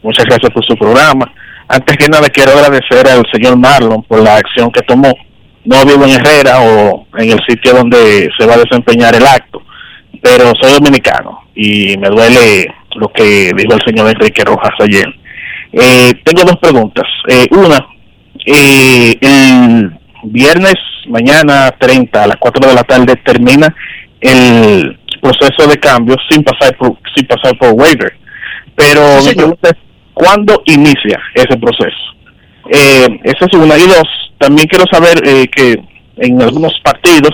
[0.01, 1.33] muchas gracias por su programa.
[1.69, 5.13] Antes que nada quiero agradecer al señor Marlon por la acción que tomó.
[5.65, 9.61] No vivo en Herrera o en el sitio donde se va a desempeñar el acto,
[10.21, 15.07] pero soy dominicano y me duele lo que dijo el señor Enrique Rojas ayer.
[15.71, 17.05] Eh, tengo dos preguntas.
[17.27, 17.85] Eh, una,
[18.45, 19.91] eh, el
[20.23, 20.75] viernes,
[21.07, 23.73] mañana 30 a las 4 de la tarde termina
[24.19, 28.13] el proceso de cambio sin pasar por, sin pasar por waiver.
[28.75, 29.75] Pero mi pregunta es,
[30.13, 32.13] ¿cuándo inicia ese proceso?
[32.69, 33.77] Eh, esa es una.
[33.77, 34.07] Y dos,
[34.37, 35.77] también quiero saber eh, que
[36.17, 37.31] en algunos partidos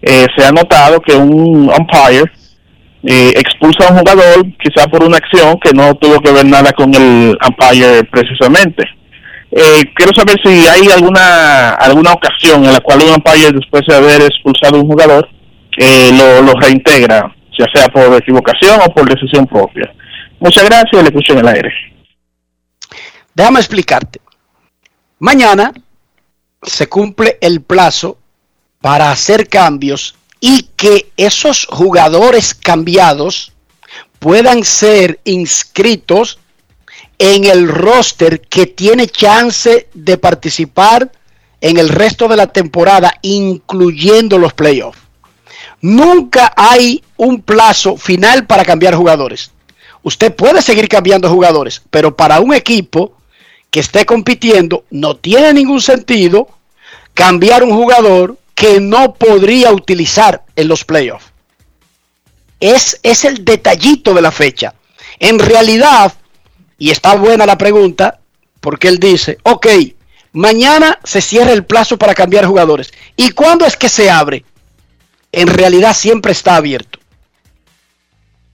[0.00, 2.24] eh, se ha notado que un umpire
[3.04, 6.72] eh, expulsa a un jugador quizá por una acción que no tuvo que ver nada
[6.72, 8.84] con el umpire precisamente.
[9.94, 14.22] Quiero saber si hay alguna alguna ocasión en la cual un umpire después de haber
[14.22, 15.28] expulsado a un jugador
[15.76, 19.92] lo, lo reintegra, ya sea por equivocación o por decisión propia.
[20.40, 21.70] Muchas gracias le escucho en el aire.
[23.34, 24.20] Déjame explicarte.
[25.18, 25.72] Mañana
[26.62, 28.18] se cumple el plazo
[28.80, 33.52] para hacer cambios y que esos jugadores cambiados
[34.18, 36.38] puedan ser inscritos
[37.18, 41.12] en el roster que tiene chance de participar
[41.60, 44.98] en el resto de la temporada, incluyendo los playoffs.
[45.80, 49.52] Nunca hay un plazo final para cambiar jugadores.
[50.02, 53.16] Usted puede seguir cambiando jugadores, pero para un equipo
[53.72, 56.46] que esté compitiendo no tiene ningún sentido
[57.14, 61.32] cambiar un jugador que no podría utilizar en los playoffs.
[62.60, 64.74] Es, es el detallito de la fecha.
[65.18, 66.12] En realidad,
[66.76, 68.20] y está buena la pregunta,
[68.60, 69.66] porque él dice, ok,
[70.32, 72.92] mañana se cierra el plazo para cambiar jugadores.
[73.16, 74.44] ¿Y cuándo es que se abre?
[75.32, 76.91] En realidad siempre está abierto.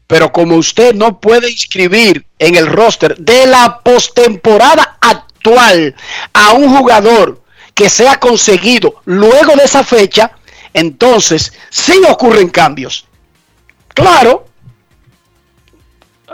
[0.09, 5.95] Pero como usted no puede inscribir en el roster de la postemporada actual
[6.33, 7.43] a un jugador
[7.75, 10.33] que sea conseguido luego de esa fecha,
[10.73, 13.07] entonces sí ocurren cambios.
[13.89, 14.47] Claro,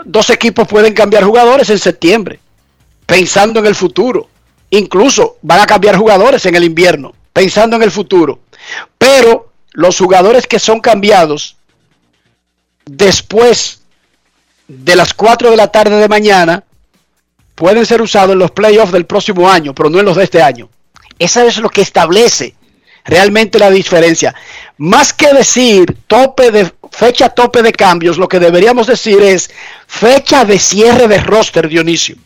[0.05, 2.39] dos equipos pueden cambiar jugadores en septiembre,
[3.05, 4.29] pensando en el futuro.
[4.69, 8.39] Incluso van a cambiar jugadores en el invierno, pensando en el futuro.
[8.97, 11.57] Pero los jugadores que son cambiados
[12.85, 13.81] después
[14.67, 16.63] de las 4 de la tarde de mañana
[17.55, 20.41] pueden ser usados en los playoffs del próximo año, pero no en los de este
[20.41, 20.69] año.
[21.17, 22.55] Esa es lo que establece
[23.05, 24.35] realmente la diferencia.
[24.77, 29.49] Más que decir tope de fecha tope de cambios, lo que deberíamos decir es
[29.87, 32.17] fecha de cierre de roster, Dionisio.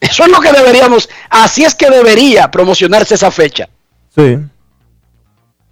[0.00, 3.68] Eso es lo que deberíamos, así es que debería promocionarse esa fecha.
[4.14, 4.38] Sí.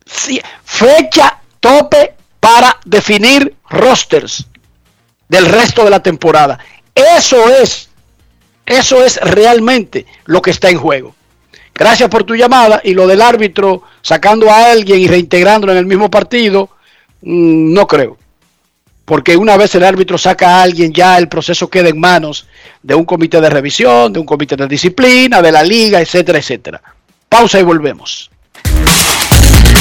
[0.05, 4.47] Sí, fecha tope para definir rosters
[5.29, 6.59] del resto de la temporada.
[6.95, 7.91] Eso es,
[8.67, 11.15] eso es realmente lo que está en juego.
[11.75, 15.87] Gracias por tu llamada y lo del árbitro sacando a alguien y reintegrándolo en el
[15.87, 16.71] mismo partido,
[17.23, 18.19] mm, no creo.
[19.05, 22.47] Porque una vez el árbitro saca a alguien, ya el proceso queda en manos
[22.83, 26.83] de un comité de revisión, de un comité de disciplina, de la liga, etcétera, etcétera.
[27.29, 28.31] Pausa y volvemos.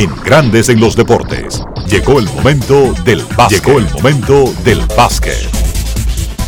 [0.00, 1.62] En Grandes en los deportes.
[1.86, 3.62] Llegó el momento del básquet.
[3.62, 5.36] Llegó el momento del básquet.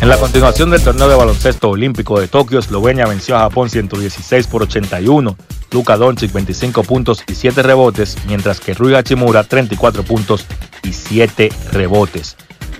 [0.01, 4.47] En la continuación del torneo de baloncesto olímpico de Tokio, Eslovenia venció a Japón 116
[4.47, 5.37] por 81.
[5.71, 10.47] Luka Doncic 25 puntos y 7 rebotes, mientras que Rui Hachimura 34 puntos
[10.81, 12.37] y 7 rebotes.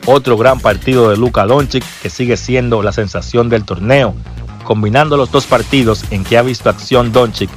[0.08, 4.16] Otro gran partido de Luka Doncic que sigue siendo la sensación del torneo.
[4.64, 7.52] Combinando los dos partidos en que ha visto acción Doncic,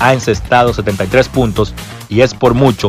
[0.00, 1.72] ha encestado 73 puntos
[2.08, 2.88] y es por mucho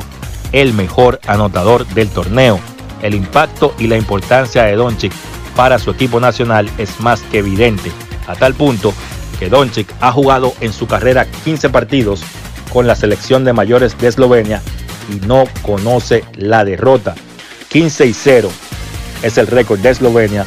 [0.51, 2.59] el mejor anotador del torneo.
[3.01, 5.13] El impacto y la importancia de Doncic
[5.55, 7.91] para su equipo nacional es más que evidente,
[8.27, 8.93] a tal punto
[9.39, 12.21] que Doncic ha jugado en su carrera 15 partidos
[12.71, 14.61] con la selección de mayores de Eslovenia
[15.09, 17.15] y no conoce la derrota.
[17.69, 18.49] 15 y 0
[19.23, 20.45] es el récord de Eslovenia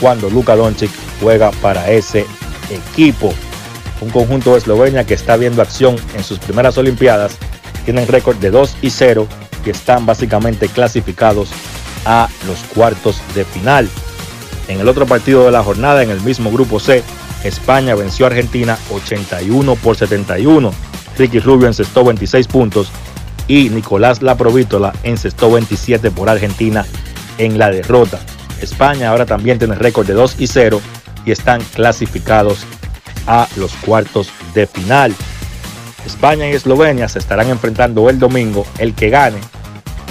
[0.00, 2.26] cuando Luka Doncic juega para ese
[2.70, 3.32] equipo.
[4.00, 7.36] Un conjunto de Eslovenia que está viendo acción en sus primeras Olimpiadas
[7.84, 9.26] tienen récord de 2 y 0
[9.64, 11.50] y están básicamente clasificados
[12.04, 13.88] a los cuartos de final.
[14.68, 17.02] En el otro partido de la jornada, en el mismo grupo C,
[17.44, 20.72] España venció a Argentina 81 por 71.
[21.18, 22.88] Ricky Rubio encestó 26 puntos
[23.46, 26.86] y Nicolás Laprovítola encestó 27 por Argentina
[27.38, 28.18] en la derrota.
[28.60, 30.80] España ahora también tiene récord de 2 y 0
[31.26, 32.66] y están clasificados
[33.26, 35.14] a los cuartos de final.
[36.06, 38.66] España y Eslovenia se estarán enfrentando el domingo.
[38.78, 39.38] El que gane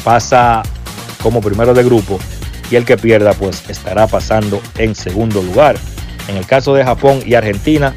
[0.03, 0.63] pasa
[1.21, 2.19] como primero de grupo
[2.71, 5.77] y el que pierda pues estará pasando en segundo lugar.
[6.27, 7.93] En el caso de Japón y Argentina,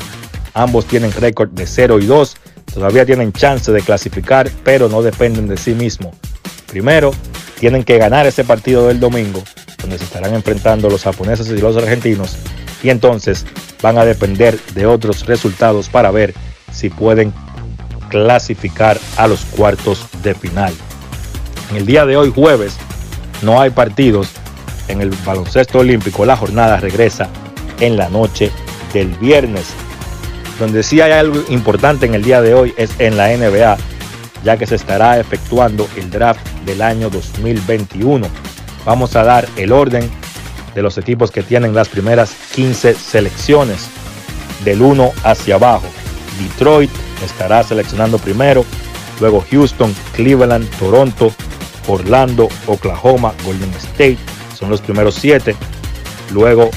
[0.55, 2.37] ambos tienen récord de 0 y 2.
[2.75, 6.15] Todavía tienen chance de clasificar, pero no dependen de sí mismos.
[6.67, 7.13] Primero,
[7.59, 9.43] tienen que ganar ese partido del domingo,
[9.81, 12.37] donde se estarán enfrentando los japoneses y los argentinos.
[12.83, 13.47] Y entonces
[13.87, 16.35] van a depender de otros resultados para ver
[16.73, 17.33] si pueden
[18.09, 20.75] clasificar a los cuartos de final.
[21.71, 22.77] En el día de hoy, jueves,
[23.43, 24.27] no hay partidos
[24.89, 26.27] en el baloncesto olímpico.
[26.27, 27.29] La jornada regresa
[27.79, 28.51] en la noche
[28.93, 29.67] del viernes.
[30.59, 33.77] Donde sí hay algo importante en el día de hoy es en la NBA,
[34.43, 38.27] ya que se estará efectuando el draft del año 2021.
[38.85, 40.11] Vamos a dar el orden
[40.77, 43.89] de los equipos que tienen las primeras 15 selecciones
[44.63, 45.87] del 1 hacia abajo.
[46.39, 46.91] Detroit
[47.25, 48.65] estará seleccionando primero,
[49.19, 51.33] luego Houston, Cleveland, Toronto,
[51.89, 54.19] Orlando, Oklahoma, Golden State,
[54.55, 55.57] son los primeros siete.
[56.31, 56.71] Luego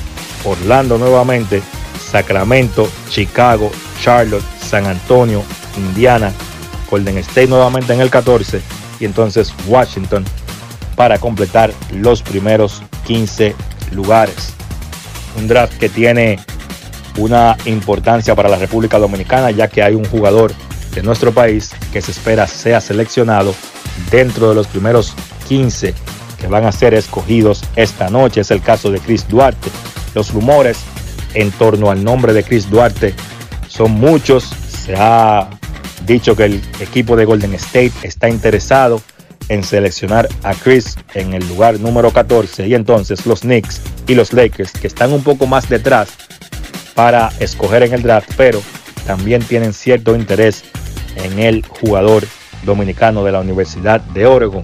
[0.46, 1.62] Orlando nuevamente,
[2.00, 3.70] Sacramento, Chicago,
[4.02, 5.44] Charlotte, San Antonio,
[5.78, 6.32] Indiana,
[6.90, 8.62] Golden State nuevamente en el 14
[9.02, 10.24] y entonces Washington
[10.96, 13.56] para completar los primeros 15
[13.92, 14.54] lugares.
[15.38, 16.40] Un draft que tiene
[17.18, 20.54] una importancia para la República Dominicana ya que hay un jugador
[20.94, 23.54] de nuestro país que se espera sea seleccionado
[24.10, 25.14] dentro de los primeros
[25.48, 25.94] 15
[26.40, 28.42] que van a ser escogidos esta noche.
[28.42, 29.70] Es el caso de Chris Duarte.
[30.16, 30.80] Los rumores
[31.34, 33.14] en torno al nombre de Chris Duarte
[33.68, 34.46] son muchos.
[34.46, 35.50] Se ha
[36.06, 39.02] dicho que el equipo de Golden State está interesado
[39.50, 44.32] en seleccionar a Chris en el lugar número 14 y entonces los Knicks y los
[44.32, 46.10] Lakers que están un poco más detrás
[46.96, 48.62] para escoger en el draft, pero
[49.06, 50.64] también tienen cierto interés
[51.16, 52.24] en el jugador
[52.64, 54.64] dominicano de la Universidad de Oregon.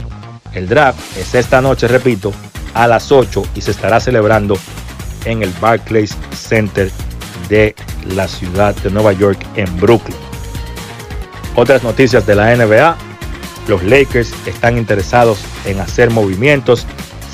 [0.54, 2.32] El draft es esta noche, repito,
[2.74, 4.58] a las 8 y se estará celebrando
[5.26, 6.92] en el Barclays Center
[7.50, 7.76] de
[8.14, 10.18] la ciudad de Nueva York en Brooklyn.
[11.56, 12.98] Otras noticias de la NBA.
[13.68, 16.86] Los Lakers están interesados en hacer movimientos.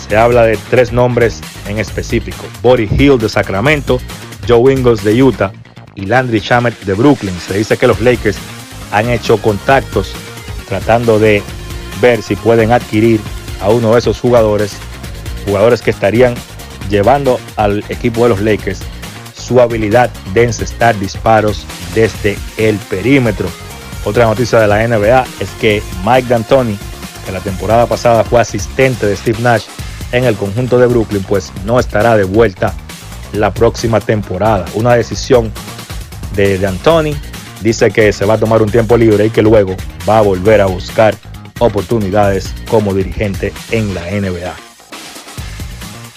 [0.08, 2.44] Se habla de tres nombres en específico.
[2.62, 4.00] Body Hill de Sacramento,
[4.48, 5.52] Joe Ingles de Utah
[5.96, 7.38] y Landry Shamet de Brooklyn.
[7.40, 8.38] Se dice que los Lakers
[8.92, 10.14] han hecho contactos
[10.68, 11.44] tratando de
[12.02, 13.20] ver si pueden adquirir
[13.62, 14.74] a uno de esos jugadores,
[15.46, 16.34] jugadores que estarían
[16.90, 18.82] llevando al equipo de los Lakers
[19.36, 23.50] su habilidad de encestar disparos desde el perímetro.
[24.04, 26.78] Otra noticia de la NBA es que Mike D'Antoni,
[27.26, 29.66] que la temporada pasada fue asistente de Steve Nash
[30.12, 32.74] en el conjunto de Brooklyn, pues no estará de vuelta
[33.34, 34.66] la próxima temporada.
[34.74, 35.52] Una decisión
[36.36, 37.16] de D'Antoni
[37.62, 39.76] dice que se va a tomar un tiempo libre y que luego
[40.10, 41.16] va a volver a buscar
[41.60, 44.54] oportunidades como dirigente en la NBA.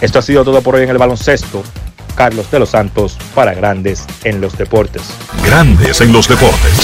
[0.01, 1.63] Esto ha sido todo por hoy en el baloncesto.
[2.15, 5.03] Carlos de los Santos para Grandes en los Deportes.
[5.45, 6.84] Grandes en los Deportes.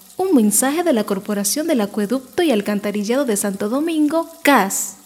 [0.21, 4.97] Un mensaje de la Corporación del Acueducto y Alcantarillado de Santo Domingo, CAS.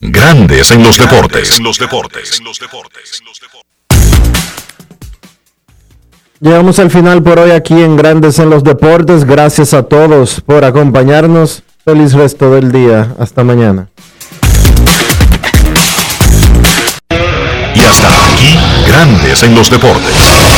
[0.00, 1.60] Grandes en los deportes.
[1.60, 2.40] los deportes.
[6.40, 9.26] Llegamos al final por hoy aquí en Grandes en los Deportes.
[9.26, 11.62] Gracias a todos por acompañarnos.
[11.84, 13.14] Feliz resto del día.
[13.18, 13.90] Hasta mañana.
[17.74, 20.57] Y hasta aquí, Grandes en los Deportes.